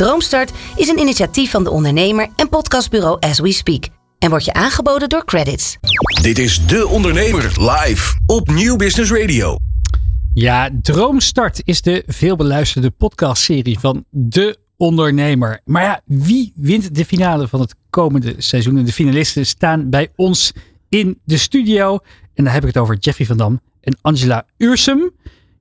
Droomstart 0.00 0.52
is 0.76 0.88
een 0.88 0.98
initiatief 0.98 1.50
van 1.50 1.64
de 1.64 1.70
ondernemer 1.70 2.28
en 2.36 2.48
podcastbureau 2.48 3.16
As 3.18 3.38
We 3.38 3.52
Speak 3.52 3.88
en 4.18 4.30
wordt 4.30 4.44
je 4.44 4.52
aangeboden 4.52 5.08
door 5.08 5.24
Credits. 5.24 5.76
Dit 6.22 6.38
is 6.38 6.66
De 6.66 6.88
Ondernemer 6.88 7.42
live 7.56 8.18
op 8.26 8.50
Nieuw 8.50 8.76
Business 8.76 9.12
Radio. 9.12 9.56
Ja, 10.34 10.70
Droomstart 10.82 11.60
is 11.64 11.82
de 11.82 12.02
veelbeluisterde 12.06 12.90
podcastserie 12.90 13.78
van 13.78 14.04
De 14.10 14.58
Ondernemer. 14.76 15.60
Maar 15.64 15.82
ja, 15.82 16.00
wie 16.04 16.52
wint 16.56 16.94
de 16.94 17.04
finale 17.04 17.48
van 17.48 17.60
het 17.60 17.74
komende 17.90 18.34
seizoen? 18.38 18.78
En 18.78 18.84
de 18.84 18.92
finalisten 18.92 19.46
staan 19.46 19.90
bij 19.90 20.12
ons 20.16 20.52
in 20.88 21.20
de 21.24 21.38
studio. 21.38 21.98
En 22.34 22.44
dan 22.44 22.52
heb 22.52 22.62
ik 22.62 22.68
het 22.68 22.78
over 22.78 22.96
Jeffrey 22.96 23.26
van 23.26 23.36
Dam 23.36 23.60
en 23.80 23.98
Angela 24.00 24.46
Uursum. 24.56 25.10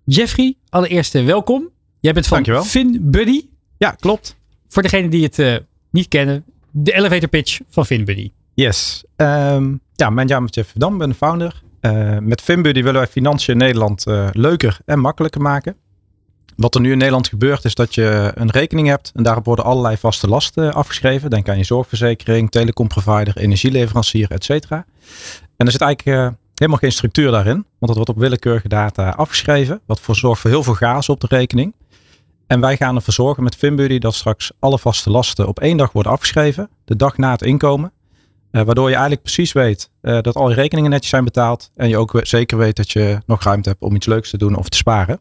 Jeffrey, 0.06 0.56
allereerst 0.70 1.14
welkom. 1.14 1.70
Jij 2.00 2.14
bent 2.14 2.28
van 2.28 2.38
Dankjewel. 2.38 2.64
FinBuddy. 2.64 3.42
Ja, 3.80 3.92
klopt. 3.92 4.36
Voor 4.68 4.82
degenen 4.82 5.10
die 5.10 5.24
het 5.24 5.40
eh, 5.40 5.56
niet 5.92 6.08
kennen, 6.08 6.44
de 6.72 6.94
elevator 6.94 7.30
pitch 7.30 7.60
van 7.70 7.86
FinBuddy. 7.86 8.32
Yes. 8.54 9.04
Ehm, 9.16 9.74
ja, 9.96 10.10
mijn 10.10 10.28
naam 10.28 10.46
is 10.46 10.54
Jeff 10.54 10.70
Verdam, 10.70 10.98
ben 10.98 11.10
de 11.10 11.16
founder. 11.16 11.62
Eh, 11.80 12.18
met 12.18 12.42
FinBuddy 12.42 12.82
willen 12.84 13.00
wij 13.00 13.10
financiën 13.10 13.54
in 13.54 13.60
Nederland 13.60 14.06
eh, 14.06 14.28
leuker 14.32 14.80
en 14.86 15.00
makkelijker 15.00 15.42
maken. 15.42 15.76
Wat 16.56 16.76
er 16.76 16.82
nu 16.82 16.92
in 16.92 16.98
Nederland 16.98 17.28
gebeurt 17.28 17.66
is 17.66 17.76
dat 17.76 17.96
je 17.96 18.32
een 18.36 18.50
rekening 18.50 18.88
hebt 18.88 19.12
en 19.16 19.24
daarop 19.24 19.46
worden 19.46 19.66
allerlei 19.66 19.98
vaste 19.98 20.28
lasten 20.28 20.74
afgeschreven. 20.74 21.30
Denk 21.30 21.50
aan 21.50 21.58
je 21.58 21.64
zorgverzekering, 21.64 22.52
telecomprovider, 22.52 23.38
energieleverancier, 23.38 24.32
et 24.32 24.44
cetera. 24.44 24.86
En 25.58 25.66
er 25.66 25.72
zit 25.72 25.82
eigenlijk 25.82 26.36
helemaal 26.56 26.80
geen 26.80 26.92
structuur 26.92 27.32
daarin, 27.32 27.54
want 27.54 27.66
dat 27.80 27.96
wordt 27.96 28.10
op 28.10 28.18
willekeurige 28.18 28.68
data 28.68 29.10
afgeschreven. 29.10 29.82
Wat 29.86 30.00
voor 30.00 30.16
zorgt 30.16 30.42
voor 30.42 30.50
heel 30.50 30.64
veel 30.64 30.74
chaos 30.74 31.10
op 31.10 31.20
de 31.20 31.28
rekening. 31.30 31.74
En 32.50 32.60
wij 32.60 32.78
gaan 32.78 32.96
ervoor 32.96 33.14
zorgen 33.14 33.44
met 33.44 33.56
FinBuddy 33.56 33.98
dat 33.98 34.16
straks 34.16 34.52
alle 34.60 34.80
vaste 34.80 35.10
lasten 35.10 35.48
op 35.48 35.60
één 35.60 35.78
dag 35.78 35.92
worden 35.92 36.12
afgeschreven. 36.12 36.70
De 36.86 36.96
dag 36.96 37.18
na 37.18 37.32
het 37.32 37.42
inkomen. 37.42 37.92
Eh, 38.52 38.62
waardoor 38.62 38.88
je 38.88 38.94
eigenlijk 38.94 39.24
precies 39.24 39.52
weet 39.52 39.92
eh, 40.02 40.22
dat 40.22 40.36
al 40.36 40.50
je 40.50 40.56
rekeningen 40.56 40.90
netjes 40.90 41.10
zijn 41.10 41.24
betaald. 41.24 41.72
En 41.76 41.90
je 41.90 41.98
ook 41.98 42.20
zeker 42.22 42.58
weet 42.58 42.76
dat 42.76 42.92
je 42.92 43.22
nog 43.26 43.44
ruimte 43.44 43.70
hebt 43.70 43.82
om 43.82 43.96
iets 43.96 44.06
leuks 44.06 44.30
te 44.30 44.38
doen 44.38 44.56
of 44.56 44.70
te 44.70 44.78
sparen. 44.78 45.20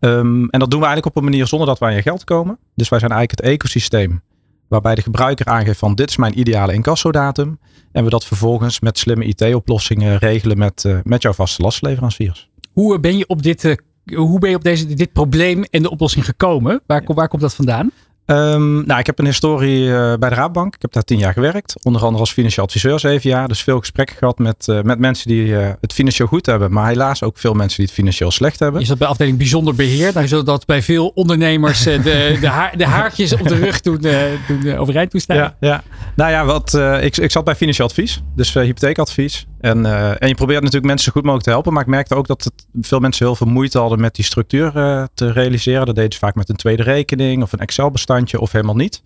Ehm, 0.00 0.44
en 0.44 0.58
dat 0.58 0.70
doen 0.70 0.80
we 0.80 0.86
eigenlijk 0.86 1.06
op 1.06 1.16
een 1.16 1.30
manier 1.30 1.46
zonder 1.46 1.68
dat 1.68 1.78
wij 1.78 1.88
aan 1.88 1.94
je 1.94 2.02
geld 2.02 2.24
komen. 2.24 2.58
Dus 2.74 2.88
wij 2.88 2.98
zijn 2.98 3.10
eigenlijk 3.10 3.40
het 3.40 3.50
ecosysteem 3.50 4.22
waarbij 4.68 4.94
de 4.94 5.02
gebruiker 5.02 5.46
aangeeft 5.46 5.78
van 5.78 5.94
dit 5.94 6.08
is 6.08 6.16
mijn 6.16 6.38
ideale 6.38 6.72
incassodatum. 6.72 7.58
En 7.92 8.04
we 8.04 8.10
dat 8.10 8.24
vervolgens 8.24 8.80
met 8.80 8.98
slimme 8.98 9.24
IT-oplossingen 9.24 10.18
regelen 10.18 10.58
met, 10.58 10.84
eh, 10.84 10.98
met 11.02 11.22
jouw 11.22 11.32
vaste 11.32 11.62
lastleveranciers. 11.62 12.50
Hoe 12.72 13.00
ben 13.00 13.16
je 13.16 13.28
op 13.28 13.42
dit, 13.42 13.76
hoe 14.14 14.38
ben 14.38 14.50
je 14.50 14.56
op 14.56 14.64
deze, 14.64 14.94
dit 14.94 15.12
probleem 15.12 15.64
en 15.70 15.82
de 15.82 15.90
oplossing 15.90 16.24
gekomen? 16.24 16.80
Waar, 16.86 17.02
waar 17.06 17.28
komt 17.28 17.42
dat 17.42 17.54
vandaan? 17.54 17.90
Um, 18.26 18.86
nou, 18.86 19.00
ik 19.00 19.06
heb 19.06 19.18
een 19.18 19.24
historie 19.24 19.86
uh, 19.86 20.14
bij 20.14 20.28
de 20.28 20.34
Raadbank. 20.34 20.74
Ik 20.74 20.82
heb 20.82 20.92
daar 20.92 21.02
tien 21.02 21.18
jaar 21.18 21.32
gewerkt. 21.32 21.74
Onder 21.82 22.02
andere 22.02 22.20
als 22.20 22.32
financieel 22.32 22.64
adviseur 22.64 23.00
zeven 23.00 23.30
jaar. 23.30 23.48
Dus 23.48 23.62
veel 23.62 23.78
gesprekken 23.78 24.16
gehad 24.16 24.38
met, 24.38 24.66
uh, 24.68 24.82
met 24.82 24.98
mensen 24.98 25.28
die 25.28 25.46
uh, 25.46 25.68
het 25.80 25.92
financieel 25.92 26.28
goed 26.28 26.46
hebben. 26.46 26.72
Maar 26.72 26.88
helaas 26.88 27.22
ook 27.22 27.38
veel 27.38 27.54
mensen 27.54 27.76
die 27.76 27.86
het 27.86 27.94
financieel 27.94 28.30
slecht 28.30 28.58
hebben. 28.58 28.80
Je 28.80 28.86
zat 28.86 28.98
bij 28.98 29.08
afdeling 29.08 29.38
bijzonder 29.38 29.74
beheer. 29.74 30.12
Dan 30.12 30.28
zullen 30.28 30.44
dat 30.44 30.66
bij 30.66 30.82
veel 30.82 31.08
ondernemers 31.14 31.82
de, 31.82 32.00
de, 32.40 32.48
haar, 32.48 32.76
de, 32.76 32.86
haartjes 32.86 33.32
op 33.32 33.48
de 33.48 33.54
rug 33.54 33.80
doen, 33.80 34.00
doen 34.48 34.76
overeind 34.76 35.10
toestaan. 35.10 35.36
Ja, 35.36 35.56
ja. 35.60 35.82
Nou 36.16 36.30
ja, 36.30 36.44
wat, 36.44 36.74
ik, 37.00 37.16
ik 37.16 37.30
zat 37.30 37.44
bij 37.44 37.54
financieel 37.54 37.88
advies. 37.88 38.22
Dus 38.36 38.54
hypotheekadvies. 38.54 39.46
En, 39.64 39.86
en 40.20 40.28
je 40.28 40.34
probeert 40.34 40.62
natuurlijk 40.62 40.86
mensen 40.86 41.04
zo 41.04 41.12
goed 41.12 41.22
mogelijk 41.22 41.44
te 41.44 41.52
helpen. 41.52 41.72
Maar 41.72 41.82
ik 41.82 41.88
merkte 41.88 42.14
ook 42.14 42.26
dat 42.26 42.44
het, 42.44 42.66
veel 42.80 43.00
mensen 43.00 43.26
heel 43.26 43.36
veel 43.36 43.46
moeite 43.46 43.78
hadden 43.78 44.00
met 44.00 44.14
die 44.14 44.24
structuur 44.24 44.72
te 45.14 45.32
realiseren. 45.32 45.86
Dat 45.86 45.94
deden 45.94 46.12
ze 46.12 46.18
vaak 46.18 46.34
met 46.34 46.48
een 46.48 46.56
tweede 46.56 46.82
rekening 46.82 47.42
of 47.42 47.52
een 47.52 47.58
Excel 47.58 47.90
bestandje 47.90 48.40
of 48.40 48.52
helemaal 48.52 48.76
niet. 48.76 49.02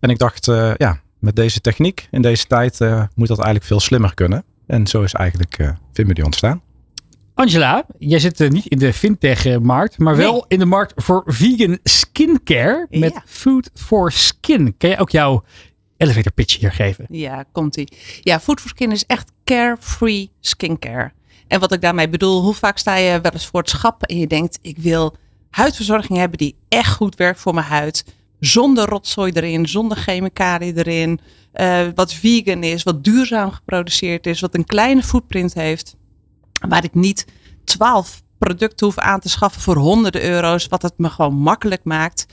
En 0.00 0.10
ik 0.10 0.18
dacht, 0.18 0.46
uh, 0.46 0.74
ja, 0.76 1.00
met 1.18 1.36
deze 1.36 1.60
techniek 1.60 2.08
in 2.10 2.22
deze 2.22 2.46
tijd 2.46 2.80
uh, 2.80 3.02
moet 3.14 3.28
dat 3.28 3.36
eigenlijk 3.36 3.66
veel 3.66 3.80
slimmer 3.80 4.14
kunnen. 4.14 4.44
En 4.66 4.86
zo 4.86 5.02
is 5.02 5.12
eigenlijk 5.12 5.58
uh, 5.58 5.70
Vimedy 5.92 6.20
ontstaan. 6.20 6.62
Angela, 7.34 7.84
jij 7.98 8.18
zit 8.18 8.50
niet 8.50 8.66
in 8.66 8.78
de 8.78 8.92
fintech-markt, 8.92 9.98
maar 9.98 10.16
wel 10.16 10.44
in 10.48 10.58
de 10.58 10.64
markt 10.64 10.92
voor 10.96 11.22
vegan 11.26 11.78
skincare 11.82 12.86
met 12.90 13.12
ja. 13.12 13.22
Food 13.26 13.70
for 13.74 14.12
Skin. 14.12 14.74
Kan 14.78 14.90
je 14.90 14.98
ook 14.98 15.10
jouw 15.10 15.44
elevator 15.98 16.32
pitch 16.32 16.58
hier 16.58 16.72
geven? 16.72 17.06
Ja, 17.10 17.44
komt-ie. 17.52 17.88
Ja, 18.20 18.40
Food 18.40 18.60
for 18.60 18.70
Skin 18.70 18.92
is 18.92 19.06
echt 19.06 19.32
carefree 19.44 20.30
skincare. 20.40 21.12
En 21.48 21.60
wat 21.60 21.72
ik 21.72 21.80
daarmee 21.80 22.08
bedoel, 22.08 22.42
hoe 22.42 22.54
vaak 22.54 22.78
sta 22.78 22.96
je 22.96 23.20
wel 23.20 23.32
eens 23.32 23.46
voor 23.46 23.60
het 23.60 23.70
schap 23.70 24.02
en 24.02 24.18
je 24.18 24.26
denkt, 24.26 24.58
ik 24.62 24.78
wil 24.78 25.16
huidverzorging 25.50 26.18
hebben 26.18 26.38
die 26.38 26.56
echt 26.68 26.92
goed 26.94 27.16
werkt 27.16 27.40
voor 27.40 27.54
mijn 27.54 27.66
huid. 27.66 28.04
Zonder 28.40 28.88
rotzooi 28.88 29.32
erin, 29.32 29.68
zonder 29.68 29.96
chemicaliën 29.96 30.76
erin. 30.78 31.20
Uh, 31.54 31.86
wat 31.94 32.12
vegan 32.12 32.62
is, 32.62 32.82
wat 32.82 33.04
duurzaam 33.04 33.50
geproduceerd 33.50 34.26
is, 34.26 34.40
wat 34.40 34.54
een 34.54 34.66
kleine 34.66 35.02
footprint 35.02 35.54
heeft. 35.54 35.96
Waar 36.68 36.84
ik 36.84 36.94
niet 36.94 37.26
twaalf 37.64 38.22
producten 38.38 38.86
hoef 38.86 38.98
aan 38.98 39.20
te 39.20 39.28
schaffen 39.28 39.60
voor 39.62 39.76
honderden 39.76 40.24
euro's. 40.24 40.66
Wat 40.66 40.82
het 40.82 40.98
me 40.98 41.10
gewoon 41.10 41.34
makkelijk 41.34 41.84
maakt. 41.84 42.26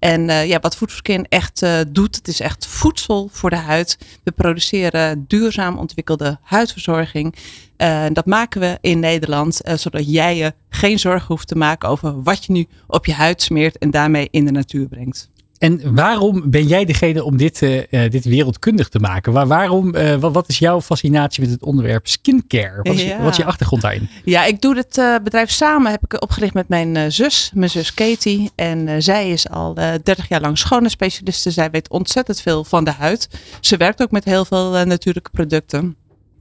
En 0.00 0.28
uh, 0.28 0.46
ja, 0.46 0.60
wat 0.60 0.76
Food 0.76 0.88
for 0.88 0.98
Skin 0.98 1.26
echt 1.28 1.62
uh, 1.62 1.80
doet, 1.88 2.16
het 2.16 2.28
is 2.28 2.40
echt 2.40 2.66
voedsel 2.66 3.28
voor 3.32 3.50
de 3.50 3.56
huid. 3.56 3.98
We 4.24 4.32
produceren 4.32 5.24
duurzaam 5.28 5.78
ontwikkelde 5.78 6.38
huidverzorging. 6.42 7.34
Uh, 7.76 8.04
dat 8.12 8.26
maken 8.26 8.60
we 8.60 8.78
in 8.80 9.00
Nederland, 9.00 9.60
zodat 9.74 10.12
jij 10.12 10.36
je 10.36 10.54
geen 10.68 10.98
zorgen 10.98 11.26
hoeft 11.26 11.48
te 11.48 11.56
maken 11.56 11.88
over 11.88 12.22
wat 12.22 12.44
je 12.44 12.52
nu 12.52 12.66
op 12.86 13.06
je 13.06 13.12
huid 13.12 13.42
smeert 13.42 13.78
en 13.78 13.90
daarmee 13.90 14.28
in 14.30 14.44
de 14.44 14.52
natuur 14.52 14.88
brengt. 14.88 15.30
En 15.60 15.94
waarom 15.94 16.50
ben 16.50 16.66
jij 16.66 16.84
degene 16.84 17.24
om 17.24 17.36
dit, 17.36 17.62
uh, 17.62 17.80
dit 17.90 18.24
wereldkundig 18.24 18.88
te 18.88 18.98
maken? 18.98 19.32
Waar, 19.32 19.46
waarom, 19.46 19.94
uh, 19.94 20.14
wat, 20.14 20.32
wat, 20.32 20.48
is 20.48 20.58
jouw 20.58 20.80
fascinatie 20.80 21.42
met 21.42 21.50
het 21.50 21.62
onderwerp 21.62 22.06
skincare? 22.06 22.82
Wat 22.82 22.94
is, 22.94 23.02
ja. 23.02 23.22
wat 23.22 23.30
is 23.30 23.36
je 23.36 23.44
achtergrond 23.44 23.82
daarin? 23.82 24.08
Ja, 24.24 24.44
ik 24.44 24.60
doe 24.60 24.74
dit 24.74 24.98
uh, 24.98 25.14
bedrijf 25.24 25.50
samen. 25.50 25.90
Heb 25.90 26.04
ik 26.04 26.22
opgericht 26.22 26.54
met 26.54 26.68
mijn 26.68 27.12
zus, 27.12 27.50
mijn 27.54 27.70
zus 27.70 27.94
Katie. 27.94 28.50
En 28.54 29.02
zij 29.02 29.30
is 29.30 29.48
al 29.48 29.74
30 29.74 30.28
jaar 30.28 30.40
lang 30.40 30.58
schone 30.58 30.88
specialiste. 30.88 31.50
Zij 31.50 31.70
weet 31.70 31.90
ontzettend 31.90 32.40
veel 32.40 32.64
van 32.64 32.84
de 32.84 32.92
huid. 32.92 33.28
Ze 33.60 33.76
werkt 33.76 34.02
ook 34.02 34.10
met 34.10 34.24
heel 34.24 34.44
veel 34.44 34.84
natuurlijke 34.84 35.30
producten. 35.30 35.96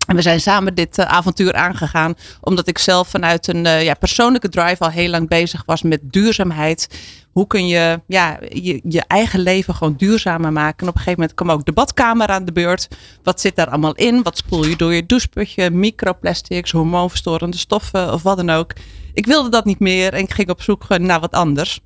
En 0.10 0.16
we 0.16 0.22
zijn 0.22 0.42
samen 0.42 0.76
dit 0.76 0.98
uh, 0.98 1.06
avontuur 1.06 1.54
aangegaan, 1.54 2.16
omdat 2.42 2.68
ik 2.68 2.78
zelf 2.78 3.08
vanuit 3.08 3.48
een 3.48 3.66
uh, 3.66 3.84
ja, 3.84 3.94
persoonlijke 3.94 4.50
drive 4.50 4.84
al 4.84 4.90
heel 4.90 5.10
lang 5.10 5.28
bezig 5.28 5.64
was 5.66 5.82
met 5.82 6.00
duurzaamheid. 6.04 7.00
Hoe 7.32 7.48
kun 7.48 7.68
je 7.68 8.02
ja, 8.08 8.40
je, 8.50 8.82
je 8.84 9.04
eigen 9.08 9.40
leven 9.40 9.76
gewoon 9.76 9.96
duurzamer 9.98 10.52
maken? 10.52 10.78
En 10.78 10.88
op 10.88 10.94
een 10.94 11.02
gegeven 11.02 11.20
moment 11.20 11.34
kwam 11.34 11.52
ook 11.52 11.66
de 11.66 11.72
badkamer 11.72 12.28
aan 12.28 12.46
de 12.46 12.52
beurt. 12.52 12.88
Wat 13.24 13.42
zit 13.42 13.56
daar 13.56 13.70
allemaal 13.70 13.96
in? 13.96 14.24
Wat 14.24 14.38
spoel 14.38 14.66
je 14.66 14.76
door 14.76 14.94
je 14.94 15.06
doucheputje? 15.06 15.70
Microplastics, 15.70 16.72
hormoonverstorende 16.72 17.58
stoffen 17.58 18.14
of 18.14 18.24
wat 18.24 18.38
dan 18.38 18.50
ook. 18.50 18.74
Ik 19.14 19.26
wilde 19.26 19.50
dat 19.50 19.66
niet 19.66 19.80
meer 19.80 20.14
en 20.14 20.24
ik 20.24 20.34
ging 20.34 20.50
op 20.50 20.62
zoek 20.62 20.88
naar 20.98 21.20
wat 21.20 21.32
anders. 21.32 21.80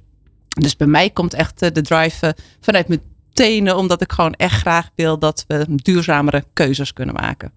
Dus 0.48 0.76
bij 0.76 0.88
mij 0.88 1.10
komt 1.10 1.34
echt 1.34 1.60
de 1.60 1.82
drive 1.82 2.36
vanuit 2.62 2.88
mijn 2.88 3.02
tenen, 3.34 3.78
omdat 3.78 4.02
ik 4.02 4.12
gewoon 4.12 4.34
echt 4.34 4.62
graag 4.62 4.90
wil 4.96 5.20
dat 5.20 5.44
we 5.48 5.66
duurzamere 5.68 6.46
keuzes 6.54 6.94
kunnen 6.94 7.16
maken. 7.16 7.52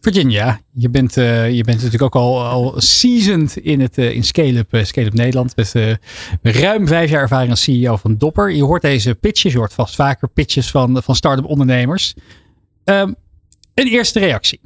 Virginia, 0.00 0.60
je 0.72 0.90
bent, 0.90 1.16
uh, 1.16 1.50
je 1.50 1.64
bent 1.64 1.76
natuurlijk 1.76 2.02
ook 2.02 2.14
al, 2.14 2.44
al 2.44 2.74
seasoned 2.76 3.56
in, 3.56 3.80
het, 3.80 3.98
uh, 3.98 4.14
in 4.14 4.24
Scale-up 4.24 4.74
uh, 4.74 4.84
Scale 4.84 5.10
Nederland. 5.12 5.56
Met 5.56 5.74
ruim 6.42 6.86
vijf 6.86 7.10
jaar 7.10 7.22
ervaring 7.22 7.50
als 7.50 7.62
CEO 7.62 7.96
van 7.96 8.16
Dopper. 8.16 8.50
Je 8.50 8.64
hoort 8.64 8.82
deze 8.82 9.14
pitches, 9.14 9.52
je 9.52 9.58
hoort 9.58 9.72
vast 9.72 9.94
vaker 9.94 10.28
pitches 10.28 10.70
van, 10.70 11.02
van 11.02 11.14
start-up 11.14 11.44
ondernemers. 11.44 12.14
Um, 12.84 13.14
een 13.74 13.86
eerste 13.86 14.18
reactie. 14.18 14.60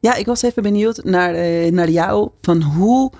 Ja, 0.00 0.14
ik 0.14 0.26
was 0.26 0.42
even 0.42 0.62
benieuwd 0.62 1.04
naar, 1.04 1.32
naar 1.72 1.90
jou. 1.90 2.30
Van 2.40 2.62
hoe 2.62 3.12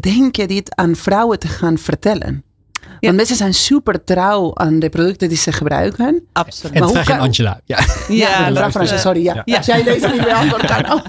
denk 0.00 0.36
je 0.36 0.46
dit 0.46 0.74
aan 0.76 0.96
vrouwen 0.96 1.38
te 1.38 1.48
gaan 1.48 1.78
vertellen? 1.78 2.44
Ja. 2.80 2.88
Want 3.00 3.16
mensen 3.16 3.36
zijn 3.36 3.54
super 3.54 4.04
trouw 4.04 4.50
aan 4.54 4.78
de 4.78 4.88
producten 4.88 5.28
die 5.28 5.38
ze 5.38 5.52
gebruiken. 5.52 6.26
Absoluut. 6.32 6.74
En 6.74 6.80
maar 6.80 6.90
vraag 6.90 7.10
aan 7.10 7.20
Angela. 7.20 7.60
Ja, 7.64 7.78
ja, 8.08 8.48
ja 8.48 8.54
vraag 8.54 8.72
van 8.72 8.80
Angela, 8.80 8.98
sorry. 8.98 9.22
Ja. 9.22 9.42
ja. 9.44 9.56
Als 9.56 9.66
jij 9.66 9.82
deze 9.82 10.08
niet 10.08 10.22
beantwoorden 10.24 10.68
kan. 10.82 11.02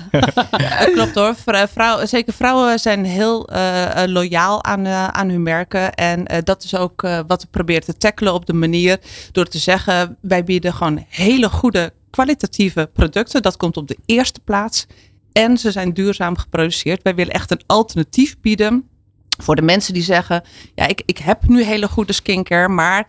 Ja, 0.57 0.85
klopt 0.93 1.15
hoor. 1.15 1.35
Vrouw, 1.67 2.05
zeker 2.05 2.33
vrouwen 2.33 2.79
zijn 2.79 3.05
heel 3.05 3.49
uh, 3.53 4.03
loyaal 4.05 4.63
aan, 4.63 4.85
uh, 4.85 5.07
aan 5.07 5.29
hun 5.29 5.43
merken. 5.43 5.93
En 5.93 6.19
uh, 6.31 6.37
dat 6.43 6.63
is 6.63 6.75
ook 6.75 7.01
wat 7.27 7.41
we 7.41 7.47
proberen 7.51 7.83
te 7.83 7.97
tackelen 7.97 8.33
op 8.33 8.45
de 8.45 8.53
manier. 8.53 8.99
Door 9.31 9.45
te 9.45 9.57
zeggen, 9.57 10.17
wij 10.21 10.43
bieden 10.43 10.73
gewoon 10.73 11.05
hele 11.09 11.49
goede 11.49 11.93
kwalitatieve 12.09 12.89
producten. 12.93 13.41
Dat 13.41 13.57
komt 13.57 13.77
op 13.77 13.87
de 13.87 13.97
eerste 14.05 14.39
plaats. 14.39 14.85
En 15.31 15.57
ze 15.57 15.71
zijn 15.71 15.93
duurzaam 15.93 16.37
geproduceerd. 16.37 17.03
Wij 17.03 17.15
willen 17.15 17.33
echt 17.33 17.51
een 17.51 17.61
alternatief 17.65 18.35
bieden 18.41 18.88
voor 19.43 19.55
de 19.55 19.61
mensen 19.61 19.93
die 19.93 20.03
zeggen, 20.03 20.43
ja, 20.75 20.87
ik, 20.87 21.01
ik 21.05 21.17
heb 21.17 21.47
nu 21.47 21.63
hele 21.63 21.87
goede 21.87 22.13
skincare, 22.13 22.67
maar 22.67 23.07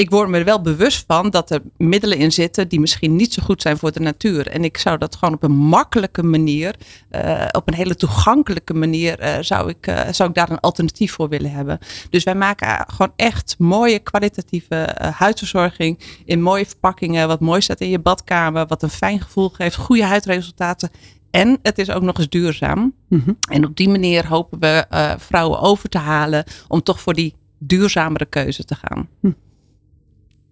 ik 0.00 0.10
word 0.10 0.28
me 0.28 0.38
er 0.38 0.44
wel 0.44 0.60
bewust 0.60 1.04
van 1.06 1.30
dat 1.30 1.50
er 1.50 1.60
middelen 1.76 2.18
in 2.18 2.32
zitten 2.32 2.68
die 2.68 2.80
misschien 2.80 3.16
niet 3.16 3.32
zo 3.32 3.42
goed 3.42 3.62
zijn 3.62 3.78
voor 3.78 3.92
de 3.92 4.00
natuur. 4.00 4.46
En 4.46 4.64
ik 4.64 4.78
zou 4.78 4.98
dat 4.98 5.16
gewoon 5.16 5.34
op 5.34 5.42
een 5.42 5.56
makkelijke 5.56 6.22
manier, 6.22 6.74
uh, 7.10 7.46
op 7.52 7.68
een 7.68 7.74
hele 7.74 7.96
toegankelijke 7.96 8.74
manier, 8.74 9.22
uh, 9.22 9.34
zou, 9.40 9.68
ik, 9.68 9.86
uh, 9.86 10.00
zou 10.10 10.28
ik 10.28 10.34
daar 10.34 10.50
een 10.50 10.60
alternatief 10.60 11.12
voor 11.12 11.28
willen 11.28 11.50
hebben. 11.50 11.78
Dus 12.10 12.24
wij 12.24 12.34
maken 12.34 12.84
gewoon 12.86 13.12
echt 13.16 13.54
mooie 13.58 13.98
kwalitatieve 13.98 14.96
huidverzorging 15.16 15.98
in 16.24 16.42
mooie 16.42 16.66
verpakkingen, 16.66 17.28
wat 17.28 17.40
mooi 17.40 17.60
staat 17.60 17.80
in 17.80 17.90
je 17.90 17.98
badkamer, 17.98 18.66
wat 18.66 18.82
een 18.82 18.90
fijn 18.90 19.20
gevoel 19.20 19.48
geeft, 19.48 19.76
goede 19.76 20.04
huidresultaten. 20.04 20.90
En 21.30 21.58
het 21.62 21.78
is 21.78 21.90
ook 21.90 22.02
nog 22.02 22.18
eens 22.18 22.28
duurzaam. 22.28 22.94
Mm 23.08 23.22
-hmm. 23.24 23.36
En 23.50 23.64
op 23.64 23.76
die 23.76 23.88
manier 23.88 24.26
hopen 24.26 24.58
we 24.58 24.84
uh, 24.90 25.12
vrouwen 25.18 25.60
over 25.60 25.88
te 25.88 25.98
halen 25.98 26.44
om 26.68 26.82
toch 26.82 27.00
voor 27.00 27.14
die 27.14 27.34
duurzamere 27.58 28.26
keuze 28.26 28.64
te 28.64 28.74
gaan. 28.74 29.08
Hm. 29.20 29.30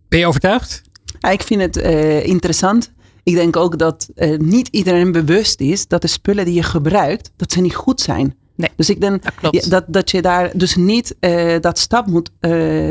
Ben 0.09 0.19
je 0.19 0.27
overtuigd? 0.27 0.83
Ja, 1.19 1.31
ik 1.31 1.43
vind 1.43 1.61
het 1.61 1.77
uh, 1.77 2.27
interessant. 2.27 2.93
Ik 3.23 3.35
denk 3.35 3.57
ook 3.57 3.79
dat 3.79 4.09
uh, 4.15 4.39
niet 4.39 4.69
iedereen 4.69 5.13
bewust 5.13 5.61
is 5.61 5.87
dat 5.87 6.03
de 6.03 6.09
spullen 6.09 6.45
die 6.45 6.55
je 6.55 6.63
gebruikt, 6.63 7.31
dat 7.37 7.53
ze 7.53 7.61
niet 7.61 7.75
goed 7.75 8.01
zijn. 8.01 8.35
Nee, 8.55 8.71
dus 8.77 8.91
ik 8.91 9.01
denk 9.01 9.23
dat, 9.41 9.55
ja, 9.55 9.71
dat, 9.71 9.85
dat 9.89 10.11
je 10.11 10.23
daar 10.23 10.51
dus 10.55 10.77
niet 10.77 11.17
dat 11.61 11.79
stap 11.79 12.07
moet 12.07 12.31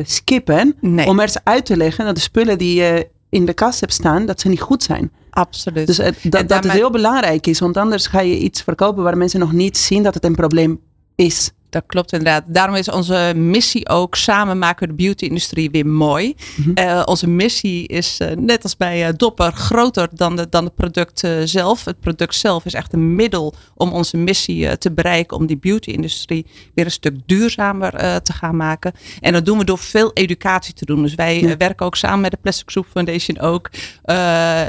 skippen 0.03 0.75
nee. 0.81 1.07
om 1.07 1.19
er 1.19 1.33
uit 1.43 1.65
te 1.65 1.77
leggen 1.77 2.05
dat 2.05 2.15
de 2.15 2.21
spullen 2.21 2.57
die 2.57 2.75
je 2.75 3.07
in 3.29 3.45
de 3.45 3.53
kast 3.53 3.79
hebt 3.79 3.93
staan, 3.93 4.25
dat 4.25 4.41
ze 4.41 4.47
niet 4.47 4.61
goed 4.61 4.83
zijn. 4.83 5.11
Absoluut. 5.37 5.87
Dus 5.87 5.97
het, 5.97 6.17
dat, 6.23 6.47
dat 6.47 6.63
het 6.63 6.73
heel 6.73 6.89
belangrijk 6.89 7.47
is, 7.47 7.59
want 7.59 7.77
anders 7.77 8.07
ga 8.07 8.19
je 8.19 8.37
iets 8.37 8.61
verkopen 8.61 9.03
waar 9.03 9.17
mensen 9.17 9.39
nog 9.39 9.51
niet 9.51 9.77
zien 9.77 10.03
dat 10.03 10.13
het 10.13 10.23
een 10.23 10.35
probleem 10.35 10.79
is. 11.15 11.51
Dat 11.77 11.85
klopt 11.87 12.11
inderdaad. 12.11 12.43
Daarom 12.47 12.75
is 12.75 12.89
onze 12.89 13.33
missie 13.35 13.89
ook 13.89 14.15
samen 14.15 14.59
maken 14.59 14.87
we 14.87 14.95
de 14.95 15.03
beauty-industrie 15.03 15.71
weer 15.71 15.85
mooi. 15.85 16.35
Mm 16.55 16.63
-hmm. 16.63 16.85
uh, 16.85 17.01
onze 17.05 17.27
missie 17.27 17.87
is 17.87 18.19
uh, 18.21 18.31
net 18.31 18.63
als 18.63 18.77
bij 18.77 19.07
uh, 19.07 19.13
Dopper 19.17 19.51
groter 19.51 20.09
dan, 20.11 20.35
de, 20.35 20.49
dan 20.49 20.63
het 20.63 20.75
product 20.75 21.27
zelf. 21.43 21.85
Het 21.85 21.99
product 21.99 22.35
zelf 22.35 22.65
is 22.65 22.73
echt 22.73 22.93
een 22.93 23.15
middel 23.15 23.55
om 23.75 23.93
onze 23.93 24.17
missie 24.17 24.77
te 24.77 24.91
bereiken. 24.91 25.37
Om 25.37 25.45
die 25.45 25.57
beauty-industrie 25.57 26.45
weer 26.73 26.85
een 26.85 26.91
stuk 26.91 27.15
duurzamer 27.25 28.21
te 28.21 28.33
gaan 28.33 28.55
maken. 28.55 28.93
En 29.19 29.33
dat 29.33 29.45
doen 29.45 29.57
we 29.57 29.63
door 29.63 29.77
veel 29.77 30.11
educatie 30.13 30.73
te 30.73 30.85
doen. 30.85 31.01
Dus 31.01 31.15
wij 31.15 31.41
ja. 31.41 31.57
werken 31.57 31.85
ook 31.85 31.95
samen 31.95 32.21
met 32.21 32.31
de 32.31 32.37
Plastic 32.41 32.69
Soup 32.69 32.85
Foundation 32.91 33.39
ook. 33.39 33.69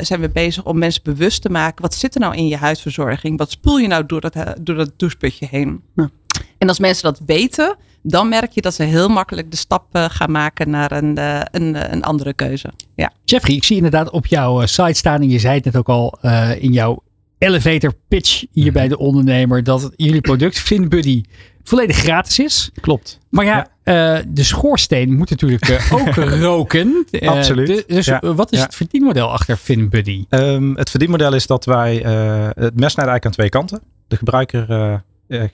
zijn 0.01 0.21
we 0.21 0.31
bezig 0.33 0.65
om 0.65 0.79
mensen 0.79 1.03
bewust 1.05 1.43
te 1.43 1.51
maken. 1.51 1.83
Wat 1.83 1.95
zit 1.95 2.15
er 2.15 2.21
nou 2.21 2.37
in 2.37 2.47
je 2.47 2.57
huidverzorging? 2.57 3.39
Wat 3.39 3.51
spoel 3.51 3.79
je 3.79 3.89
nou 3.89 4.07
door 4.07 4.21
dat, 4.21 4.35
door 4.61 4.77
dat 4.77 4.93
doucheputje 4.97 5.47
heen? 5.51 5.83
Ja. 5.97 6.11
En 6.59 6.69
als 6.69 6.79
mensen 6.79 7.03
dat 7.03 7.21
weten, 7.27 7.77
dan 8.03 8.29
merk 8.29 8.51
je 8.53 8.61
dat 8.61 8.75
ze 8.75 8.83
heel 8.83 9.09
makkelijk 9.09 9.51
de 9.51 9.57
stap 9.57 9.85
uh, 9.97 10.05
gaan 10.09 10.31
maken 10.31 10.71
naar 10.71 10.93
een, 10.93 11.19
uh, 11.19 11.41
een, 11.51 11.93
een, 11.93 12.03
andere 12.03 12.33
keuze. 12.33 12.71
Ja. 12.95 13.13
Jeffrey, 13.25 13.55
ik 13.57 13.65
zie 13.65 13.77
inderdaad 13.77 14.11
op 14.11 14.27
jouw 14.27 14.67
site 14.67 14.93
staan, 14.93 15.21
en 15.21 15.31
je 15.31 15.39
zei 15.39 15.55
het 15.55 15.65
net 15.65 15.77
ook 15.77 15.89
al 15.89 16.19
uh, 16.23 16.63
in 16.63 16.73
jouw 16.73 17.03
elevator 17.39 17.93
pitch 18.09 18.45
hier 18.53 18.73
bij 18.73 18.89
de 18.89 18.99
ondernemer. 18.99 19.65
Dat 19.65 19.91
jullie 19.97 20.21
product 20.21 20.59
FinBuddy 20.69 21.23
volledig 21.65 21.97
gratis 21.97 22.39
is. 22.39 22.71
Klopt. 22.81 23.19
Maar 23.31 23.45
ja, 23.45 23.67
eh, 23.83 24.19
de 24.29 24.43
schoorsteen 24.43 25.17
moet 25.17 25.31
natuurlijk 25.31 25.69
eh, 25.69 25.93
ook 25.99 26.15
roken. 26.15 27.07
Eh, 27.11 27.29
Absoluut. 27.29 27.67
de- 27.67 27.85
dus 27.87 28.07
Ja. 28.07 28.35
wat 28.35 28.53
is 28.53 28.59
Ja. 28.59 28.65
het 28.65 28.75
verdienmodel 28.75 29.31
achter 29.33 29.57
FinBuddy? 29.57 30.25
Ehm, 30.29 30.75
het 30.75 30.91
verdienmodel 30.91 31.35
is 31.35 31.47
dat 31.47 31.65
wij 31.65 32.03
eh, 32.05 32.45
het 32.45 32.57
mes 32.81 32.93
snijdt 32.93 32.97
eigenlijk 32.97 33.25
aan 33.25 33.33
twee 33.33 33.49
kanten. 33.49 33.81
De 34.09 34.17
gebruiker 34.17 34.71
eh, 34.71 34.93
eh, 34.93 34.99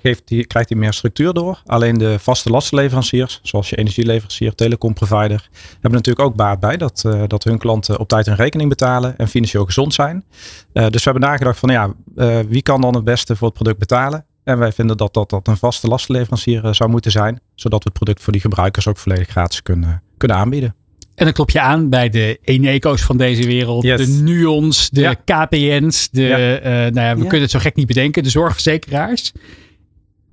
geeft 0.02 0.22
die, 0.28 0.46
krijgt 0.46 0.68
hier 0.68 0.78
meer 0.78 0.92
structuur 0.92 1.32
door. 1.32 1.62
Alleen 1.66 1.98
de 1.98 2.18
vaste 2.18 2.50
lastenleveranciers, 2.50 3.40
zoals 3.42 3.68
je 3.70 3.76
energieleverancier, 3.76 4.54
telecomprovider, 4.54 5.48
hebben 5.72 5.90
natuurlijk 5.92 6.26
ook 6.28 6.36
baat 6.36 6.60
bij 6.60 6.76
dat, 6.76 7.02
eh, 7.06 7.22
dat 7.26 7.44
hun 7.44 7.58
klanten 7.58 7.98
op 7.98 8.08
tijd 8.08 8.26
hun 8.26 8.36
rekening 8.36 8.68
betalen 8.68 9.18
en 9.18 9.28
financieel 9.28 9.64
gezond 9.64 9.94
zijn. 9.94 10.24
Eh, 10.72 10.86
dus 10.88 11.04
we 11.04 11.10
hebben 11.10 11.28
nagedacht 11.28 11.58
van 11.58 11.70
ja, 11.70 11.92
eh, 12.16 12.38
wie 12.48 12.62
kan 12.62 12.80
dan 12.80 12.94
het 12.94 13.04
beste 13.04 13.36
voor 13.36 13.46
het 13.48 13.56
product 13.56 13.78
betalen? 13.78 14.24
En 14.44 14.58
wij 14.58 14.72
vinden 14.72 14.96
dat 14.96 15.14
dat, 15.14 15.30
dat 15.30 15.48
een 15.48 15.56
vaste 15.56 15.88
lastenleverancier 15.88 16.64
eh, 16.64 16.72
zou 16.72 16.90
moeten 16.90 17.10
zijn, 17.10 17.40
zodat 17.54 17.82
we 17.84 17.88
het 17.88 17.98
product 17.98 18.22
voor 18.22 18.32
die 18.32 18.42
gebruikers 18.42 18.88
ook 18.88 18.96
volledig 18.98 19.28
gratis 19.28 19.62
kunnen, 19.62 20.02
kunnen 20.16 20.36
aanbieden. 20.36 20.74
En 21.14 21.24
dan 21.24 21.34
klop 21.34 21.50
je 21.50 21.60
aan 21.60 21.88
bij 21.88 22.08
de 22.08 22.38
Eneco's 22.42 23.02
van 23.02 23.16
deze 23.16 23.46
wereld. 23.46 23.82
Yes. 23.82 24.06
De 24.06 24.22
Nuons, 24.22 24.90
de 24.90 25.00
Ja. 25.00 25.14
KPN's. 25.14 26.08
De, 26.10 26.22
Ja. 26.22 26.36
eh, 26.58 26.70
nou 26.72 26.94
ja, 27.06 27.14
we 27.14 27.22
Ja. 27.22 27.28
kunnen 27.28 27.40
het 27.40 27.50
zo 27.50 27.58
gek 27.58 27.74
niet 27.76 27.86
bedenken. 27.86 28.22
De 28.22 28.30
zorgverzekeraars. 28.30 29.32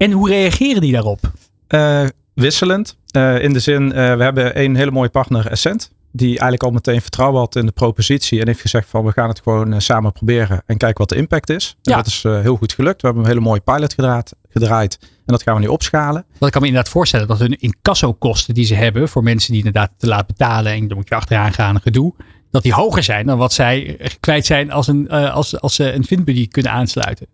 En 0.01 0.11
hoe 0.11 0.29
reageren 0.29 0.81
die 0.81 0.91
daarop? 0.91 1.19
Eh, 1.67 2.05
wisselend. 2.33 2.97
Eh, 3.11 3.43
in 3.43 3.53
de 3.53 3.59
zin, 3.59 3.93
eh, 3.93 4.15
we 4.15 4.23
hebben 4.23 4.59
een 4.59 4.75
hele 4.75 4.91
mooie 4.91 5.09
partner, 5.09 5.47
Essent. 5.47 5.91
Die 6.11 6.27
eigenlijk 6.27 6.63
al 6.63 6.71
meteen 6.71 7.01
vertrouwen 7.01 7.39
had 7.39 7.55
in 7.55 7.65
de 7.65 7.71
propositie. 7.71 8.39
En 8.39 8.47
heeft 8.47 8.61
gezegd 8.61 8.89
van 8.89 9.05
we 9.05 9.11
gaan 9.11 9.29
het 9.29 9.41
gewoon 9.43 9.81
samen 9.81 10.11
proberen. 10.11 10.63
En 10.65 10.77
kijken 10.77 10.97
wat 10.97 11.09
de 11.09 11.15
impact 11.15 11.49
is. 11.49 11.75
En 11.83 11.93
dat 11.93 12.07
is 12.07 12.23
heel 12.23 12.55
goed 12.55 12.73
gelukt. 12.73 13.01
We 13.01 13.07
hebben 13.07 13.23
een 13.23 13.29
hele 13.29 13.43
mooie 13.43 13.59
pilot 13.59 13.93
gedraaid, 13.93 14.35
gedraaid. 14.49 14.97
En 15.01 15.07
dat 15.25 15.43
gaan 15.43 15.55
we 15.55 15.61
nu 15.61 15.67
opschalen. 15.67 16.25
Ik 16.39 16.51
kan 16.51 16.61
me 16.61 16.67
inderdaad 16.67 16.91
voorstellen 16.91 17.27
dat 17.27 17.39
hun 17.39 17.59
incassokosten 17.59 18.53
die 18.53 18.65
ze 18.65 18.75
hebben. 18.75 19.09
Voor 19.09 19.23
mensen 19.23 19.53
die 19.53 19.63
inderdaad 19.63 19.91
te 19.97 20.07
laat 20.07 20.27
betalen. 20.27 20.71
En 20.71 20.87
dan 20.87 20.97
moet 20.97 21.09
je 21.09 21.15
achteraan 21.15 21.53
gaan, 21.53 21.81
gedoe. 21.81 22.13
Dat 22.51 22.63
die 22.63 22.73
hoger 22.73 23.03
zijn 23.03 23.25
dan 23.25 23.37
wat 23.37 23.53
zij 23.53 23.99
kwijt 24.19 24.45
zijn 24.45 24.71
als, 24.71 24.87
een, 24.87 25.09
als, 25.09 25.59
als 25.59 25.75
ze 25.75 25.93
een 25.93 26.05
Finbuddy 26.05 26.47
kunnen 26.47 26.71
aansluiten. 26.71 27.27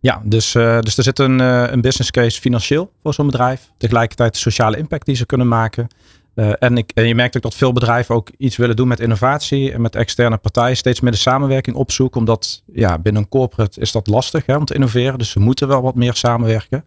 Ja, 0.00 0.22
dus, 0.24 0.54
eh, 0.54 0.80
dus 0.80 0.96
er 0.96 1.02
zit 1.02 1.18
een, 1.18 1.40
eh, 1.40 1.64
een 1.70 1.80
business 1.80 2.10
case 2.10 2.40
financieel 2.40 2.92
voor 3.02 3.14
zo'n 3.14 3.26
bedrijf. 3.26 3.70
Tegelijkertijd 3.76 4.32
de 4.32 4.38
sociale 4.38 4.76
impact 4.76 5.06
die 5.06 5.16
ze 5.16 5.26
kunnen 5.26 5.48
maken. 5.48 5.86
Eh, 6.34 6.52
en, 6.58 6.76
ik, 6.76 6.90
en 6.94 7.08
je 7.08 7.14
merkt 7.14 7.36
ook 7.36 7.42
dat 7.42 7.54
veel 7.54 7.72
bedrijven 7.72 8.14
ook 8.14 8.30
iets 8.38 8.56
willen 8.56 8.76
doen 8.76 8.88
met 8.88 9.00
innovatie 9.00 9.72
en 9.72 9.80
met 9.80 9.96
externe 9.96 10.36
partijen. 10.36 10.76
Steeds 10.76 11.00
meer 11.00 11.12
de 11.12 11.18
samenwerking 11.18 11.76
opzoeken. 11.76 12.20
Omdat 12.20 12.62
ja, 12.72 12.98
binnen 12.98 13.22
een 13.22 13.28
corporate 13.28 13.80
is 13.80 13.92
dat 13.92 14.06
lastig 14.06 14.46
hè, 14.46 14.56
om 14.56 14.64
te 14.64 14.74
innoveren. 14.74 15.18
Dus 15.18 15.30
ze 15.30 15.40
moeten 15.40 15.68
wel 15.68 15.82
wat 15.82 15.94
meer 15.94 16.14
samenwerken. 16.14 16.84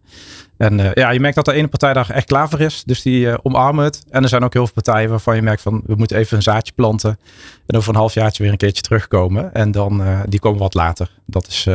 En 0.57 0.91
ja, 0.93 1.09
je 1.11 1.19
merkt 1.19 1.35
dat 1.35 1.45
de 1.45 1.53
ene 1.53 1.67
partij 1.67 1.93
daar 1.93 2.09
echt 2.09 2.25
klaar 2.25 2.49
voor 2.49 2.59
is. 2.59 2.83
Dus 2.83 3.01
die 3.01 3.43
omarmen 3.43 3.83
het. 3.83 4.03
En 4.09 4.23
er 4.23 4.29
zijn 4.29 4.43
ook 4.43 4.53
heel 4.53 4.65
veel 4.65 4.83
partijen 4.83 5.09
waarvan 5.09 5.35
je 5.35 5.41
merkt 5.41 5.61
van 5.61 5.81
we 5.85 5.95
moeten 5.95 6.17
even 6.17 6.37
een 6.37 6.43
zaadje 6.43 6.73
planten. 6.73 7.19
En 7.65 7.77
over 7.77 7.89
een 7.89 7.99
halfjaartje 7.99 8.43
weer 8.43 8.51
een 8.51 8.57
keertje 8.57 8.81
terugkomen. 8.81 9.53
En 9.53 9.71
dan 9.71 10.03
die 10.29 10.39
komen 10.39 10.59
wat 10.59 10.73
later. 10.73 11.09
Dat 11.25 11.47
is, 11.47 11.67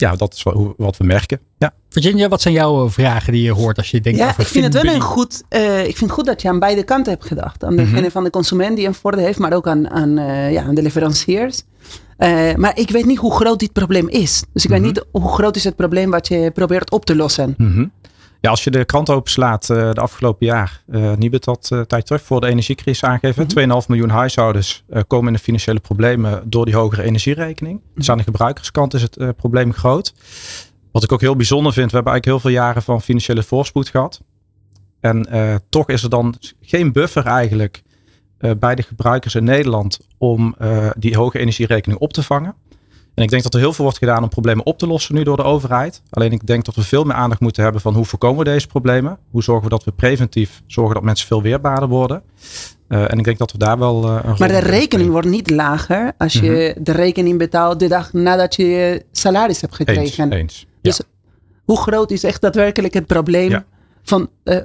ja, 0.00 0.16
dat 0.16 0.34
is 0.34 0.42
wat, 0.76 0.96
we 0.96 1.04
merken. 1.04 1.40
Ja. 1.58 1.72
Virginia, 1.88 2.28
wat 2.28 2.40
zijn 2.42 2.54
jouw 2.54 2.84
eh, 2.84 2.90
vragen 2.90 3.32
die 3.32 3.42
je 3.42 3.52
hoort 3.52 3.76
als 3.76 3.90
je 3.90 4.00
denkt 4.00 4.18
Ja, 4.18 4.28
over 4.28 4.40
ik 4.40 4.46
vind 4.46 4.64
het 4.74 4.82
wel 4.82 4.94
een 4.94 5.00
goed. 5.00 5.42
eh, 5.48 5.78
ik 5.78 5.96
vind 5.96 6.00
het 6.00 6.10
goed 6.10 6.26
dat 6.26 6.42
je 6.42 6.48
aan 6.48 6.58
beide 6.58 6.82
kanten 6.82 7.12
hebt 7.12 7.24
gedacht. 7.24 7.64
Aan 7.64 7.76
degene 7.76 8.00
Mhm. 8.00 8.10
van 8.10 8.24
de 8.24 8.30
consument 8.30 8.76
die 8.76 8.86
een 8.86 8.94
voordeel 8.94 9.24
heeft, 9.24 9.38
maar 9.38 9.52
ook 9.52 9.66
aan, 9.66 9.90
aan, 9.90 10.18
eh, 10.18 10.52
ja, 10.52 10.62
aan 10.62 10.74
de 10.74 10.82
leveranciers. 10.82 11.62
Eh, 12.16 12.54
maar 12.54 12.78
ik 12.78 12.90
weet 12.90 13.04
niet 13.06 13.18
hoe 13.18 13.32
groot 13.34 13.58
dit 13.58 13.72
probleem 13.72 14.08
is. 14.08 14.42
Dus 14.52 14.64
ik 14.64 14.70
Mhm. 14.70 14.78
weet 14.82 14.88
niet 14.94 15.04
hoe 15.10 15.28
groot 15.28 15.56
is 15.56 15.64
het 15.64 15.76
probleem 15.76 16.10
wat 16.10 16.28
je 16.28 16.50
probeert 16.54 16.90
op 16.90 17.04
te 17.04 17.16
lossen. 17.16 17.54
Mhm. 17.58 17.86
Ja, 18.40 18.50
als 18.50 18.64
je 18.64 18.70
de 18.70 18.84
krant 18.84 19.10
openslaat 19.10 19.68
uh, 19.68 19.92
de 19.92 20.00
afgelopen 20.00 20.46
jaar, 20.46 20.82
uh, 20.86 21.12
Nibud 21.12 21.44
had 21.44 21.70
uh, 21.72 21.80
tijd 21.80 22.06
terug 22.06 22.22
voor 22.22 22.40
de 22.40 22.46
energiecrisis 22.46 23.04
aangegeven. 23.04 23.46
Mhm. 23.54 23.80
2,5 23.82 23.86
miljoen 23.86 24.08
huishoudens 24.08 24.84
komen 25.06 25.26
in 25.26 25.32
de 25.32 25.38
financiële 25.38 25.80
problemen 25.80 26.42
door 26.50 26.64
die 26.64 26.74
hogere 26.74 27.02
energierekening. 27.02 27.80
Dus 27.94 28.10
aan 28.10 28.18
de 28.18 28.24
gebruikerskant 28.24 28.94
is 28.94 29.02
het 29.02 29.36
probleem 29.36 29.72
groot. 29.72 30.14
Wat 30.92 31.02
ik 31.02 31.12
ook 31.12 31.20
heel 31.20 31.36
bijzonder 31.36 31.72
vind, 31.72 31.90
we 31.90 31.96
hebben 31.96 32.12
eigenlijk 32.12 32.42
heel 32.42 32.50
veel 32.50 32.60
jaren 32.62 32.82
van 32.82 33.02
financiële 33.02 33.42
voorspoed 33.42 33.88
gehad. 33.88 34.20
En 35.00 35.28
toch 35.68 35.88
is 35.88 36.02
er 36.02 36.10
dan 36.10 36.34
geen 36.60 36.92
buffer 36.92 37.26
eigenlijk 37.26 37.82
bij 38.58 38.74
de 38.74 38.82
gebruikers 38.82 39.34
in 39.34 39.44
Nederland 39.44 39.98
om 40.18 40.56
die 40.98 41.16
hoge 41.16 41.38
energierekening 41.38 42.00
op 42.00 42.12
te 42.12 42.22
vangen. 42.22 42.54
En 43.18 43.24
ik 43.24 43.30
denk 43.30 43.42
dat 43.42 43.54
er 43.54 43.60
heel 43.60 43.72
veel 43.72 43.84
wordt 43.84 43.98
gedaan 43.98 44.22
om 44.22 44.28
problemen 44.28 44.66
op 44.66 44.78
te 44.78 44.86
lossen 44.86 45.14
nu 45.14 45.22
door 45.22 45.36
de 45.36 45.42
overheid. 45.42 46.02
Alleen 46.10 46.32
ik 46.32 46.46
denk 46.46 46.64
dat 46.64 46.74
we 46.74 46.82
veel 46.82 47.04
meer 47.04 47.14
aandacht 47.14 47.40
moeten 47.40 47.62
hebben 47.62 47.80
van 47.80 47.94
hoe 47.94 48.04
voorkomen 48.04 48.38
we 48.38 48.44
deze 48.44 48.66
problemen. 48.66 49.18
Hoe 49.30 49.42
zorgen 49.42 49.64
we 49.64 49.70
dat 49.70 49.84
we 49.84 49.92
preventief 49.92 50.62
zorgen 50.66 50.94
dat 50.94 51.02
mensen 51.02 51.26
veel 51.26 51.42
weerbaarder 51.42 51.88
worden. 51.88 52.22
Uh, 52.88 53.12
en 53.12 53.18
ik 53.18 53.24
denk 53.24 53.38
dat 53.38 53.52
we 53.52 53.58
daar 53.58 53.78
wel 53.78 54.04
uh, 54.04 54.18
een 54.22 54.34
Maar 54.38 54.48
de 54.48 54.58
rekening 54.58 55.10
wordt 55.10 55.26
niet 55.26 55.50
lager 55.50 56.12
als 56.18 56.32
je 56.32 56.40
mm 56.40 56.74
-hmm. 56.74 56.84
de 56.84 56.92
rekening 56.92 57.38
betaalt 57.38 57.80
de 57.80 57.88
dag 57.88 58.12
nadat 58.12 58.56
je 58.56 58.66
je 58.66 59.04
salaris 59.12 59.60
hebt 59.60 59.74
gekregen. 59.74 60.32
Eens, 60.32 60.38
eens. 60.38 60.66
Dus 60.80 61.00
hoe 61.64 61.78
groot 61.78 62.10
is 62.10 62.24
echt 62.24 62.40
daadwerkelijk 62.40 62.94
het 62.94 63.06
probleem 63.06 63.50
ja. 63.50 63.64
van... 64.02 64.28
Uh, 64.44 64.56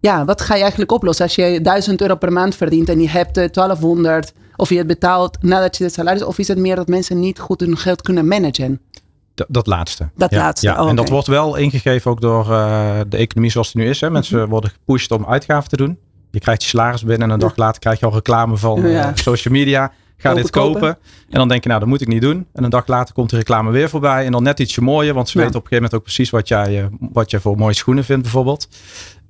ja, 0.00 0.24
wat 0.24 0.40
ga 0.40 0.54
je 0.54 0.60
eigenlijk 0.60 0.92
oplossen 0.92 1.24
als 1.24 1.34
je 1.34 1.60
1000 1.60 2.00
euro 2.00 2.14
per 2.14 2.32
maand 2.32 2.54
verdient 2.54 2.88
en 2.88 3.00
je 3.00 3.08
hebt 3.08 3.34
1200 3.34 4.32
of 4.56 4.68
je 4.68 4.76
het 4.76 4.86
betaalt 4.86 5.42
nadat 5.42 5.76
je 5.76 5.84
het 5.84 5.92
salaris 5.92 6.22
of 6.22 6.38
is 6.38 6.48
het 6.48 6.58
meer 6.58 6.76
dat 6.76 6.88
mensen 6.88 7.20
niet 7.20 7.38
goed 7.38 7.60
hun 7.60 7.76
geld 7.76 8.02
kunnen 8.02 8.28
managen? 8.28 8.80
Dat, 9.34 9.46
dat 9.50 9.66
laatste. 9.66 10.10
Dat 10.16 10.30
ja, 10.30 10.38
laatste. 10.38 10.66
Ja. 10.66 10.82
Oh, 10.82 10.88
en 10.88 10.96
dat 10.96 11.08
wordt 11.08 11.26
wel 11.26 11.56
ingegeven 11.56 12.10
ook 12.10 12.20
door 12.20 12.50
uh, 12.50 13.00
de 13.08 13.16
economie 13.16 13.50
zoals 13.50 13.72
die 13.72 13.82
nu 13.82 13.88
is. 13.88 14.00
Hè. 14.00 14.10
Mensen 14.10 14.34
mm 14.34 14.42
-hmm. 14.42 14.50
worden 14.50 14.70
gepusht 14.70 15.10
om 15.10 15.26
uitgaven 15.26 15.68
te 15.68 15.76
doen. 15.76 15.98
Je 16.30 16.38
krijgt 16.38 16.62
je 16.62 16.68
salaris 16.68 17.04
binnen 17.04 17.28
en 17.28 17.34
een 17.34 17.40
dag 17.40 17.56
later 17.56 17.80
krijg 17.80 18.00
je 18.00 18.06
al 18.06 18.12
reclame 18.12 18.56
van 18.56 18.84
uh, 18.84 18.92
ja. 18.92 19.12
social 19.14 19.54
media. 19.54 19.92
Ga 20.16 20.34
dit 20.34 20.50
kopen. 20.50 20.80
kopen. 20.80 20.98
En 21.28 21.38
dan 21.38 21.48
denk 21.48 21.62
je, 21.62 21.68
nou, 21.68 21.80
dat 21.80 21.88
moet 21.88 22.00
ik 22.00 22.08
niet 22.08 22.22
doen. 22.22 22.46
En 22.52 22.64
een 22.64 22.70
dag 22.70 22.86
later 22.86 23.14
komt 23.14 23.30
de 23.30 23.36
reclame 23.36 23.70
weer 23.70 23.88
voorbij. 23.88 24.24
En 24.24 24.32
dan 24.32 24.42
net 24.42 24.58
ietsje 24.58 24.80
mooier, 24.80 25.14
want 25.14 25.28
ze 25.28 25.38
ja. 25.38 25.44
weten 25.44 25.58
op 25.58 25.64
een 25.64 25.70
gegeven 25.70 25.90
moment 25.92 25.94
ook 25.94 26.02
precies 26.02 26.30
wat 26.30 26.48
jij, 26.48 26.88
wat 27.12 27.30
jij 27.30 27.40
voor 27.40 27.56
mooie 27.56 27.74
schoenen 27.74 28.04
vindt, 28.04 28.22
bijvoorbeeld. 28.22 28.68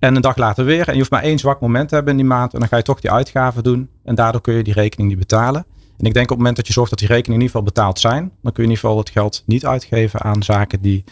En 0.01 0.17
een 0.17 0.23
dag 0.23 0.37
later 0.37 0.65
weer. 0.65 0.87
En 0.87 0.93
je 0.93 0.99
hoeft 0.99 1.11
maar 1.11 1.23
één 1.23 1.39
zwak 1.39 1.61
moment 1.61 1.89
te 1.89 1.95
hebben 1.95 2.13
in 2.13 2.19
die 2.19 2.29
maand. 2.29 2.53
En 2.55 2.59
dan 2.59 2.69
ga 2.69 2.77
je 2.77 2.83
toch 2.83 3.01
die 3.01 3.11
uitgaven 3.11 3.63
doen. 3.63 3.89
En 4.05 4.15
daardoor 4.15 4.41
kun 4.41 4.55
je 4.55 4.63
die 4.63 4.73
rekening 4.73 5.09
niet 5.09 5.19
betalen. 5.19 5.67
En 5.99 6.07
ik 6.07 6.15
denk 6.15 6.25
op 6.25 6.29
het 6.29 6.39
moment 6.39 6.57
dat 6.57 6.67
je 6.67 6.73
zorgt 6.73 6.91
dat 6.91 6.99
die 6.99 7.09
rekeningen 7.09 7.41
in 7.41 7.47
ieder 7.47 7.57
geval 7.57 7.75
betaald 7.75 7.99
zijn. 7.99 8.33
Dan 8.43 8.53
kun 8.53 8.63
je 8.63 8.69
in 8.69 8.75
ieder 8.75 8.79
geval 8.79 8.99
het 8.99 9.11
geld 9.11 9.43
niet 9.47 9.67
uitgeven 9.67 10.21
aan 10.21 10.43
zaken 10.43 10.81
die, 10.81 11.05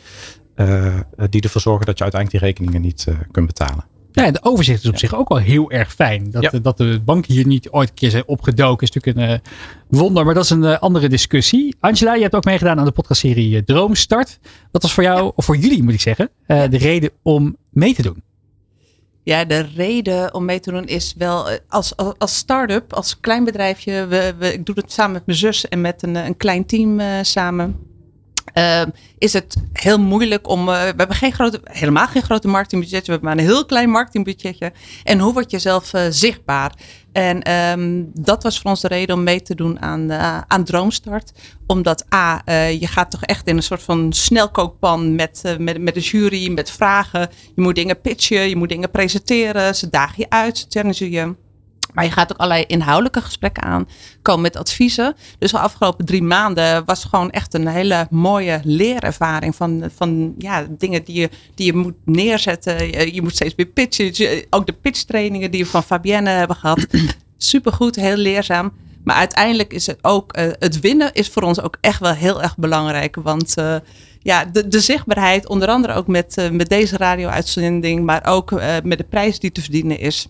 uh, 0.56 0.94
die 1.30 1.40
ervoor 1.40 1.60
zorgen 1.60 1.86
dat 1.86 1.98
je 1.98 2.02
uiteindelijk 2.02 2.42
die 2.42 2.50
rekeningen 2.50 2.80
niet 2.80 3.06
uh, 3.08 3.14
kunt 3.30 3.46
betalen. 3.46 3.84
Ja, 4.12 4.30
de 4.30 4.42
overzicht 4.42 4.82
is 4.82 4.88
op 4.88 4.98
zich 4.98 5.14
ook 5.14 5.28
wel 5.28 5.38
heel 5.38 5.70
erg 5.70 5.92
fijn. 5.94 6.30
Dat, 6.30 6.42
ja. 6.42 6.58
dat 6.58 6.76
de 6.76 7.00
banken 7.04 7.34
hier 7.34 7.46
niet 7.46 7.70
ooit 7.70 7.88
een 7.88 7.94
keer 7.94 8.10
zijn 8.10 8.26
opgedoken 8.26 8.86
is 8.86 8.94
natuurlijk 8.94 9.26
een 9.26 9.34
uh, 9.34 10.00
wonder. 10.00 10.24
Maar 10.24 10.34
dat 10.34 10.44
is 10.44 10.50
een 10.50 10.62
uh, 10.62 10.78
andere 10.78 11.08
discussie. 11.08 11.76
Angela, 11.80 12.14
je 12.14 12.22
hebt 12.22 12.34
ook 12.34 12.44
meegedaan 12.44 12.78
aan 12.78 12.84
de 12.84 12.90
podcastserie 12.90 13.64
Droomstart. 13.64 14.38
Wat 14.70 14.82
was 14.82 14.92
voor 14.92 15.02
jou, 15.02 15.24
ja. 15.24 15.32
of 15.34 15.44
voor 15.44 15.56
jullie 15.56 15.82
moet 15.82 15.94
ik 15.94 16.00
zeggen, 16.00 16.30
de 16.46 16.68
reden 16.78 17.10
om 17.22 17.56
mee 17.70 17.94
te 17.94 18.02
doen? 18.02 18.22
Ja, 19.28 19.44
de 19.44 19.60
reden 19.60 20.34
om 20.34 20.44
mee 20.44 20.60
te 20.60 20.70
doen 20.70 20.86
is 20.86 21.14
wel 21.18 21.48
als, 21.68 21.96
als, 21.96 22.14
als 22.18 22.36
start-up, 22.36 22.92
als 22.92 23.20
klein 23.20 23.44
bedrijfje. 23.44 24.06
We, 24.06 24.34
we, 24.38 24.52
ik 24.52 24.66
doe 24.66 24.74
het 24.74 24.92
samen 24.92 25.12
met 25.12 25.26
mijn 25.26 25.38
zus 25.38 25.68
en 25.68 25.80
met 25.80 26.02
een, 26.02 26.14
een 26.14 26.36
klein 26.36 26.66
team 26.66 27.00
samen. 27.22 27.87
Uh, 28.54 28.82
is 29.18 29.32
het 29.32 29.56
heel 29.72 30.00
moeilijk 30.00 30.48
om. 30.48 30.60
Uh, 30.60 30.74
we 30.74 30.94
hebben 30.96 31.16
geen 31.16 31.32
grote, 31.32 31.60
helemaal 31.64 32.06
geen 32.06 32.22
grote 32.22 32.48
marketingbudget. 32.48 33.06
We 33.06 33.12
hebben 33.12 33.28
maar 33.28 33.38
een 33.38 33.50
heel 33.50 33.66
klein 33.66 33.90
marketingbudgetje. 33.90 34.72
En 35.04 35.18
hoe 35.18 35.32
word 35.32 35.50
je 35.50 35.58
zelf 35.58 35.94
uh, 35.94 36.02
zichtbaar? 36.10 36.72
En 37.12 37.52
um, 37.52 38.10
dat 38.14 38.42
was 38.42 38.60
voor 38.60 38.70
ons 38.70 38.80
de 38.80 38.88
reden 38.88 39.16
om 39.16 39.22
mee 39.22 39.42
te 39.42 39.54
doen 39.54 39.82
aan, 39.82 40.10
uh, 40.10 40.40
aan 40.46 40.64
Droomstart. 40.64 41.32
Omdat 41.66 42.14
A, 42.14 42.42
je 42.70 42.86
gaat 42.86 43.10
toch 43.10 43.22
echt 43.22 43.46
in 43.46 43.56
een 43.56 43.62
soort 43.62 43.82
van 43.82 44.12
snelkookpan 44.12 45.14
met, 45.14 45.56
met, 45.58 45.96
een 45.96 46.02
jury, 46.02 46.50
met 46.50 46.70
vragen. 46.70 47.28
Je 47.54 47.62
moet 47.62 47.74
dingen 47.74 48.00
pitchen, 48.00 48.48
je 48.48 48.56
moet 48.56 48.68
dingen 48.68 48.90
presenteren. 48.90 49.74
Ze 49.74 49.90
dagen 49.90 50.14
je 50.16 50.30
uit, 50.30 50.58
ze 50.58 50.66
challengen 50.68 51.10
je. 51.10 51.34
Maar 51.94 52.04
je 52.04 52.10
gaat 52.10 52.32
ook 52.32 52.38
allerlei 52.38 52.64
inhoudelijke 52.66 53.20
gesprekken 53.20 53.62
aan. 53.62 53.88
Komen 54.22 54.42
met 54.42 54.56
adviezen. 54.56 55.16
Dus 55.38 55.50
de 55.50 55.58
afgelopen 55.58 56.04
drie 56.04 56.22
maanden 56.22 56.84
was 56.84 57.04
gewoon 57.04 57.30
echt 57.30 57.54
een 57.54 57.66
hele 57.66 58.06
mooie 58.10 58.60
leerervaring. 58.64 59.54
Van, 59.54 59.90
van 59.96 60.34
ja, 60.38 60.66
dingen 60.78 61.04
die 61.04 61.20
je, 61.20 61.30
die 61.54 61.66
je 61.66 61.74
moet 61.74 61.94
neerzetten. 62.04 63.12
Je, 63.14 63.22
moet 63.22 63.34
steeds 63.34 63.54
weer 63.54 63.66
pitchen. 63.66 64.44
Ook 64.50 64.66
de 64.66 64.72
pitchtrainingen 64.72 65.50
die 65.50 65.64
we 65.64 65.70
van 65.70 65.82
Fabienne 65.82 66.30
hebben 66.30 66.56
gehad. 66.56 66.86
Supergoed, 67.36 67.96
heel 67.96 68.16
leerzaam. 68.16 68.72
Maar 69.04 69.16
uiteindelijk 69.16 69.72
is 69.72 69.86
het 69.86 69.98
ook, 70.02 70.38
uh, 70.38 70.46
het 70.58 70.80
winnen 70.80 71.12
is 71.12 71.28
voor 71.28 71.42
ons 71.42 71.60
ook 71.60 71.76
echt 71.80 72.00
wel 72.00 72.14
heel 72.14 72.42
erg 72.42 72.56
belangrijk. 72.56 73.16
Want 73.16 73.54
uh, 73.58 73.76
ja, 74.22 74.44
de, 74.44 74.68
de 74.68 74.80
zichtbaarheid, 74.80 75.48
onder 75.48 75.68
andere 75.68 75.94
ook 75.94 76.06
met, 76.06 76.50
met 76.52 76.68
deze 76.68 76.96
radio-uitzending. 76.96 78.04
Maar 78.04 78.26
ook 78.26 78.50
met 78.82 78.98
de 78.98 79.06
prijs 79.08 79.38
die 79.38 79.52
te 79.52 79.60
verdienen 79.60 79.98
is 79.98 80.28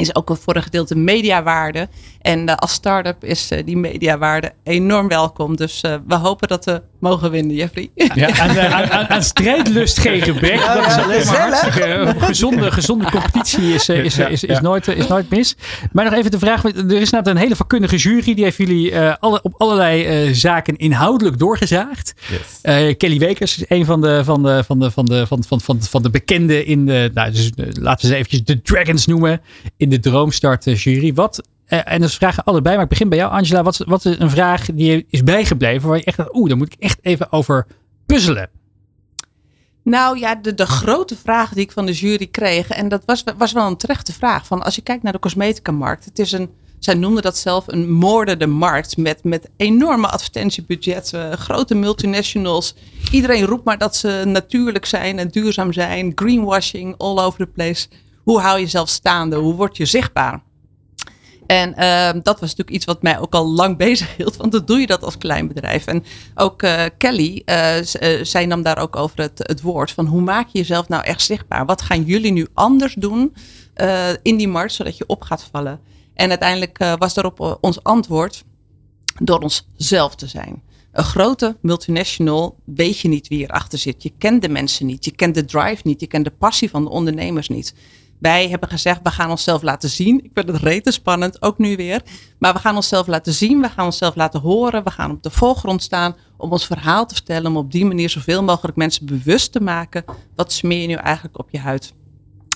is 0.00 0.14
ook 0.14 0.36
voor 0.40 0.56
een 0.56 0.62
gedeelte 0.62 0.96
mediawaarde. 0.96 1.88
En 2.20 2.48
uh, 2.48 2.54
als 2.54 2.72
start-up 2.72 3.24
is 3.24 3.52
uh, 3.52 3.64
die 3.64 3.76
mediawaarde 3.76 4.52
enorm 4.62 5.08
welkom. 5.08 5.56
Dus 5.56 5.82
uh, 5.82 5.94
we 6.06 6.14
hopen 6.14 6.48
dat 6.48 6.64
we 6.64 6.82
mogen 7.00 7.30
winnen, 7.30 7.56
Jeffrey. 7.56 7.90
Ja, 7.94 8.26
aan, 8.42 8.56
eh, 8.56 8.74
aan, 8.74 8.90
aan, 8.90 9.08
aan 9.08 9.22
strijdlust 9.22 9.98
geen 9.98 10.22
gebrek. 10.22 10.58
Ja, 10.58 10.74
dat 10.74 10.86
is 10.86 10.94
ja, 10.94 11.02
alleen 11.02 11.26
maar 11.26 11.34
gezellig. 11.34 11.60
hartstikke 11.60 11.84
eh, 11.84 12.22
gezonde, 12.22 12.70
gezonde 12.70 13.10
competitie 13.10 13.74
is, 13.74 13.88
eh, 13.88 14.04
is, 14.04 14.18
is, 14.18 14.44
is, 14.44 14.60
nooit, 14.60 14.88
is 14.88 15.06
nooit 15.06 15.30
mis. 15.30 15.56
Maar 15.92 16.04
nog 16.04 16.14
even 16.14 16.30
de 16.30 16.38
vraag. 16.38 16.64
Er 16.64 16.92
is 16.92 17.10
namelijk 17.10 17.26
een 17.26 17.42
hele 17.42 17.56
vakkundige 17.56 17.96
jury. 17.96 18.34
Die 18.34 18.44
heeft 18.44 18.56
jullie 18.56 18.90
eh, 18.90 19.14
alle, 19.20 19.42
op 19.42 19.54
allerlei 19.56 20.04
eh, 20.04 20.34
zaken 20.34 20.76
inhoudelijk 20.76 21.38
doorgezaagd. 21.38 22.14
Eh, 22.62 22.96
Kelly 22.96 23.18
Wekers 23.18 23.58
is 23.58 23.64
een 23.68 23.84
van 23.84 24.00
de, 24.00 24.24
van 24.24 24.42
de, 24.42 24.64
van 24.64 24.78
de, 24.78 24.90
van 24.90 25.04
de, 25.04 25.26
van, 25.26 25.44
van, 25.44 25.60
van, 25.60 25.82
van 25.82 26.02
de 26.02 26.10
bekende 26.10 26.64
in 26.64 26.86
de, 26.86 27.10
nou, 27.14 27.30
dus, 27.30 27.50
laten 27.56 28.00
we 28.00 28.12
ze 28.12 28.14
eventjes 28.14 28.44
de 28.44 28.62
Dragons 28.62 29.06
noemen, 29.06 29.40
in 29.76 29.88
de 29.88 30.00
Droomstart 30.00 30.64
jury. 30.64 31.14
Wat, 31.14 31.42
en 31.68 32.00
dat 32.00 32.08
is 32.08 32.16
vragen 32.16 32.44
allebei, 32.44 32.74
maar 32.74 32.84
ik 32.84 32.90
begin 32.90 33.08
bij 33.08 33.18
jou 33.18 33.32
Angela. 33.32 33.62
Wat, 33.62 33.76
wat 33.76 34.04
is 34.04 34.18
een 34.18 34.30
vraag 34.30 34.66
die 34.74 35.06
is 35.10 35.22
bijgebleven 35.22 35.88
waar 35.88 35.98
je 35.98 36.04
echt 36.04 36.16
dacht, 36.16 36.34
oeh, 36.34 36.48
daar 36.48 36.56
moet 36.56 36.72
ik 36.72 36.80
echt 36.80 36.98
even 37.02 37.32
over 37.32 37.66
puzzelen. 38.06 38.50
Nou 39.82 40.18
ja, 40.18 40.34
de, 40.34 40.54
de 40.54 40.66
grote 40.66 41.16
vraag 41.16 41.52
die 41.52 41.62
ik 41.62 41.72
van 41.72 41.86
de 41.86 41.92
jury 41.92 42.26
kreeg, 42.26 42.68
en 42.68 42.88
dat 42.88 43.02
was, 43.04 43.24
was 43.38 43.52
wel 43.52 43.66
een 43.66 43.76
terechte 43.76 44.12
vraag. 44.12 44.46
Van 44.46 44.62
als 44.62 44.74
je 44.74 44.82
kijkt 44.82 45.02
naar 45.02 45.12
de 45.12 45.18
cosmetica-markt, 45.18 46.04
het 46.04 46.18
is 46.18 46.32
een, 46.32 46.50
zij 46.78 46.94
noemden 46.94 47.22
dat 47.22 47.38
zelf 47.38 47.64
een 47.66 47.90
moordende 47.90 48.46
markt 48.46 48.96
met, 48.96 49.24
met 49.24 49.50
enorme 49.56 50.06
advertentiebudgetten, 50.06 51.38
grote 51.38 51.74
multinationals. 51.74 52.74
Iedereen 53.10 53.44
roept 53.44 53.64
maar 53.64 53.78
dat 53.78 53.96
ze 53.96 54.22
natuurlijk 54.26 54.86
zijn 54.86 55.18
en 55.18 55.28
duurzaam 55.28 55.72
zijn, 55.72 56.12
greenwashing 56.14 56.94
all 56.98 57.18
over 57.18 57.38
the 57.38 57.46
place. 57.46 57.88
Hoe 58.22 58.40
hou 58.40 58.56
je 58.56 58.64
jezelf 58.64 58.88
staande? 58.88 59.36
Hoe 59.36 59.54
word 59.54 59.76
je 59.76 59.84
zichtbaar? 59.84 60.42
En 61.48 61.74
ehm, 61.74 62.20
dat 62.22 62.40
was 62.40 62.50
natuurlijk 62.50 62.70
iets 62.70 62.84
wat 62.84 63.02
mij 63.02 63.18
ook 63.18 63.34
al 63.34 63.46
lang 63.46 63.76
bezig 63.86 64.16
hield. 64.16 64.36
Want 64.36 64.52
dan 64.52 64.64
doe 64.64 64.78
je 64.78 64.86
dat 64.86 65.04
als 65.04 65.18
klein 65.18 65.48
bedrijf. 65.48 65.86
En 65.86 66.04
ook 66.34 66.62
eh, 66.62 66.84
Kelly, 66.98 67.42
zij 68.22 68.46
nam 68.46 68.62
daar 68.62 68.78
ook 68.78 68.96
over 68.96 69.20
het, 69.20 69.38
het 69.38 69.60
woord. 69.60 69.90
Van 69.90 70.06
hoe 70.06 70.20
maak 70.20 70.48
je 70.48 70.58
jezelf 70.58 70.88
nou 70.88 71.04
echt 71.04 71.22
zichtbaar? 71.22 71.66
Wat 71.66 71.82
gaan 71.82 72.04
jullie 72.04 72.32
nu 72.32 72.46
anders 72.54 72.94
doen 72.94 73.34
in 74.22 74.36
die 74.36 74.48
markt, 74.48 74.72
zodat 74.72 74.96
je 74.96 75.06
op 75.06 75.22
gaat 75.22 75.48
vallen? 75.50 75.80
En 76.14 76.28
uiteindelijk 76.28 76.78
was 76.98 77.14
daarop 77.14 77.58
ons 77.60 77.82
antwoord 77.82 78.44
door 79.22 79.38
onszelf 79.38 80.14
te 80.14 80.26
zijn. 80.26 80.62
Een 80.92 81.04
grote 81.04 81.56
multinational 81.60 82.58
weet 82.64 82.98
je 82.98 83.08
niet 83.08 83.28
wie 83.28 83.42
erachter 83.42 83.78
zit. 83.78 84.02
Je 84.02 84.12
kent 84.18 84.42
de 84.42 84.48
mensen 84.48 84.86
niet. 84.86 85.04
Je 85.04 85.10
kent 85.10 85.34
de 85.34 85.44
drive 85.44 85.80
niet. 85.84 86.00
Je 86.00 86.06
kent 86.06 86.24
de 86.24 86.30
passie 86.30 86.70
van 86.70 86.84
de 86.84 86.90
ondernemers 86.90 87.48
niet. 87.48 87.74
Wij 88.18 88.48
hebben 88.48 88.68
gezegd, 88.68 89.00
we 89.02 89.10
gaan 89.10 89.30
onszelf 89.30 89.62
laten 89.62 89.88
zien. 89.88 90.24
Ik 90.24 90.30
vind 90.34 90.48
het 90.48 90.62
rete 90.62 90.90
spannend, 90.90 91.42
ook 91.42 91.58
nu 91.58 91.76
weer. 91.76 92.02
Maar 92.38 92.52
we 92.52 92.58
gaan 92.58 92.76
onszelf 92.76 93.06
laten 93.06 93.32
zien. 93.32 93.60
We 93.60 93.68
gaan 93.68 93.84
onszelf 93.84 94.14
laten 94.14 94.40
horen. 94.40 94.84
We 94.84 94.90
gaan 94.90 95.10
op 95.10 95.22
de 95.22 95.30
voorgrond 95.30 95.82
staan 95.82 96.16
om 96.36 96.52
ons 96.52 96.66
verhaal 96.66 97.06
te 97.06 97.14
vertellen. 97.14 97.50
Om 97.50 97.56
op 97.56 97.72
die 97.72 97.84
manier 97.84 98.10
zoveel 98.10 98.44
mogelijk 98.44 98.76
mensen 98.76 99.06
bewust 99.06 99.52
te 99.52 99.60
maken. 99.60 100.04
Wat 100.34 100.52
smeer 100.52 100.80
je 100.80 100.86
nu 100.86 100.94
eigenlijk 100.94 101.38
op 101.38 101.48
je 101.50 101.58
huid? 101.58 101.92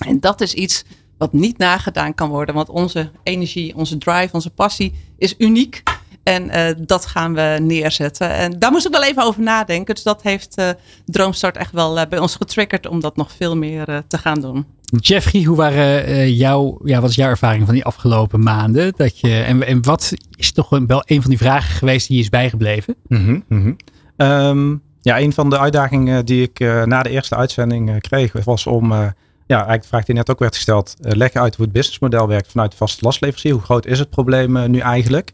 En 0.05 0.19
dat 0.19 0.41
is 0.41 0.53
iets 0.53 0.83
wat 1.17 1.33
niet 1.33 1.57
nagedaan 1.57 2.13
kan 2.15 2.29
worden. 2.29 2.55
Want 2.55 2.69
onze 2.69 3.11
energie, 3.23 3.75
onze 3.75 3.97
drive, 3.97 4.33
onze 4.33 4.49
passie 4.49 4.93
is 5.17 5.35
uniek. 5.37 5.83
En 6.23 6.49
eh, 6.49 6.75
dat 6.77 7.05
gaan 7.05 7.33
we 7.33 7.57
neerzetten. 7.61 8.29
En 8.29 8.59
daar 8.59 8.71
moest 8.71 8.85
ik 8.85 8.91
wel 8.91 9.03
even 9.03 9.23
over 9.23 9.41
nadenken. 9.41 9.95
Dus 9.95 10.03
dat 10.03 10.21
heeft 10.21 10.55
eh, 10.55 10.69
Droomstart 11.05 11.57
echt 11.57 11.71
wel 11.71 11.99
eh, 11.99 12.07
bij 12.07 12.19
ons 12.19 12.35
getriggerd 12.35 12.87
om 12.87 12.99
dat 12.99 13.15
nog 13.15 13.31
veel 13.31 13.57
meer 13.57 14.03
te 14.07 14.17
gaan 14.17 14.41
doen. 14.41 14.65
Jeffrey, 14.99 15.43
hoe 15.43 15.57
waren 15.57 16.05
eh, 16.05 16.37
jouw, 16.37 16.79
ja, 16.83 17.01
wat 17.01 17.09
is 17.09 17.15
jouw 17.15 17.29
ervaring 17.29 17.65
van 17.65 17.73
die 17.73 17.85
afgelopen 17.85 18.43
maanden? 18.43 18.93
Dat 18.95 19.19
je, 19.19 19.39
en, 19.39 19.67
en 19.67 19.83
wat 19.83 20.13
is 20.35 20.51
toch 20.51 20.69
wel 20.69 21.03
een 21.05 21.21
van 21.21 21.29
die 21.29 21.39
vragen 21.39 21.75
geweest 21.75 22.07
die 22.07 22.19
is 22.19 22.29
bijgebleven? 22.29 22.95
Mhm, 23.07 23.39
mhm. 23.47 23.73
Ehm, 24.17 24.75
ja, 25.01 25.19
een 25.19 25.33
van 25.33 25.49
de 25.49 25.59
uitdagingen 25.59 26.25
die 26.25 26.41
ik 26.41 26.59
eh, 26.59 26.83
na 26.83 27.03
de 27.03 27.09
eerste 27.09 27.35
uitzending 27.35 27.89
eh, 27.89 27.95
kreeg, 27.97 28.31
was 28.43 28.67
om, 28.67 28.91
eh, 28.91 29.07
ja, 29.47 29.55
eigenlijk 29.55 29.81
de 29.81 29.87
vraag 29.87 30.05
die 30.05 30.15
net 30.15 30.29
ook 30.29 30.39
werd 30.39 30.55
gesteld, 30.55 30.95
eh, 31.01 31.11
leg 31.11 31.33
uit 31.33 31.55
hoe 31.55 31.65
het 31.65 31.73
businessmodel 31.73 32.27
werkt 32.27 32.51
vanuit 32.51 32.71
de 32.71 32.77
vaste 32.77 33.05
lastleverancier. 33.05 33.51
Hoe 33.53 33.61
groot 33.61 33.85
is 33.85 33.99
het 33.99 34.09
probleem 34.09 34.57
eh, 34.57 34.69
nu 34.69 34.79
eigenlijk? 34.79 35.33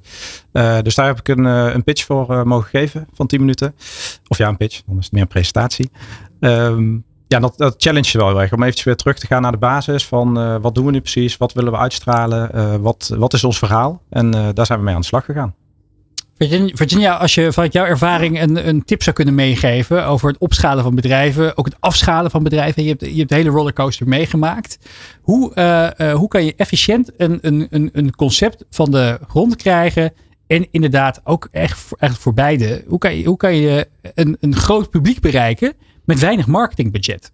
Eh, 0.51 0.81
dus 0.81 0.95
daar 0.95 1.05
heb 1.05 1.19
ik 1.19 1.27
een, 1.27 1.45
eh, 1.45 1.73
een 1.73 1.83
pitch 1.83 2.05
voor 2.05 2.29
eh, 2.29 2.43
mogen 2.43 2.69
geven 2.69 3.07
van 3.13 3.27
10 3.27 3.39
minuten. 3.39 3.75
Of 4.27 4.37
ja, 4.37 4.47
een 4.47 4.57
pitch, 4.57 4.81
dan 4.85 4.97
is 4.97 5.03
het 5.03 5.13
meer 5.13 5.21
een 5.21 5.27
presentatie. 5.27 5.91
Ehm, 6.39 6.97
ja, 7.29 7.39
dat, 7.39 7.73
challenge 7.77 8.09
je 8.11 8.17
wel 8.17 8.27
heel 8.27 8.41
erg. 8.41 8.53
Om 8.53 8.61
eventjes 8.61 8.85
weer 8.85 8.95
terug 8.95 9.19
te 9.19 9.27
gaan 9.27 9.41
naar 9.41 9.51
de 9.51 9.57
basis 9.57 10.05
van 10.05 10.39
eh, 10.39 10.55
wat 10.61 10.75
doen 10.75 10.85
we 10.85 10.91
nu 10.91 10.99
precies? 10.99 11.37
Wat 11.37 11.53
willen 11.53 11.71
we 11.71 11.77
uitstralen? 11.77 12.53
Eh, 12.53 12.75
wat, 12.75 13.13
wat 13.17 13.33
is 13.33 13.43
ons 13.43 13.57
verhaal? 13.57 14.01
En 14.09 14.33
eh, 14.33 14.47
daar 14.53 14.65
zijn 14.65 14.79
we 14.79 14.85
mee 14.85 14.93
aan 14.93 15.01
de 15.01 15.07
slag 15.07 15.25
gegaan. 15.25 15.55
Virginia, 16.73 17.15
als 17.15 17.35
je 17.35 17.53
vanuit 17.53 17.73
jouw 17.73 17.85
ervaring 17.85 18.41
een, 18.41 18.67
een 18.67 18.83
tip 18.83 19.03
zou 19.03 19.15
kunnen 19.15 19.35
meegeven 19.35 20.05
over 20.05 20.27
het 20.27 20.37
opschalen 20.37 20.83
van 20.83 20.95
bedrijven, 20.95 21.57
ook 21.57 21.65
het 21.65 21.75
afschalen 21.79 22.31
van 22.31 22.43
bedrijven. 22.43 22.83
Je 22.83 22.89
hebt, 22.89 23.05
je 23.05 23.17
hebt 23.17 23.29
de 23.29 23.35
hele 23.35 23.49
rollercoaster 23.49 24.07
meegemaakt. 24.07 24.77
Hoe, 25.21 25.53
hoe 26.13 26.27
kan 26.27 26.45
je 26.45 26.53
efficiënt 26.55 27.11
een, 27.17 27.39
een, 27.41 27.89
een, 27.93 28.15
concept 28.15 28.65
van 28.69 28.91
de 28.91 29.19
grond 29.27 29.55
krijgen 29.55 30.13
en 30.47 30.67
inderdaad 30.71 31.21
ook 31.23 31.47
echt 31.51 31.85
echt 31.97 32.17
voor 32.17 32.33
beide. 32.33 32.83
Hoe 32.87 32.97
kan 32.97 33.15
je, 33.15 33.25
hoe 33.25 33.37
kan 33.37 33.55
je 33.55 33.87
een, 34.13 34.37
een 34.39 34.55
groot 34.55 34.89
publiek 34.89 35.19
bereiken 35.19 35.73
met 36.09 36.19
weinig 36.19 36.47
marketingbudget? 36.47 37.31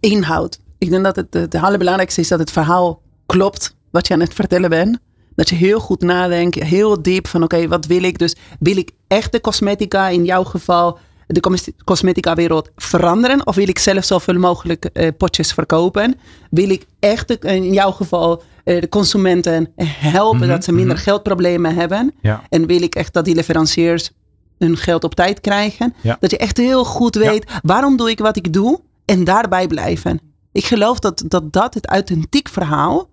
Inhoud. 0.00 0.60
Ik 0.78 0.90
denk 0.90 1.04
dat 1.04 1.16
het, 1.16 1.34
het 1.34 1.54
allerbelangrijkste 1.54 2.20
is 2.20 2.28
dat 2.28 2.38
het 2.38 2.50
verhaal 2.50 3.02
klopt 3.26 3.76
wat 3.90 4.06
je 4.06 4.14
aan 4.14 4.20
het 4.20 4.34
vertellen 4.34 4.70
bent. 4.70 4.98
Dat 5.34 5.48
je 5.48 5.54
heel 5.54 5.80
goed 5.80 6.00
nadenkt, 6.02 6.62
heel 6.62 7.02
diep 7.02 7.26
van 7.26 7.42
oké, 7.42 7.68
wat 7.68 7.86
wil 7.86 8.02
ik? 8.02 8.18
Dus 8.18 8.36
wil 8.58 8.76
ik 8.76 8.90
echt 9.06 9.32
de 9.32 9.40
cosmetica 9.40 10.08
in 10.08 10.24
jouw 10.24 10.44
geval, 10.44 10.98
de 11.26 11.40
cos- 11.40 11.70
cosmetica 11.84 12.34
wereld 12.34 12.70
veranderen? 12.76 13.46
Of 13.46 13.54
wil 13.54 13.68
ik 13.68 13.78
zelf 13.78 14.04
zoveel 14.04 14.38
mogelijk 14.38 14.84
eh, 14.84 15.08
potjes 15.16 15.52
verkopen? 15.52 16.14
Wil 16.50 16.70
ik 16.70 16.86
echt 17.00 17.28
de- 17.28 17.38
in 17.54 17.72
jouw 17.72 17.90
geval 17.92 18.42
eh, 18.64 18.80
de 18.80 18.88
consumenten 18.88 19.72
helpen 19.84 20.38
Mhm, 20.40 20.48
dat 20.48 20.64
ze 20.64 20.72
minder 20.72 20.94
mhm. 20.96 21.04
geldproblemen 21.04 21.74
hebben? 21.74 22.14
Ja. 22.20 22.42
En 22.48 22.66
wil 22.66 22.82
ik 22.82 22.94
echt 22.94 23.12
dat 23.12 23.24
die 23.24 23.34
leveranciers 23.34 24.10
hun 24.66 24.76
geld 24.76 25.04
op 25.04 25.14
tijd 25.14 25.40
krijgen? 25.40 25.94
Ja. 26.02 26.16
Dat 26.20 26.30
je 26.30 26.36
echt 26.38 26.56
heel 26.56 26.84
goed 26.84 27.14
weet 27.14 27.52
waarom 27.62 27.96
doe 27.96 28.10
ik 28.10 28.18
wat 28.18 28.36
ik 28.36 28.52
doe 28.52 28.80
en 29.04 29.24
daarbij 29.24 29.66
blijven. 29.66 30.20
Ik 30.52 30.64
geloof 30.64 30.98
dat 30.98 31.24
dat, 31.28 31.52
dat 31.52 31.74
het 31.74 31.86
authentiek 31.86 32.48
verhaal. 32.48 33.10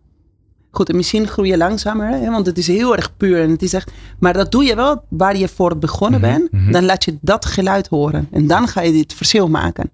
Goed, 0.72 0.90
en 0.90 0.96
misschien 0.96 1.28
groei 1.28 1.50
je 1.50 1.58
langzamer, 1.58 2.08
hè, 2.08 2.30
want 2.32 2.46
het 2.46 2.58
is 2.58 2.68
heel 2.68 2.96
erg 2.96 3.18
puur. 3.18 3.42
En 3.42 3.50
het 3.50 3.62
is 3.62 3.74
echt, 3.74 3.92
maar 4.20 4.34
dat 4.34 4.52
doe 4.52 4.64
je 4.64 4.76
wel 4.76 5.04
waar 5.10 5.38
je 5.38 5.48
voor 5.48 5.78
begonnen 5.78 6.20
Mhm, 6.22 6.30
bent. 6.32 6.52
mhm. 6.52 6.72
Dan 6.72 6.86
laat 6.86 7.04
je 7.04 7.18
dat 7.22 7.46
geluid 7.46 7.88
horen. 7.88 8.28
En 8.32 8.48
dan 8.48 8.68
ga 8.68 8.82
je 8.82 8.92
dit 8.92 9.14
verschil 9.14 9.48
maken. 9.48 9.92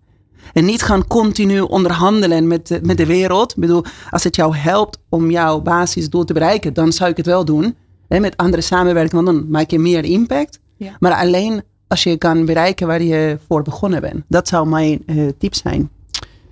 En 0.53 0.65
niet 0.65 0.81
gaan 0.81 1.07
continu 1.07 1.59
onderhandelen 1.59 2.47
met, 2.47 2.67
de- 2.67 2.79
met 2.83 2.97
de 2.97 3.05
wereld. 3.05 3.51
Ik 3.51 3.57
bedoel, 3.59 3.83
als 4.09 4.23
het 4.23 4.35
jou 4.35 4.55
helpt 4.55 4.97
om 5.09 5.31
jouw 5.31 5.61
basisdoel 5.61 6.23
te 6.23 6.33
bereiken, 6.33 6.73
dan 6.73 6.91
zou 6.91 7.09
ik 7.09 7.17
het 7.17 7.25
wel 7.25 7.45
doen. 7.45 7.75
Hè, 8.07 8.19
met 8.19 8.37
anderen 8.37 8.65
samenwerken, 8.65 9.15
want 9.23 9.27
dan 9.27 9.49
maak 9.49 9.69
je 9.69 9.79
meer 9.79 10.03
impact. 10.03 10.59
Ja. 10.78 10.95
Maar 10.99 11.13
alleen 11.13 11.63
als 11.88 12.03
je 12.03 12.17
kan 12.17 12.45
bereiken 12.45 12.88
waar 12.88 13.01
je 13.01 13.39
voor 13.47 13.61
begonnen 13.61 14.01
bent. 14.01 14.23
Dat 14.28 14.47
zou 14.47 14.67
mijn 14.67 15.03
eh, 15.05 15.28
tip 15.38 15.53
zijn. 15.53 15.89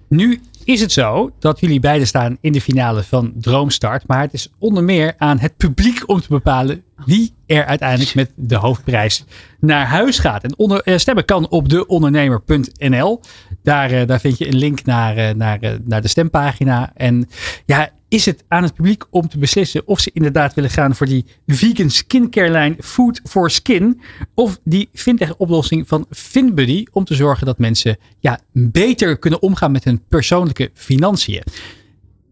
Nu 0.07 0.41
is 0.63 0.81
het 0.81 0.91
zo 0.91 1.31
dat 1.39 1.59
jullie 1.59 1.79
beiden 1.79 2.07
staan 2.07 2.37
in 2.41 2.51
de 2.51 2.61
finale 2.61 3.03
van 3.03 3.33
Droomstart. 3.35 4.07
Maar 4.07 4.21
het 4.21 4.33
is 4.33 4.49
onder 4.57 4.83
meer 4.83 5.13
aan 5.17 5.39
het 5.39 5.57
publiek 5.57 6.09
om 6.09 6.21
te 6.21 6.27
bepalen 6.29 6.83
wie 7.05 7.33
er 7.45 7.65
uiteindelijk 7.65 8.15
met 8.15 8.31
de 8.35 8.55
hoofdprijs 8.55 9.25
naar 9.59 9.85
huis 9.85 10.19
gaat. 10.19 10.43
En 10.43 10.57
onder, 10.57 10.81
eh, 10.81 10.97
stemmen 10.97 11.25
kan 11.25 11.49
op 11.49 11.69
deondernemer.nl. 11.69 13.19
Daar, 13.63 13.91
eh, 13.91 14.07
daar 14.07 14.19
vind 14.19 14.37
je 14.37 14.47
een 14.47 14.57
link 14.57 14.85
naar, 14.85 15.35
naar, 15.35 15.59
naar 15.83 16.01
de 16.01 16.07
stempagina. 16.07 16.91
En 16.95 17.29
ja, 17.65 17.89
is 18.13 18.25
het 18.25 18.43
aan 18.47 18.63
het 18.63 18.73
publiek 18.73 19.03
om 19.09 19.27
te 19.27 19.37
beslissen 19.37 19.87
of 19.87 19.99
ze 19.99 20.11
inderdaad 20.13 20.53
willen 20.53 20.69
gaan 20.69 20.95
voor 20.95 21.07
die 21.07 21.25
vegan 21.47 21.89
skincare 21.89 22.49
lijn 22.49 22.75
Food 22.79 23.21
for 23.23 23.51
Skin. 23.51 24.01
Of 24.33 24.59
die 24.63 24.89
fintech 24.93 25.35
oplossing 25.35 25.87
van 25.87 26.05
FinBuddy 26.09 26.85
om 26.91 27.03
te 27.03 27.15
zorgen 27.15 27.45
dat 27.45 27.57
mensen 27.57 27.97
ja, 28.19 28.39
beter 28.51 29.17
kunnen 29.17 29.41
omgaan 29.41 29.71
met 29.71 29.83
hun 29.83 30.03
persoonlijke 30.07 30.71
financiën. 30.73 31.43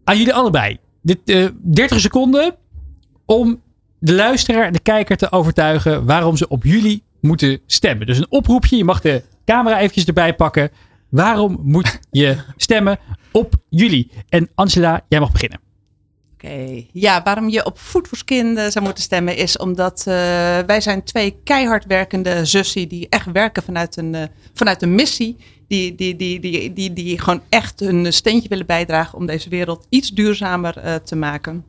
Aan 0.04 0.18
jullie 0.18 0.34
allebei. 0.34 0.78
Dit, 1.02 1.18
eh 1.24 1.46
30 1.62 2.00
seconden 2.00 2.54
om 3.24 3.62
de 3.98 4.14
luisteraar 4.14 4.66
en 4.66 4.72
de 4.72 4.80
kijker 4.80 5.16
te 5.16 5.32
overtuigen 5.32 6.04
waarom 6.04 6.36
ze 6.36 6.48
op 6.48 6.64
jullie 6.64 7.02
moeten 7.20 7.60
stemmen. 7.66 8.06
Dus 8.06 8.18
een 8.18 8.30
oproepje, 8.30 8.76
je 8.76 8.84
mag 8.84 9.00
de 9.00 9.22
camera 9.44 9.78
eventjes 9.78 10.04
erbij 10.04 10.34
pakken. 10.34 10.70
Waarom 11.08 11.58
moet 11.62 11.98
je 12.10 12.36
stemmen 12.56 12.98
op 13.32 13.54
jullie? 13.68 14.10
En 14.28 14.50
Angela, 14.54 15.04
jij 15.08 15.20
mag 15.20 15.32
beginnen. 15.32 15.70
Ja, 16.92 17.22
waarom 17.22 17.48
je 17.48 17.64
op 17.64 17.78
Food 17.78 18.08
for 18.08 18.16
Skin 18.18 18.70
zou 18.70 18.84
moeten 18.84 19.02
stemmen 19.02 19.36
is 19.36 19.56
omdat 19.56 19.98
eh, 19.98 20.14
wij 20.66 20.80
zijn 20.80 21.04
twee 21.04 21.36
keihard 21.44 21.84
werkende 21.84 22.44
zussen 22.44 22.88
die 22.88 23.06
echt 23.08 23.32
werken 23.32 23.62
vanuit 23.62 23.96
een, 23.96 24.14
eh, 24.14 24.22
vanuit 24.54 24.82
een 24.82 24.94
missie. 24.94 25.36
Die, 25.68 25.94
die, 25.94 26.16
die, 26.16 26.40
die, 26.40 26.72
die, 26.72 26.92
die 26.92 27.18
gewoon 27.18 27.42
echt 27.48 27.80
hun 27.80 28.12
steentje 28.12 28.48
willen 28.48 28.66
bijdragen 28.66 29.18
om 29.18 29.26
deze 29.26 29.48
wereld 29.48 29.86
iets 29.88 30.10
duurzamer 30.10 30.78
eh, 30.78 30.94
te 30.94 31.16
maken. 31.16 31.64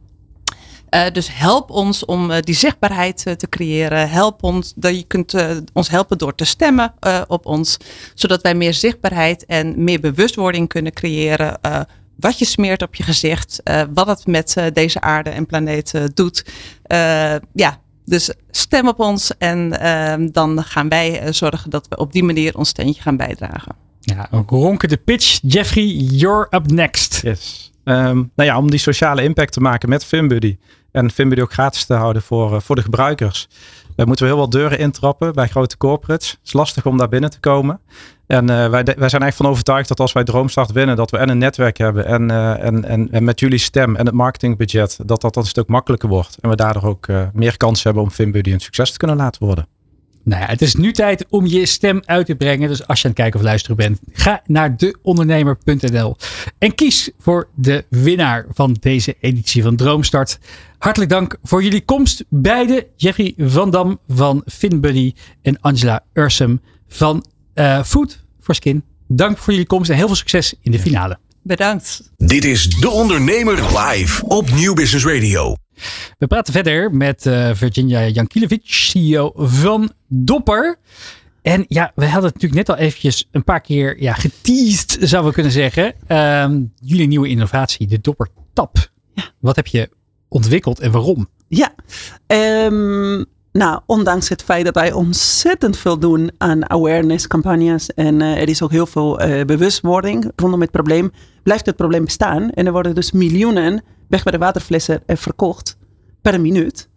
Dus 1.14 1.30
help 1.32 1.70
ons 1.70 2.06
om 2.06 2.42
die 2.42 2.56
zichtbaarheid 2.56 3.18
te 3.18 3.50
creëren. 3.50 4.10
Help 4.10 4.44
ons, 4.44 4.74
dat 4.76 4.96
je 4.96 5.04
kunt 5.04 5.36
ons 5.74 5.90
helpen 5.90 6.18
door 6.18 6.36
te 6.36 6.46
stemmen 6.46 6.94
op 7.28 7.46
ons. 7.46 7.78
Zodat 8.14 8.42
wij 8.42 8.56
meer 8.56 8.74
zichtbaarheid 8.74 9.46
en 9.46 9.84
meer 9.84 10.00
bewustwording 10.00 10.68
kunnen 10.68 10.94
creëren. 10.94 11.60
Wat 12.16 12.40
je 12.40 12.46
smeert 12.46 12.82
op 12.82 12.96
je 12.96 13.04
gezicht. 13.04 13.62
wat 13.94 14.08
het 14.08 14.28
met 14.28 14.56
deze 14.74 15.02
aarde 15.02 15.30
en 15.30 15.46
planeet 15.46 15.94
doet. 16.14 16.46
ja, 17.54 17.80
dus 18.06 18.34
stem 18.52 18.88
op 18.88 19.00
ons 19.00 19.38
en 19.38 19.80
ehm, 19.80 20.30
dan 20.32 20.64
gaan 20.64 20.90
wij 20.90 21.34
zorgen 21.34 21.70
dat 21.70 21.88
we 21.88 21.98
op 21.98 22.12
die 22.14 22.24
manier 22.24 22.58
ons 22.58 22.70
steentje 22.70 23.02
gaan 23.02 23.18
bijdragen. 23.18 23.76
Ja, 24.00 24.28
ook 24.32 24.50
ronken 24.50 24.90
de 24.90 24.98
pitch. 24.98 25.40
Jeffrey, 25.42 25.86
you're 25.94 26.48
up 26.50 26.72
next. 26.72 27.22
Yes. 27.22 27.72
Um, 27.84 28.32
nou 28.36 28.50
ja, 28.50 28.58
om 28.58 28.70
die 28.70 28.80
sociale 28.80 29.24
impact 29.24 29.54
te 29.54 29.60
maken 29.60 29.90
met 29.90 30.06
FinBuddy. 30.06 30.58
En 30.94 31.12
FinBuddy 31.12 31.44
ook 31.44 31.54
gratis 31.54 31.86
te 31.86 31.94
houden 31.94 32.22
voor, 32.22 32.54
uh, 32.54 32.60
voor 32.60 32.76
de 32.76 32.82
gebruikers. 32.82 33.48
Uh, 33.96 34.06
moeten 34.06 34.26
we 34.26 34.32
heel 34.32 34.42
wat 34.42 34.52
deuren 34.52 34.80
intrappen 34.80 35.34
bij 35.34 35.48
grote 35.48 35.78
corporates. 35.78 36.30
Het 36.30 36.40
is 36.44 36.54
lastig 36.54 36.86
om 36.86 36.98
daar 36.98 37.10
binnen 37.10 37.30
te 37.30 37.40
komen. 37.40 37.80
En 38.28 38.44
uh, 38.44 38.56
wij, 38.56 38.70
wij 38.70 38.84
zijn 38.84 38.98
eigenlijk 38.98 39.36
van 39.36 39.46
overtuigd 39.46 39.88
dat 39.88 40.00
als 40.00 40.14
wij 40.14 40.24
Droomstart 40.24 40.72
winnen, 40.72 40.96
dat 40.96 41.12
we 41.12 41.18
en 41.18 41.30
een 41.30 41.38
netwerk 41.38 41.78
hebben 41.78 42.06
en, 42.06 42.32
en, 42.60 42.86
en, 42.86 43.12
en 43.12 43.24
met 43.24 43.40
jullie 43.40 43.58
stem 43.58 43.96
en 43.96 44.06
het 44.06 44.16
marketingbudget, 44.16 45.00
dat 45.06 45.22
dat 45.22 45.36
een 45.36 45.46
stuk 45.46 45.68
makkelijker 45.68 46.10
wordt. 46.10 46.38
En 46.42 46.50
we 46.50 46.56
daardoor 46.56 46.84
ook 46.84 47.08
meer 47.34 47.58
kans 47.58 47.84
hebben 47.84 48.04
om 48.04 48.12
FinBuddy 48.12 48.52
een 48.52 48.60
succes 48.60 48.92
te 48.92 48.98
kunnen 48.98 49.18
laten 49.18 49.46
worden. 49.46 49.68
Nou 50.24 50.42
ja, 50.42 50.48
het 50.48 50.62
is 50.62 50.76
nu 50.76 50.92
tijd 50.92 51.26
om 51.30 51.46
je 51.46 51.66
stem 51.66 52.02
uit 52.06 52.26
te 52.26 52.36
brengen. 52.36 52.70
Dus 52.70 52.88
als 52.88 53.02
je 53.02 53.06
aan 53.08 53.12
het 53.12 53.20
kijken 53.20 53.40
of 53.40 53.46
luisteren 53.46 53.78
bent, 53.78 54.00
ga 54.12 54.42
naar 54.46 54.78
deondernemer.nl 54.78 56.16
en 56.58 56.76
kies 56.76 57.10
voor 57.20 57.50
de 57.56 57.86
winnaar 57.90 58.46
van 58.50 58.78
deze 58.80 59.16
editie 59.20 59.64
van 59.64 59.76
Droomstart. 59.76 60.40
Hartelijk 60.78 61.12
dank 61.12 61.38
voor 61.44 61.64
jullie 61.64 61.86
komst. 61.86 62.24
Beide, 62.30 62.88
Jeffrey 62.96 63.34
van 63.38 63.72
Dam 63.72 64.00
van 64.08 64.44
FinBuddy 64.46 65.14
en 65.42 65.60
Angela 65.62 66.04
Ursum 66.14 66.62
van 66.88 67.26
uh, 67.56 67.84
Food 67.84 68.24
for 68.42 68.56
Skin. 68.56 68.84
Dank 69.08 69.38
voor 69.38 69.54
jullie 69.54 69.68
komst 69.68 69.90
en 69.90 69.96
heel 69.96 70.08
veel 70.08 70.16
succes 70.16 70.54
in 70.62 70.72
de 70.72 70.80
finale. 70.80 71.18
Bedankt. 71.42 72.12
Dit 72.18 72.46
is 72.46 72.70
De 72.70 72.90
Ondernemer 72.90 73.80
live 73.80 74.26
op 74.26 74.52
Nieuw 74.52 74.74
Business 74.74 75.06
Radio. 75.06 75.63
We 76.18 76.28
praten 76.28 76.54
verder 76.54 76.96
met 76.96 77.26
uh, 77.26 77.50
Virginia 77.54 78.08
Jankilovic, 78.08 78.62
CEO 78.64 79.32
van 79.36 79.92
Dopper. 80.08 80.80
En 81.42 81.66
ja, 81.68 81.92
we 81.96 82.06
hadden 82.06 82.32
het 82.32 82.34
natuurlijk 82.42 82.68
net 82.68 82.78
al 82.78 82.84
eventjes 82.84 83.28
een 83.32 83.44
paar 83.44 83.62
keer 83.62 84.02
ja, 84.02 84.14
geteased, 84.14 84.98
zouden 85.00 85.30
we 85.30 85.34
kunnen 85.34 85.52
zeggen. 85.52 85.94
Um, 86.08 86.74
jullie 86.82 87.08
nieuwe 87.08 87.28
innovatie, 87.28 87.88
de 87.88 88.02
Dopper 88.02 88.28
Tap. 88.54 88.92
Ja. 89.14 89.24
Wat 89.40 89.56
heb 89.56 89.68
je 89.68 89.90
ontwikkeld 90.28 90.80
en 90.80 90.92
waarom? 90.92 91.28
Ja, 91.48 91.74
um, 92.66 93.26
nou, 93.54 93.82
ondanks 93.86 94.30
het 94.30 94.44
feit 94.44 94.66
dat 94.66 94.76
wij 94.76 94.92
ontzettend 94.92 95.78
veel 95.78 96.00
doen 96.00 96.32
aan 96.38 96.70
awareness 96.70 97.28
campagnes 97.28 97.94
en 97.94 98.20
uh, 98.20 98.42
er 98.42 98.50
is 98.50 98.62
ook 98.62 98.72
heel 98.72 98.86
veel 98.86 99.22
uh, 99.22 99.46
bewustwording 99.46 100.32
rondom 100.36 100.62
het 100.62 100.72
probleem, 100.72 101.12
blijft 101.44 101.66
het 101.66 101.76
probleem 101.76 102.06
bestaan. 102.06 102.50
En 102.50 102.66
er 102.66 102.72
worden 102.72 102.96
dus 102.96 103.12
miljoenen 103.12 103.84
weg 104.14 104.24
bij 104.24 104.32
de 104.32 104.38
waterflessen 104.38 105.04
uh, 105.08 105.18
verkocht 105.18 105.78
per 106.22 106.42
minuut. 106.42 106.90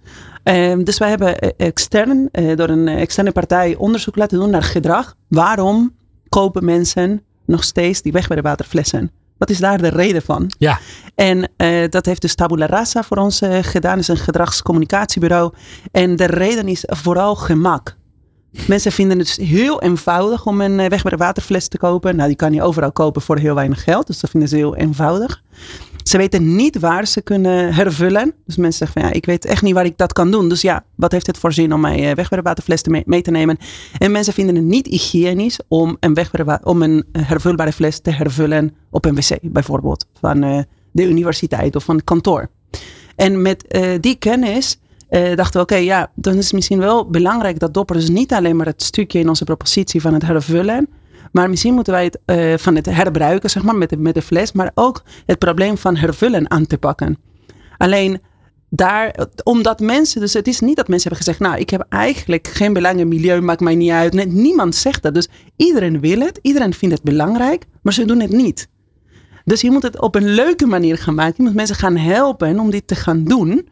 Ehm, 0.43 0.85
dus 0.85 0.99
wij 0.99 1.09
hebben 1.09 1.39
extern, 1.57 2.29
door 2.33 2.69
een 2.69 2.89
externe 2.89 3.33
partij 3.33 3.75
onderzoek 3.75 4.17
laten 4.17 4.39
doen 4.39 4.51
naar 4.51 4.63
gedrag. 4.63 5.15
Waarom 5.29 5.95
kopen 6.29 6.65
mensen 6.65 7.23
nog 7.47 7.65
steeds 7.65 8.03
die 8.03 8.13
weg 8.13 8.27
bij 8.27 8.37
de 8.37 8.43
waterflessen? 8.43 9.11
Wat 9.39 9.51
is 9.51 9.59
daar 9.59 9.79
de 9.79 9.89
reden 9.89 10.23
van? 10.23 10.51
Ja. 10.59 10.79
En 11.15 11.51
uh, 11.57 11.89
dat 11.89 12.07
heeft 12.07 12.21
dus 12.21 12.35
Tabula 12.35 12.67
Rasa 12.67 13.03
voor 13.03 13.17
ons 13.17 13.43
uh, 13.43 13.59
gedaan. 13.61 13.93
Dat 13.93 14.01
is 14.01 14.09
een 14.09 14.17
gedragscommunicatiebureau. 14.17 15.53
En 15.93 16.17
de 16.17 16.27
reden 16.27 16.69
is 16.69 16.85
vooral 16.87 17.37
gemak. 17.37 17.97
Mensen 18.67 18.93
vinden 18.93 19.19
het 19.19 19.37
dus 19.37 19.49
heel 19.49 19.83
eenvoudig 19.83 20.47
om 20.47 20.61
een 20.61 20.81
eh, 20.81 20.89
weg 20.89 21.03
bij 21.03 21.11
de 21.11 21.17
waterfles 21.17 21.69
te 21.69 21.79
kopen. 21.79 22.17
Nou, 22.17 22.29
die 22.29 22.37
kan 22.37 22.53
je 22.53 22.63
overal 22.63 22.93
kopen 22.93 23.23
voor 23.23 23.39
heel 23.39 23.55
weinig 23.55 23.83
geld. 23.83 24.07
Dus 24.07 24.21
dat 24.21 24.31
vinden 24.31 24.49
ze 24.49 24.57
heel 24.57 24.77
eenvoudig. 24.77 25.43
Ze 26.09 26.17
weten 26.17 26.57
niet 26.57 26.79
waar 26.79 27.07
ze 27.07 27.23
kunnen 27.23 27.75
hervullen. 27.75 28.35
Dus 28.45 28.57
mensen 28.57 28.79
zeggen 28.79 29.01
van 29.01 29.11
ja, 29.11 29.17
ik 29.17 29.27
weet 29.27 29.45
echt 29.45 29.63
niet 29.63 29.75
waar 29.75 29.85
ik 29.85 29.97
dat 29.97 30.13
kan 30.13 30.31
doen. 30.31 30.49
Dus 30.49 30.61
ja, 30.61 30.85
wat 30.95 31.13
heeft 31.13 31.27
het 31.27 31.39
voor 31.39 31.53
zin 31.53 31.73
om 31.73 31.81
mij 31.81 32.15
weg 32.15 32.29
bij 32.29 32.39
de 32.39 32.45
waterfles 32.45 32.83
te 32.83 33.03
mee 33.07 33.23
te 33.23 33.31
nemen? 33.31 33.57
En 33.99 34.11
mensen 34.13 34.33
vinden 34.33 34.55
het 34.55 34.65
niet 34.65 34.87
hygiënisch 34.87 35.59
om 35.69 35.97
een, 36.01 36.17
om 36.63 36.83
een 36.83 37.05
hervulbare 37.13 37.73
fles 37.73 38.01
te 38.01 38.11
hervullen 38.11 38.75
op 38.91 39.05
een 39.05 39.15
wc 39.15 39.39
bijvoorbeeld. 39.43 40.07
Van 40.21 40.45
uh, 40.45 40.59
de 40.93 41.05
universiteit 41.05 41.77
of 41.77 41.85
van 41.85 41.97
het 41.97 42.05
kantoor. 42.05 42.51
En 43.17 43.43
met 43.43 43.79
die 44.01 44.17
kennis 44.17 44.79
uh, 45.11 45.37
dachten 45.37 45.53
we, 45.53 45.63
oké, 45.63 45.77
ja, 45.77 46.11
dan 46.15 46.37
is 46.37 46.45
het 46.45 46.53
misschien 46.53 46.79
wel 46.79 47.11
belangrijk 47.11 47.59
dat 47.59 47.75
dopper 47.75 47.97
dus 47.97 48.09
niet 48.09 48.33
alleen 48.33 48.57
maar 48.57 48.67
het 48.67 48.83
stukje 48.83 49.19
in 49.19 49.29
onze 49.29 49.45
propositie 49.45 50.01
van 50.01 50.13
het 50.13 50.23
hervullen, 50.23 50.89
maar 51.37 51.51
misschien 51.51 51.75
moeten 51.75 51.93
wij 51.93 52.05
het 52.05 52.19
uh, 52.27 52.55
van 52.59 52.75
het 52.75 52.87
herbruiken, 52.87 53.51
zeg 53.51 53.63
maar, 53.63 53.77
met 53.77 53.91
de, 53.91 53.97
met 53.97 54.15
de 54.15 54.23
fles, 54.23 54.53
maar 54.53 54.71
ook 54.75 55.03
het 55.27 55.39
probleem 55.39 55.79
van 55.79 55.97
hervullen 55.97 56.51
aan 56.51 56.67
te 56.67 56.79
pakken. 56.79 57.19
Alleen 57.77 58.21
daar, 58.71 59.15
omdat 59.43 59.81
mensen, 59.81 60.21
dus 60.21 60.33
het 60.33 60.49
is 60.49 60.61
niet 60.61 60.77
dat 60.77 60.89
mensen 60.89 61.09
hebben 61.11 61.27
gezegd, 61.27 61.51
nou, 61.51 61.61
ik 61.61 61.71
heb 61.71 61.87
eigenlijk 61.89 62.49
geen 62.49 62.73
belang 62.73 62.99
in 63.01 63.09
milieu, 63.09 63.41
maakt 63.41 63.61
mij 63.61 63.75
niet 63.75 63.91
uit. 63.91 64.33
Niemand 64.33 64.75
zegt 64.75 65.03
dat. 65.03 65.15
Dus 65.15 65.29
iedereen 65.57 66.01
wil 66.01 66.21
het, 66.21 66.39
iedereen 66.43 66.75
vindt 66.75 66.95
het 66.95 67.05
belangrijk, 67.05 67.65
maar 67.83 67.93
ze 67.93 68.05
doen 68.05 68.21
het 68.21 68.33
niet. 68.33 68.69
Dus 69.45 69.61
je 69.61 69.71
moet 69.71 69.83
het 69.83 70.01
op 70.01 70.15
een 70.15 70.29
leuke 70.29 70.67
manier 70.67 70.99
gaan 70.99 71.15
maken. 71.15 71.35
Je 71.37 71.43
moet 71.43 71.55
mensen 71.55 71.77
gaan 71.77 71.97
helpen 71.97 72.61
om 72.61 72.71
dit 72.71 72.87
te 72.87 72.95
gaan 72.95 73.25
doen. 73.25 73.69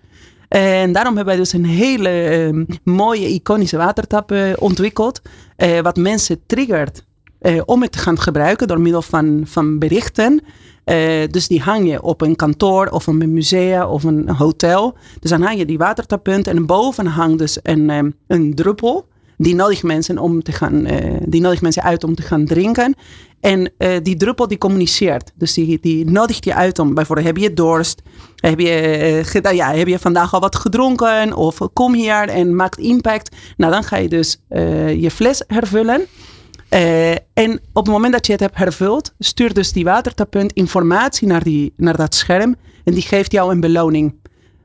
En 0.48 0.92
daarom 0.92 1.16
hebben 1.16 1.34
wij 1.34 1.42
dus 1.42 1.52
een 1.52 1.64
hele 1.64 2.50
uh, 2.52 2.64
mooie 2.84 3.28
iconische 3.28 3.76
watertap 3.76 4.32
uh, 4.32 4.52
ontwikkeld. 4.58 5.20
Uh, 5.56 5.80
wat 5.80 5.96
mensen 5.96 6.40
triggert 6.46 7.04
uh, 7.44 7.62
om 7.64 7.82
het 7.82 7.92
te 7.92 7.98
gaan 7.98 8.18
gebruiken 8.18 8.68
door 8.68 8.80
middel 8.80 9.02
van, 9.02 9.42
van 9.44 9.78
berichten. 9.78 10.42
dus 11.30 11.48
die 11.48 11.60
hang 11.60 11.90
je 11.90 12.02
op 12.02 12.20
een 12.20 12.36
kantoor 12.36 12.86
of 12.86 13.06
een 13.06 13.32
museum 13.32 13.82
of 13.82 14.04
een 14.04 14.28
hotel. 14.28 14.96
Dus 15.20 15.30
dan 15.30 15.42
hang 15.42 15.58
je 15.58 15.66
die 15.66 15.78
watertappunt 15.78 16.46
en 16.46 16.66
boven 16.66 17.06
hangt 17.06 17.38
dus 17.38 17.58
een, 17.62 18.14
een 18.26 18.54
druppel. 18.54 19.06
Die 19.36 19.54
nodigt 19.54 19.82
mensen, 19.82 20.18
om 20.18 20.42
te 20.42 20.52
gaan, 20.52 20.86
die 21.26 21.40
nodigt 21.40 21.62
mensen 21.62 21.82
uit 21.82 22.04
om 22.04 22.14
te 22.14 22.22
gaan 22.22 22.44
drinken. 22.44 22.94
En 23.40 23.72
die 24.02 24.16
druppel 24.16 24.48
die 24.48 24.58
communiceert. 24.58 25.32
Dus 25.34 25.54
die, 25.54 25.78
die 25.80 26.10
nodigt 26.10 26.44
je 26.44 26.54
uit 26.54 26.78
om 26.78 26.94
bijvoorbeeld 26.94 27.26
heb 27.26 27.36
je 27.36 27.54
dorst. 27.54 28.02
Heb 28.36 28.60
je, 28.60 29.24
uh, 29.42 29.52
ja, 29.52 29.74
heb 29.74 29.86
je 29.86 29.98
vandaag 29.98 30.34
al 30.34 30.40
wat 30.40 30.56
gedronken? 30.56 31.36
Of 31.36 31.58
kom 31.72 31.94
hier 31.94 32.28
en 32.28 32.56
maakt 32.56 32.78
impact. 32.78 33.36
Nou, 33.56 33.72
dan 33.72 33.84
ga 33.84 33.96
je 33.96 34.08
dus 34.08 34.40
je 34.98 35.10
fles 35.10 35.42
hervullen. 35.46 36.06
En 37.32 37.60
op 37.72 37.84
het 37.84 37.94
moment 37.94 38.12
dat 38.12 38.26
je 38.26 38.32
het 38.32 38.40
hebt 38.40 38.56
hervuld, 38.56 39.14
stuurt 39.18 39.54
dus 39.54 39.72
die 39.72 39.84
watertappunt 39.84 40.52
informatie 40.52 41.26
naar, 41.26 41.42
die, 41.42 41.72
naar 41.76 41.96
dat 41.96 42.14
scherm. 42.14 42.56
En 42.84 42.94
die 42.94 43.02
geeft 43.02 43.32
jou 43.32 43.52
een 43.52 43.60
beloning. 43.60 44.14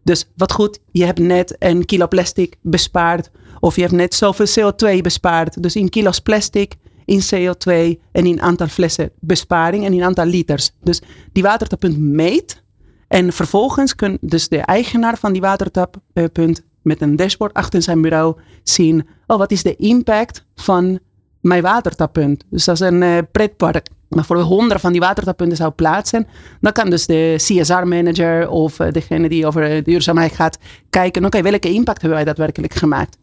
Dus 0.03 0.31
wat 0.35 0.51
goed, 0.51 0.79
je 0.91 1.05
hebt 1.05 1.19
net 1.19 1.55
een 1.59 1.85
kilo 1.85 2.07
plastic 2.07 2.55
bespaard. 2.61 3.31
Of 3.59 3.75
je 3.75 3.81
hebt 3.81 3.93
net 3.93 4.13
zoveel 4.13 4.71
CO2 4.71 5.01
bespaard. 5.01 5.63
Dus 5.63 5.75
in 5.75 5.89
kilo's 5.89 6.19
plastic 6.19 6.75
in 7.05 7.21
CO2 7.21 7.99
en 8.11 8.25
in 8.25 8.41
aantal 8.41 8.67
flessen 8.67 9.11
besparing 9.19 9.85
en 9.85 9.93
in 9.93 10.03
aantal 10.03 10.25
liters. 10.25 10.71
Dus 10.81 11.01
die 11.31 11.43
watertappunt 11.43 11.97
meet 11.97 12.63
en 13.07 13.33
vervolgens 13.33 13.95
kan 13.95 14.17
dus 14.21 14.47
de 14.47 14.57
eigenaar 14.57 15.17
van 15.17 15.31
die 15.31 15.41
watertappunt 15.41 16.61
met 16.81 17.01
een 17.01 17.15
dashboard 17.15 17.53
achter 17.53 17.81
zijn 17.81 18.01
bureau 18.01 18.35
zien, 18.63 19.07
oh 19.27 19.37
wat 19.37 19.51
is 19.51 19.63
de 19.63 19.75
impact 19.75 20.45
van 20.55 20.99
mijn 21.41 21.61
watertappunt. 21.61 22.43
Dus 22.49 22.67
als 22.67 22.79
een 22.79 23.01
uh, 23.01 23.17
pretpark 23.31 23.87
maar 24.09 24.25
voor 24.25 24.37
honderden 24.37 24.79
van 24.79 24.91
die 24.91 25.01
watertappunten 25.01 25.57
zou 25.57 25.71
plaatsen, 25.71 26.27
dan 26.61 26.71
kan 26.71 26.89
dus 26.89 27.05
de 27.05 27.33
CSR-manager 27.37 28.49
of 28.49 28.79
uh, 28.79 28.91
degene 28.91 29.29
die 29.29 29.45
over 29.45 29.83
duurzaamheid 29.83 30.33
gaat 30.33 30.57
kijken, 30.89 31.25
oké, 31.25 31.41
welke 31.41 31.73
impact 31.73 32.01
hebben 32.01 32.17
wij 32.17 32.25
daadwerkelijk 32.25 32.73
gemaakt? 32.73 33.17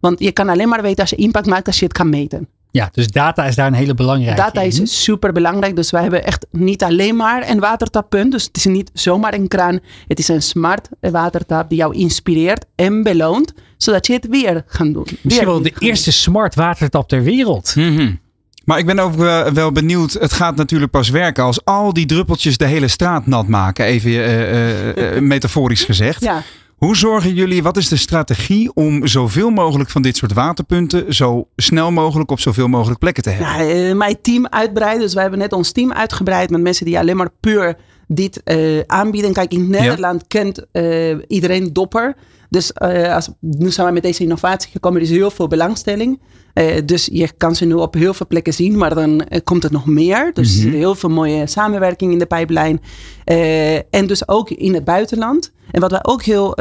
Want 0.00 0.18
je 0.18 0.32
kan 0.32 0.48
alleen 0.48 0.68
maar 0.68 0.82
weten 0.82 1.00
als 1.00 1.10
je 1.10 1.16
impact 1.16 1.46
maakt 1.46 1.66
als 1.66 1.78
je 1.78 1.84
het 1.84 1.94
kan 1.94 2.08
meten. 2.08 2.48
Ja, 2.70 2.88
dus 2.92 3.06
data 3.06 3.44
is 3.44 3.54
daar 3.54 3.66
een 3.66 3.72
hele 3.72 3.94
belangrijke. 3.94 4.40
Data 4.40 4.60
is 4.60 5.02
super 5.02 5.32
belangrijk. 5.32 5.76
Dus 5.76 5.90
wij 5.90 6.02
hebben 6.02 6.24
echt 6.24 6.46
niet 6.50 6.82
alleen 6.82 7.16
maar 7.16 7.50
een 7.50 7.60
watertappunt. 7.60 8.32
Dus 8.32 8.44
het 8.44 8.56
is 8.56 8.64
niet 8.64 8.90
zomaar 8.92 9.34
een 9.34 9.48
kraan. 9.48 9.80
Het 10.08 10.18
is 10.18 10.28
een 10.28 10.42
smart 10.42 10.88
watertap 11.00 11.68
die 11.68 11.78
jou 11.78 11.94
inspireert 11.94 12.64
en 12.74 13.02
beloont. 13.02 13.52
Zodat 13.76 14.06
je 14.06 14.12
het 14.12 14.26
weer 14.28 14.64
gaat 14.66 14.92
doen. 14.92 15.06
Misschien 15.20 15.46
wel 15.46 15.62
de 15.62 15.72
eerste 15.78 16.12
smart 16.12 16.54
watertap 16.54 17.08
ter 17.08 17.22
wereld. 17.22 17.74
Mm 17.76 18.18
Maar 18.64 18.78
ik 18.78 18.86
ben 18.86 18.98
ook 18.98 19.14
wel 19.52 19.72
benieuwd. 19.72 20.12
Het 20.12 20.32
gaat 20.32 20.56
natuurlijk 20.56 20.90
pas 20.90 21.08
werken 21.08 21.44
als 21.44 21.64
al 21.64 21.92
die 21.92 22.06
druppeltjes 22.06 22.56
de 22.56 22.66
hele 22.66 22.88
straat 22.88 23.26
nat 23.26 23.48
maken. 23.48 23.84
Even 23.84 24.10
uh, 24.10 25.14
uh, 25.14 25.20
metaforisch 25.32 25.84
gezegd. 25.84 26.22
Ja. 26.22 26.42
Hoe 26.78 26.96
zorgen 26.96 27.34
jullie, 27.34 27.62
wat 27.62 27.76
is 27.76 27.88
de 27.88 27.96
strategie 27.96 28.74
om 28.74 29.06
zoveel 29.06 29.50
mogelijk 29.50 29.90
van 29.90 30.02
dit 30.02 30.16
soort 30.16 30.32
waterpunten 30.32 31.14
zo 31.14 31.48
snel 31.56 31.90
mogelijk 31.90 32.30
op 32.30 32.40
zoveel 32.40 32.68
mogelijk 32.68 32.98
plekken 32.98 33.22
te 33.22 33.30
hebben? 33.30 33.66
Nou, 33.66 33.94
mijn 33.94 34.18
team 34.22 34.46
uitbreiden. 34.46 35.00
Dus 35.00 35.12
wij 35.12 35.22
hebben 35.22 35.40
net 35.40 35.52
ons 35.52 35.72
team 35.72 35.92
uitgebreid 35.92 36.50
met 36.50 36.60
mensen 36.60 36.84
die 36.86 36.98
alleen 36.98 37.16
maar 37.16 37.30
puur 37.40 37.76
dit 38.06 38.42
eh, 38.42 38.80
aanbieden. 38.86 39.32
Kijk, 39.32 39.52
in 39.52 39.70
Nederland 39.70 40.26
kent 40.26 40.66
eh, 40.72 41.16
iedereen 41.28 41.72
Dopper. 41.72 42.16
Dus 42.50 42.72
eh, 42.72 43.14
als, 43.14 43.28
nu 43.40 43.70
zijn 43.70 43.86
we 43.86 43.92
met 43.92 44.02
deze 44.02 44.22
innovatie 44.22 44.70
gekomen, 44.70 45.00
er 45.00 45.06
is 45.06 45.12
heel 45.12 45.30
veel 45.30 45.48
belangstelling. 45.48 46.20
Eh, 46.52 46.76
dus 46.84 47.08
je 47.12 47.28
kan 47.36 47.54
ze 47.56 47.64
nu 47.64 47.72
op 47.74 47.94
heel 47.94 48.14
veel 48.14 48.26
plekken 48.26 48.54
zien, 48.54 48.76
maar 48.76 48.94
dan 48.94 49.20
eh, 49.20 49.40
komt 49.44 49.64
er 49.64 49.72
nog 49.72 49.86
meer. 49.86 50.30
Dus 50.34 50.56
Mhm. 50.64 50.70
heel 50.70 50.94
veel 50.94 51.08
mooie 51.08 51.46
samenwerking 51.46 52.12
in 52.12 52.18
de 52.18 52.26
pijplijn. 52.26 52.80
En 53.90 54.06
dus 54.06 54.28
ook 54.28 54.50
in 54.50 54.74
het 54.74 54.84
buitenland. 54.84 55.52
En 55.70 55.80
wat 55.80 55.90
wij 55.90 56.00
ook 56.04 56.22
heel, 56.22 56.54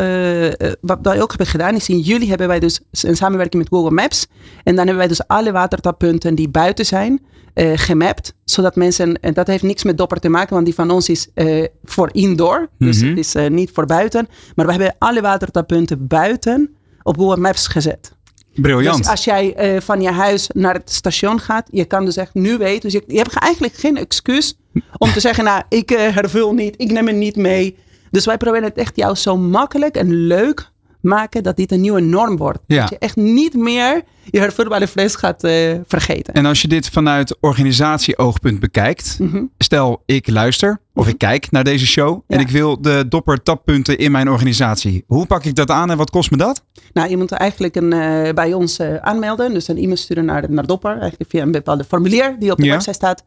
wat 0.81 0.99
wij 1.01 1.21
ook 1.21 1.29
hebben 1.29 1.47
gedaan, 1.47 1.75
is 1.75 1.89
in 1.89 1.99
juli 1.99 2.29
hebben 2.29 2.47
wij 2.47 2.59
dus 2.59 2.81
een 2.91 3.15
samenwerking 3.15 3.63
met 3.63 3.71
Google 3.71 3.91
Maps. 3.95 4.27
En 4.63 4.75
dan 4.75 4.77
hebben 4.77 4.97
wij 4.97 5.07
dus 5.07 5.27
alle 5.27 5.51
watertappunten 5.51 6.35
die 6.35 6.49
buiten 6.49 6.85
zijn, 6.85 7.21
eh, 7.57 7.71
gemapt. 7.75 8.33
Zodat 8.43 8.75
mensen, 8.75 9.19
en 9.21 9.33
dat 9.33 9.47
heeft 9.47 9.63
niks 9.63 9.83
met 9.83 9.97
dopper 9.97 10.19
te 10.19 10.29
maken, 10.29 10.53
want 10.53 10.65
die 10.65 10.73
van 10.75 10.91
ons 10.91 11.09
is 11.09 11.27
eh, 11.33 11.65
voor 11.83 12.09
indoor. 12.11 12.69
Dus 12.77 12.97
Mhm. 12.99 13.09
het 13.09 13.17
is 13.17 13.35
eh, 13.35 13.49
niet 13.49 13.71
voor 13.73 13.85
buiten. 13.85 14.27
Maar 14.55 14.65
we 14.65 14.71
hebben 14.71 14.95
alle 14.97 15.21
watertappunten 15.21 16.07
buiten 16.07 16.75
op 17.03 17.17
Google 17.17 17.37
Maps 17.41 17.67
gezet. 17.67 18.11
Briljant. 18.55 18.97
Dus 18.97 19.07
als 19.07 19.23
jij 19.23 19.53
eh, 19.55 19.81
van 19.81 20.01
je 20.01 20.11
huis 20.11 20.49
naar 20.53 20.73
het 20.73 20.91
station 20.91 21.39
gaat, 21.39 21.67
je 21.71 21.85
kan 21.85 22.05
dus 22.05 22.15
echt 22.17 22.33
nu 22.33 22.57
weten. 22.57 22.81
Dus 22.81 22.93
je, 22.93 23.03
je 23.07 23.17
hebt 23.17 23.33
eigenlijk 23.33 23.73
geen 23.73 23.97
excuus 23.97 24.57
om 24.97 25.11
te 25.11 25.19
zeggen, 25.19 25.43
nou, 25.43 25.63
ik 25.69 25.91
eh, 25.91 26.15
hervul 26.15 26.53
niet, 26.53 26.73
ik 26.77 26.91
neem 26.91 27.07
het 27.07 27.15
niet 27.15 27.35
mee. 27.35 27.77
Dus 28.11 28.25
wij 28.25 28.37
proberen 28.37 28.67
het 28.67 28.77
echt 28.77 28.95
jou 28.95 29.15
zo 29.15 29.37
makkelijk 29.37 29.95
en 29.95 30.13
leuk 30.13 30.71
maken 31.01 31.43
dat 31.43 31.55
dit 31.55 31.71
een 31.71 31.81
nieuwe 31.81 31.99
norm 32.01 32.37
wordt. 32.37 32.59
Ja. 32.67 32.79
Dat 32.81 32.89
je 32.89 32.97
echt 32.97 33.15
niet 33.15 33.53
meer 33.53 34.01
je 34.31 34.39
hervulbare 34.39 34.87
fles 34.87 35.15
gaat 35.15 35.43
eh, 35.43 35.73
vergeten. 35.87 36.33
En 36.33 36.45
als 36.45 36.61
je 36.61 36.67
dit 36.67 36.89
vanuit 36.89 37.37
organisatie-oogpunt 37.39 38.59
bekijkt, 38.59 39.17
Mhm. 39.19 39.43
stel 39.57 40.01
ik 40.05 40.27
luister 40.29 40.79
of 40.93 41.07
ik 41.07 41.17
kijk 41.17 41.51
naar 41.51 41.63
deze 41.63 41.87
show 41.87 42.21
en 42.27 42.39
ik 42.39 42.49
wil 42.49 42.81
de 42.81 43.05
dopper 43.09 43.43
tappunten 43.43 43.97
in 43.97 44.11
mijn 44.11 44.29
organisatie. 44.29 45.03
Hoe 45.07 45.25
pak 45.25 45.43
ik 45.45 45.55
dat 45.55 45.71
aan 45.71 45.91
en 45.91 45.97
wat 45.97 46.09
kost 46.09 46.31
me 46.31 46.37
dat? 46.37 46.63
Nou, 46.93 47.09
je 47.09 47.17
moet 47.17 47.31
eigenlijk 47.31 47.75
een, 47.75 47.93
eh, 47.93 48.33
bij 48.33 48.53
ons 48.53 48.79
eh, 48.79 48.95
aanmelden. 48.95 49.53
Dus 49.53 49.67
een 49.67 49.77
e-mail 49.77 49.95
sturen 49.97 50.25
naar, 50.25 50.51
naar 50.51 50.65
Dopper. 50.65 50.97
Eigenlijk 50.99 51.29
via 51.29 51.41
een 51.41 51.51
bepaalde 51.51 51.83
formulier 51.83 52.35
die 52.39 52.51
op 52.51 52.57
de 52.57 52.63
Ja. 52.65 52.71
website 52.71 52.93
staat. 52.93 53.23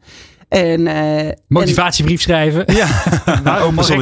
En, 0.51 0.87
eh, 0.87 1.19
en- 1.19 1.37
Motivatiebrief 1.47 2.21
schrijven. 2.21 2.63
Ja, 2.73 2.87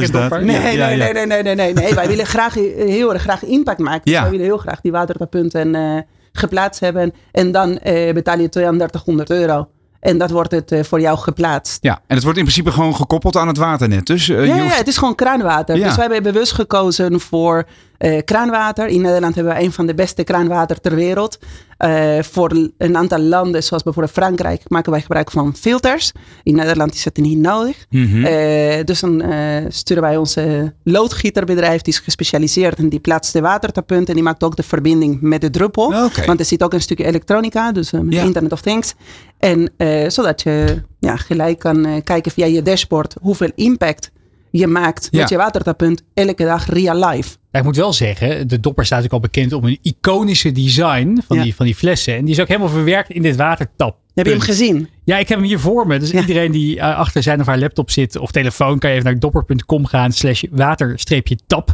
het 0.02 0.12
dopper? 0.12 0.44
Nee, 0.44 0.58
nee, 0.58 0.76
nee, 0.76 1.12
nee, 1.12 1.26
nee, 1.26 1.42
nee, 1.42 1.54
nee, 1.54 1.72
nee. 1.72 1.94
Wij 1.94 2.08
willen 2.08 2.26
graag 2.26 2.56
eh, 2.56 2.64
heel 2.76 3.12
erg 3.12 3.22
graag 3.22 3.44
impact 3.44 3.78
maken. 3.78 4.00
Dus 4.04 4.14
Ja. 4.14 4.20
wij 4.20 4.30
willen 4.30 4.46
heel 4.46 4.58
graag 4.58 4.80
die 4.80 4.92
watertappunten 4.92 5.74
eh 5.74 5.98
geplaatst 6.32 6.80
hebben. 6.80 7.12
En 7.32 7.52
dan 7.52 7.78
eh, 7.78 8.14
betaal 8.14 8.38
je 8.38 8.48
3200 8.48 9.30
euro. 9.30 9.68
En 10.00 10.18
dat 10.18 10.30
wordt 10.30 10.50
het 10.50 10.72
eh, 10.72 10.82
voor 10.84 11.00
jou 11.00 11.18
geplaatst. 11.18 11.78
Ja, 11.82 12.00
en 12.06 12.14
het 12.14 12.22
wordt 12.24 12.38
in 12.38 12.44
principe 12.44 12.72
gewoon 12.72 12.94
gekoppeld 12.94 13.36
aan 13.36 13.48
het 13.48 13.56
waternet. 13.56 14.06
Dus 14.06 14.26
ja, 14.26 14.40
je 14.40 14.46
ja, 14.46 14.62
hoeft... 14.62 14.78
het 14.78 14.88
is 14.88 14.96
gewoon 14.98 15.14
kraanwater. 15.14 15.76
Ja. 15.76 15.86
Dus 15.86 15.96
wij 15.96 16.06
hebben 16.10 16.32
bewust 16.32 16.52
gekozen 16.52 17.20
voor 17.20 17.66
eh, 18.00 18.18
kraanwater. 18.24 18.86
In 18.86 19.00
Nederland 19.00 19.34
hebben 19.34 19.54
we 19.54 19.60
een 19.62 19.72
van 19.72 19.86
de 19.86 19.94
beste 19.94 20.24
kraanwater 20.24 20.80
ter 20.80 20.94
wereld. 20.94 21.38
Eh, 21.76 22.22
voor 22.22 22.70
een 22.78 22.96
aantal 22.96 23.18
landen, 23.18 23.62
zoals 23.62 23.82
bijvoorbeeld 23.82 24.14
Frankrijk, 24.14 24.62
maken 24.68 24.90
wij 24.92 25.00
gebruik 25.00 25.30
van 25.30 25.56
filters. 25.56 26.12
In 26.42 26.54
Nederland 26.54 26.94
is 26.94 27.04
het 27.04 27.16
niet 27.16 27.38
nodig. 27.38 27.86
Mhm. 27.90 28.24
Eh, 28.24 28.84
dus 28.84 29.00
dan 29.00 29.22
sturen 29.68 30.02
wij 30.02 30.16
onze 30.16 30.74
loodgieterbedrijf, 30.84 31.82
die 31.82 31.92
is 31.92 31.98
gespecialiseerd 31.98 32.78
en 32.78 32.88
die 32.88 33.00
plaatst 33.00 33.32
de 33.32 33.40
watertappunt 33.40 34.08
en 34.08 34.14
die 34.14 34.22
maakt 34.22 34.44
ook 34.44 34.56
de 34.56 34.62
verbinding 34.62 35.20
met 35.20 35.40
de 35.40 35.50
druppel. 35.50 35.92
Want 36.26 36.40
er 36.40 36.46
zit 36.46 36.62
ook 36.62 36.72
een 36.72 36.80
stukje 36.80 37.04
elektronica, 37.04 37.72
dus 37.72 37.90
met 37.90 38.14
Internet 38.14 38.52
of 38.52 38.60
Things. 38.60 38.94
En 39.38 39.72
zodat 40.10 40.42
je 40.42 40.82
ja, 40.98 41.16
gelijk 41.16 41.58
kan 41.58 42.02
kijken 42.04 42.32
via 42.32 42.46
je 42.46 42.62
dashboard 42.62 43.16
hoeveel 43.20 43.50
impact 43.54 44.10
je 44.50 44.66
maakt 44.66 45.08
Ja. 45.10 45.18
met 45.20 45.28
je 45.28 45.36
watertappunt 45.36 46.02
elke 46.14 46.44
dag 46.44 46.66
real 46.66 47.08
life. 47.08 47.36
Ja, 47.50 47.58
ik 47.58 47.64
moet 47.64 47.76
wel 47.76 47.92
zeggen, 47.92 48.48
de 48.48 48.60
dopper 48.60 48.86
staat 48.86 49.04
ook 49.04 49.12
al 49.12 49.20
bekend 49.20 49.52
om 49.52 49.64
een 49.64 49.78
iconische 49.82 50.52
design 50.52 51.18
van, 51.26 51.36
Ja. 51.36 51.42
die, 51.42 51.54
van 51.54 51.66
die 51.66 51.74
flessen. 51.74 52.14
En 52.16 52.24
die 52.24 52.34
is 52.34 52.40
ook 52.40 52.48
helemaal 52.48 52.68
verwerkt 52.68 53.10
in 53.10 53.22
dit 53.22 53.36
watertap. 53.36 53.96
Heb 54.22 54.26
je 54.26 54.38
hem 54.38 54.40
gezien? 54.56 54.88
Ja, 55.04 55.18
ik 55.18 55.28
heb 55.28 55.38
hem 55.38 55.46
hier 55.46 55.58
voor 55.58 55.86
me. 55.86 55.98
Dus 55.98 56.12
iedereen 56.12 56.52
die 56.52 56.78
eh, 56.80 56.96
achter 56.98 57.22
zijn 57.22 57.40
of 57.40 57.46
haar 57.46 57.58
laptop 57.58 57.90
zit 57.90 58.16
of 58.18 58.30
telefoon, 58.30 58.78
kan 58.78 58.90
je 58.90 58.96
even 58.96 59.10
naar 59.10 59.18
dopper.com 59.20 59.86
gaan 59.86 60.12
slash 60.12 60.42
water-tap. 60.50 61.70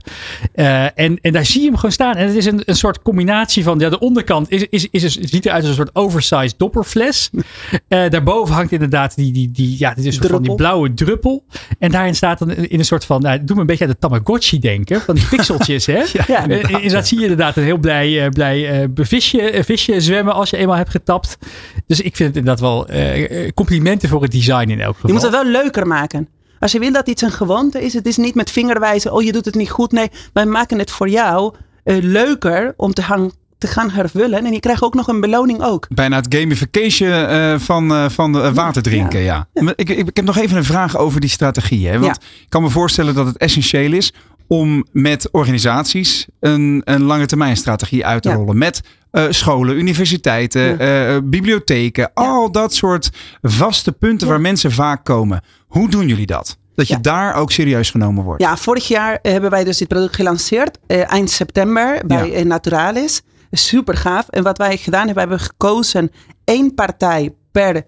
Eh, 0.54 0.84
en, 0.98 1.18
en 1.20 1.32
daar 1.32 1.44
zie 1.46 1.60
je 1.60 1.66
hem 1.66 1.76
gewoon 1.76 1.92
staan. 1.92 2.14
En 2.14 2.26
het 2.26 2.36
is 2.36 2.46
een, 2.46 2.62
een 2.64 2.76
soort 2.76 3.02
combinatie 3.02 3.62
van, 3.64 3.78
ja, 3.78 3.88
de 3.88 3.98
onderkant 3.98 4.50
is, 4.50 4.66
is, 4.70 4.88
is, 4.90 5.04
is- 5.04 5.14
ziet 5.30 5.46
eruit 5.46 5.60
als 5.60 5.70
een 5.70 5.76
soort 5.76 5.94
oversized 5.94 6.54
dopperfles. 6.58 7.30
Eh, 7.88 8.10
daarboven 8.10 8.54
hangt 8.54 8.72
inderdaad 8.72 9.16
die, 9.16 9.32
die, 9.32 9.50
die, 9.50 9.74
ja, 9.78 9.94
dit 9.94 10.04
is 10.04 10.18
van 10.18 10.42
die 10.42 10.54
blauwe 10.54 10.94
druppel. 10.94 11.44
En 11.78 11.90
daarin 11.90 12.14
staat 12.14 12.38
dan 12.38 12.50
in 12.50 12.78
een 12.78 12.84
soort 12.84 13.04
van, 13.04 13.22
nou, 13.22 13.36
het 13.36 13.46
doet 13.46 13.54
me 13.56 13.60
een 13.60 13.66
beetje 13.66 13.84
aan 13.84 13.90
de 13.90 13.98
Tamagotchi 13.98 14.58
denken, 14.58 15.00
van 15.00 15.14
die 15.14 15.26
pixeltjes, 15.28 15.86
hè? 15.86 15.92
Ja, 16.26 16.48
Eh, 16.48 16.70
inderdaad, 16.70 17.06
zie 17.08 17.16
je 17.16 17.22
inderdaad 17.22 17.56
een 17.56 17.62
heel 17.62 17.78
blij, 17.78 18.28
blij 18.28 18.88
visje, 18.94 19.62
visje 19.64 20.00
zwemmen 20.00 20.34
als 20.34 20.50
je 20.50 20.56
eenmaal 20.56 20.76
hebt 20.76 20.90
getapt. 20.90 21.38
Dus 21.86 22.00
ik 22.00 22.16
vind 22.16 22.35
inderdaad 22.36 22.60
wel 22.60 22.88
eh, 22.88 23.44
eh, 23.44 23.52
complimenten 23.54 24.08
voor 24.08 24.22
het 24.22 24.32
design 24.32 24.68
in 24.68 24.80
elk 24.80 24.94
geval. 24.94 25.10
Je 25.10 25.12
moet 25.12 25.22
het 25.22 25.32
wel 25.32 25.44
leuker 25.44 25.86
maken. 25.86 26.28
Als 26.58 26.72
je 26.72 26.78
wil 26.78 26.92
dat 26.92 27.08
iets 27.08 27.22
een 27.22 27.32
gewoonte 27.32 27.82
is, 27.82 27.92
het 27.94 28.06
is 28.06 28.16
niet 28.16 28.34
met 28.34 28.50
vingerwijzen, 28.50 29.12
oh 29.12 29.22
je 29.22 29.32
doet 29.32 29.44
het 29.44 29.54
niet 29.54 29.70
goed. 29.70 29.92
Nee, 29.92 30.10
wij 30.32 30.46
maken 30.46 30.78
het 30.78 30.90
voor 30.90 31.08
jou 31.08 31.54
eh, 31.86 31.96
leuker 32.00 32.74
om 32.76 32.92
te 32.92 33.02
gaan, 33.02 33.30
te 33.58 33.66
gaan 33.66 33.90
hervullen. 33.90 34.44
En 34.44 34.52
je 34.52 34.60
krijgt 34.60 34.82
ook 34.82 34.94
nog 34.94 35.08
een 35.08 35.20
beloning 35.20 35.62
ook. 35.62 35.86
Bijna 35.88 36.16
het 36.16 36.26
gamification 36.28 37.10
eh, 37.10 37.58
van, 37.58 37.94
eh, 37.94 38.08
van 38.08 38.32
de, 38.32 38.52
water 38.52 38.82
drinken, 38.82 39.20
ja. 39.20 39.48
Ik, 39.52 39.88
ik 39.90 40.16
heb 40.16 40.24
nog 40.24 40.36
even 40.36 40.56
een 40.56 40.64
vraag 40.64 40.96
over 40.96 41.20
die 41.20 41.30
strategie. 41.30 41.88
Hè? 41.88 41.98
Want 41.98 42.16
ik 42.16 42.46
kan 42.48 42.62
me 42.62 42.70
voorstellen 42.70 43.14
dat 43.14 43.26
het 43.26 43.36
essentieel 43.36 43.92
is 43.92 44.12
om 44.48 44.86
met 44.92 45.28
organisaties 45.32 46.26
een, 46.40 46.82
een 46.84 47.02
lange 47.02 47.26
termijn 47.26 47.56
strategie 47.56 48.06
uit 48.06 48.22
te 48.22 48.28
Ja. 48.28 48.34
rollen. 48.34 48.58
Met 48.58 48.80
eh, 49.10 49.24
scholen, 49.30 49.76
universiteiten, 49.76 50.78
eh, 50.78 51.16
bibliotheken, 51.24 52.10
al 52.14 52.52
dat 52.52 52.74
soort 52.74 53.10
vaste 53.42 53.92
punten 53.92 54.28
waar 54.28 54.40
mensen 54.40 54.72
vaak 54.72 55.04
komen. 55.04 55.42
Hoe 55.66 55.88
doen 55.90 56.08
jullie 56.08 56.26
dat? 56.26 56.56
Dat 56.74 56.88
je 56.88 57.00
daar 57.00 57.34
ook 57.34 57.52
serieus 57.52 57.90
genomen 57.90 58.24
wordt. 58.24 58.42
Ja, 58.42 58.56
vorig 58.56 58.88
jaar 58.88 59.18
eh, 59.22 59.32
hebben 59.32 59.50
wij 59.50 59.64
dus 59.64 59.78
dit 59.78 59.88
product 59.88 60.14
gelanceerd. 60.14 60.78
eh, 60.86 61.12
eind 61.12 61.30
september 61.30 62.06
bij 62.06 62.32
eh, 62.34 62.44
Naturalis. 62.44 63.22
Super 63.50 63.96
gaaf. 63.96 64.28
En 64.28 64.42
wat 64.42 64.58
wij 64.58 64.76
gedaan 64.76 65.04
hebben, 65.06 65.18
hebben 65.22 65.38
we 65.38 65.44
gekozen 65.44 66.10
één 66.44 66.74
partij 66.74 67.34
per 67.52 67.76
eh, 67.76 67.82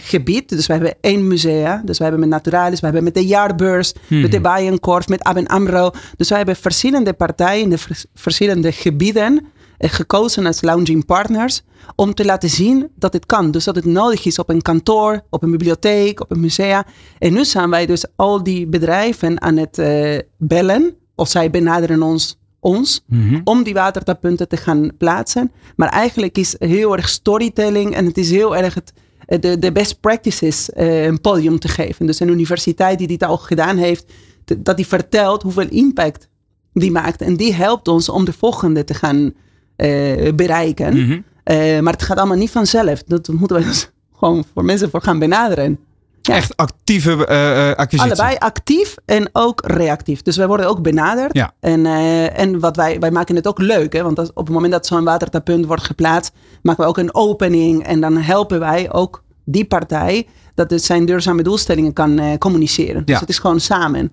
gebied. 0.00 0.48
Dus 0.48 0.66
we 0.66 0.72
hebben 0.72 0.94
één 1.00 1.26
musea. 1.26 1.82
Dus 1.84 1.96
we 1.98 2.02
hebben 2.02 2.20
met 2.20 2.28
Naturalis, 2.30 2.78
we 2.80 2.84
hebben 2.84 3.04
met 3.04 3.14
de 3.14 3.26
Jaarbeurs, 3.26 3.92
Hmm. 4.08 4.20
met 4.20 4.32
de 4.32 4.40
Bijenkorf, 4.40 5.08
met 5.08 5.22
Aben 5.22 5.46
AMRO. 5.46 5.90
Dus 6.16 6.28
wij 6.28 6.38
hebben 6.38 6.56
verschillende 6.56 7.12
partijen 7.12 7.62
in 7.62 7.70
de 7.70 7.78
vers- 7.78 8.06
verschillende 8.14 8.72
gebieden 8.72 9.46
eh, 9.78 9.90
gekozen 9.90 10.46
als 10.46 10.62
lounging 10.62 11.06
partners. 11.06 11.62
Om 11.94 12.14
te 12.14 12.24
laten 12.24 12.48
zien 12.48 12.88
dat 12.96 13.12
het 13.12 13.26
kan. 13.26 13.50
Dus 13.50 13.64
dat 13.64 13.74
het 13.74 13.84
nodig 13.84 14.24
is 14.24 14.38
op 14.38 14.48
een 14.48 14.62
kantoor, 14.62 15.24
op 15.30 15.42
een 15.42 15.50
bibliotheek, 15.50 16.20
op 16.20 16.30
een 16.30 16.40
musea. 16.40 16.86
En 17.18 17.32
nu 17.32 17.44
zijn 17.44 17.70
wij 17.70 17.86
dus 17.86 18.04
al 18.16 18.42
die 18.42 18.66
bedrijven 18.66 19.40
aan 19.42 19.56
het 19.56 19.78
eh, 19.78 20.18
bellen. 20.38 20.94
Of 21.14 21.28
zij 21.28 21.50
benaderen 21.50 22.02
ons, 22.02 22.38
ons 22.60 23.04
om 23.44 23.62
die 23.62 23.74
watertappunten 23.74 24.48
te 24.48 24.56
gaan 24.56 24.90
plaatsen. 24.98 25.52
Maar 25.76 25.88
eigenlijk 25.88 26.38
is 26.38 26.54
heel 26.58 26.96
erg 26.96 27.08
storytelling 27.08 27.94
en 27.94 28.06
het 28.06 28.18
is 28.18 28.30
heel 28.30 28.56
erg 28.56 28.74
het, 28.74 28.92
eh, 28.96 29.02
de, 29.26 29.58
de 29.58 29.72
best 29.72 30.00
practices 30.00 30.70
eh, 30.70 31.04
een 31.04 31.20
podium 31.20 31.58
te 31.58 31.68
geven. 31.68 32.06
Dus 32.06 32.20
een 32.20 32.28
universiteit 32.28 32.98
die 32.98 33.06
dit 33.06 33.22
al 33.22 33.38
gedaan 33.38 33.76
heeft, 33.76 34.12
dat 34.58 34.76
die 34.76 34.86
vertelt 34.86 35.42
hoeveel 35.42 35.68
impact 35.68 36.28
die 36.72 36.90
maakt. 36.90 37.22
En 37.22 37.36
die 37.36 37.54
helpt 37.54 37.88
ons 37.88 38.08
om 38.08 38.24
de 38.24 38.32
volgende 38.32 38.84
te 38.84 38.94
gaan 38.94 39.32
eh, 39.76 40.32
bereiken. 40.34 41.24
Eh, 41.44 41.80
maar 41.80 41.92
het 41.92 42.02
gaat 42.02 42.18
allemaal 42.18 42.36
niet 42.36 42.50
vanzelf. 42.50 43.02
Dat 43.02 43.28
moeten 43.28 43.56
we 43.56 43.62
dus 43.62 43.90
gewoon 44.18 44.44
voor 44.54 44.64
mensen 44.64 44.90
voor 44.90 45.02
gaan 45.02 45.18
benaderen. 45.18 45.78
Echt 46.22 46.56
actieve 46.56 47.26
eh, 47.26 47.70
eh, 47.70 47.76
acquisitie. 47.76 48.12
Allebei 48.14 48.36
actief 48.38 48.94
en 49.04 49.28
ook 49.32 49.60
reactief. 49.66 50.22
Dus 50.22 50.36
wij 50.36 50.46
worden 50.46 50.68
ook 50.68 50.82
benaderd. 50.82 51.34
Ja. 51.34 51.52
En, 51.60 51.86
eh, 51.86 52.38
en 52.38 52.60
wat 52.60 52.76
wij, 52.76 52.98
wij 52.98 53.10
maken 53.10 53.36
het 53.36 53.46
ook 53.46 53.58
leuk. 53.58 53.92
Hè? 53.92 54.02
Want 54.02 54.18
als, 54.18 54.28
op 54.32 54.44
het 54.46 54.54
moment 54.54 54.72
dat 54.72 54.86
zo'n 54.86 55.04
watertappunt 55.04 55.66
wordt 55.66 55.82
geplaatst, 55.84 56.32
maken 56.62 56.82
we 56.82 56.88
ook 56.88 56.98
een 56.98 57.14
opening. 57.14 57.84
En 57.84 58.00
dan 58.00 58.16
helpen 58.16 58.58
wij 58.58 58.92
ook 58.92 59.22
die 59.44 59.64
partij 59.64 60.26
dat 60.54 60.70
het 60.70 60.84
zijn 60.84 61.06
duurzame 61.06 61.42
doelstellingen 61.42 61.92
kan 61.92 62.18
eh, 62.18 62.38
communiceren. 62.38 63.04
Dus 63.04 63.14
Ja. 63.14 63.20
het 63.20 63.28
is 63.28 63.38
gewoon 63.38 63.60
samen. 63.60 64.12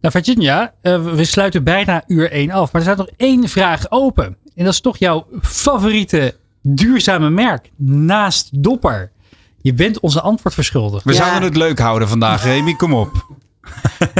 Nou, 0.00 0.14
Virginia, 0.14 0.74
we 1.14 1.24
sluiten 1.24 1.64
bijna 1.64 2.04
uur 2.06 2.32
1 2.32 2.50
af. 2.50 2.72
Maar 2.72 2.82
er 2.82 2.88
staat 2.88 3.06
nog 3.06 3.16
één 3.16 3.48
vraag 3.48 3.90
open. 3.90 4.36
En 4.54 4.64
dat 4.64 4.72
is 4.72 4.80
toch 4.80 4.96
jouw 4.96 5.26
favoriete 5.42 6.34
duurzame 6.62 7.30
merk 7.30 7.70
naast 7.76 8.62
Dopper. 8.62 9.10
Je 9.62 9.74
bent 9.74 10.00
onze 10.00 10.20
antwoord 10.20 10.54
verschuldigd. 10.54 11.04
We 11.04 11.12
zouden 11.14 11.42
het 11.42 11.56
leuk 11.56 11.78
houden 11.78 12.08
vandaag, 12.08 12.44
Remy. 12.44 12.74
Kom 12.74 12.94
op. 12.94 13.26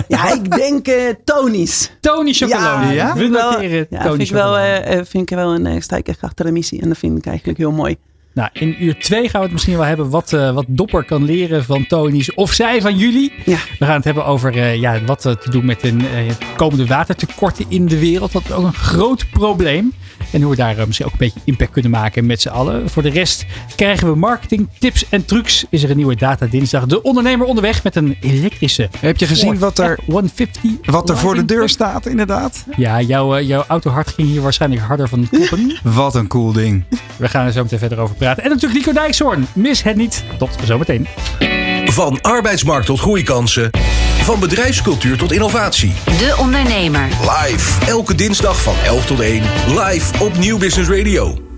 Ja, 0.08 0.32
ik 0.32 0.50
denk 0.56 0.86
eh 0.86 1.14
Tony's. 1.24 1.92
Tony 2.00 2.32
Chocolonely. 2.32 2.94
Ja, 2.94 3.12
We 3.12 3.18
vind 3.18 3.34
ik 3.34 3.40
wel- 3.40 3.50
noteren 3.50 3.86
ja, 3.90 4.02
Tony 4.02 4.16
vind 4.16 4.28
ik 4.28 4.34
wel, 4.34 4.56
eh, 4.58 4.98
eh, 4.98 5.04
vind 5.06 5.30
ik 5.30 5.36
wel 5.36 5.54
een, 5.54 5.66
eh, 5.66 5.80
sta 5.80 5.96
ik 5.96 6.08
echt 6.08 6.20
achter 6.22 6.44
de 6.44 6.52
missie. 6.52 6.80
En 6.82 6.88
dat 6.88 6.98
vind 6.98 7.18
ik 7.18 7.26
eigenlijk 7.26 7.58
heel 7.58 7.72
mooi. 7.72 7.96
Nou, 8.34 8.48
in 8.52 8.84
uur 8.84 8.98
2 8.98 9.28
gaan 9.28 9.40
we 9.40 9.46
het 9.46 9.52
misschien 9.52 9.76
wel 9.76 9.86
hebben 9.86 10.10
wat, 10.10 10.32
uh, 10.32 10.54
wat 10.54 10.64
Dopper 10.68 11.04
kan 11.04 11.24
leren 11.24 11.64
van 11.64 11.86
Tony's 11.86 12.34
of 12.34 12.52
zij 12.52 12.80
van 12.80 12.96
jullie. 12.96 13.32
Ja. 13.44 13.58
We 13.78 13.84
gaan 13.84 13.94
het 13.94 14.04
hebben 14.04 14.24
over 14.24 14.56
uh, 14.56 14.76
ja, 14.76 15.04
wat 15.04 15.20
te 15.20 15.50
doen 15.50 15.64
met 15.64 15.82
een 15.82 16.00
uh, 16.00 16.08
komende 16.56 16.86
watertekorten 16.86 17.64
in 17.68 17.86
de 17.86 17.98
wereld. 17.98 18.32
Dat 18.32 18.44
is 18.44 18.52
ook 18.52 18.64
een 18.64 18.74
groot 18.74 19.30
probleem. 19.30 19.92
En 20.30 20.42
hoe 20.42 20.50
we 20.50 20.56
daar 20.56 20.86
misschien 20.86 21.06
ook 21.06 21.12
een 21.12 21.18
beetje 21.18 21.40
impact 21.44 21.70
kunnen 21.70 21.90
maken 21.90 22.26
met 22.26 22.40
z'n 22.40 22.48
allen. 22.48 22.90
Voor 22.90 23.02
de 23.02 23.08
rest 23.08 23.44
krijgen 23.76 24.10
we 24.10 24.16
marketing, 24.16 24.68
tips 24.78 25.08
en 25.08 25.24
trucs. 25.24 25.64
Is 25.70 25.82
er 25.82 25.90
een 25.90 25.96
nieuwe 25.96 26.16
Data 26.16 26.46
Dinsdag. 26.46 26.86
De 26.86 27.02
ondernemer 27.02 27.46
onderweg 27.46 27.82
met 27.82 27.96
een 27.96 28.16
elektrische. 28.20 28.88
Heb 28.98 29.16
je 29.16 29.26
gezien 29.26 29.58
wat 29.58 29.78
er, 29.78 29.98
150 30.06 30.62
wat 30.84 31.08
er 31.08 31.16
voor 31.16 31.34
de 31.34 31.44
deur 31.44 31.68
staat, 31.68 32.06
inderdaad? 32.06 32.64
Ja, 32.76 33.00
jouw, 33.00 33.40
jouw 33.40 33.64
autohart 33.68 34.10
ging 34.10 34.28
hier 34.28 34.42
waarschijnlijk 34.42 34.82
harder 34.82 35.08
van 35.08 35.28
kloppen. 35.28 35.78
wat 35.94 36.14
een 36.14 36.26
cool 36.26 36.52
ding. 36.52 36.84
We 37.16 37.28
gaan 37.28 37.46
er 37.46 37.52
zo 37.52 37.62
meteen 37.62 37.78
verder 37.78 37.98
over 37.98 38.16
praten. 38.22 38.42
En 38.42 38.50
natuurlijk 38.50 38.86
Nico 38.86 38.92
Dijkshoorn. 39.00 39.46
Mis 39.54 39.82
het 39.82 39.96
niet. 39.96 40.24
Tot 40.38 40.56
zometeen. 40.64 41.06
Van 41.84 42.20
arbeidsmarkt 42.20 42.86
tot 42.86 43.00
groeikansen. 43.00 43.70
Van 44.22 44.40
bedrijfscultuur 44.40 45.16
tot 45.16 45.32
innovatie. 45.32 45.92
De 46.04 46.36
Ondernemer. 46.38 47.08
Live. 47.20 47.86
Elke 47.86 48.14
dinsdag 48.14 48.62
van 48.62 48.74
11 48.84 49.06
tot 49.06 49.20
1. 49.20 49.42
Live 49.68 50.24
op 50.24 50.38
Nieuw 50.38 50.58
Business 50.58 50.90
Radio. 50.90 51.51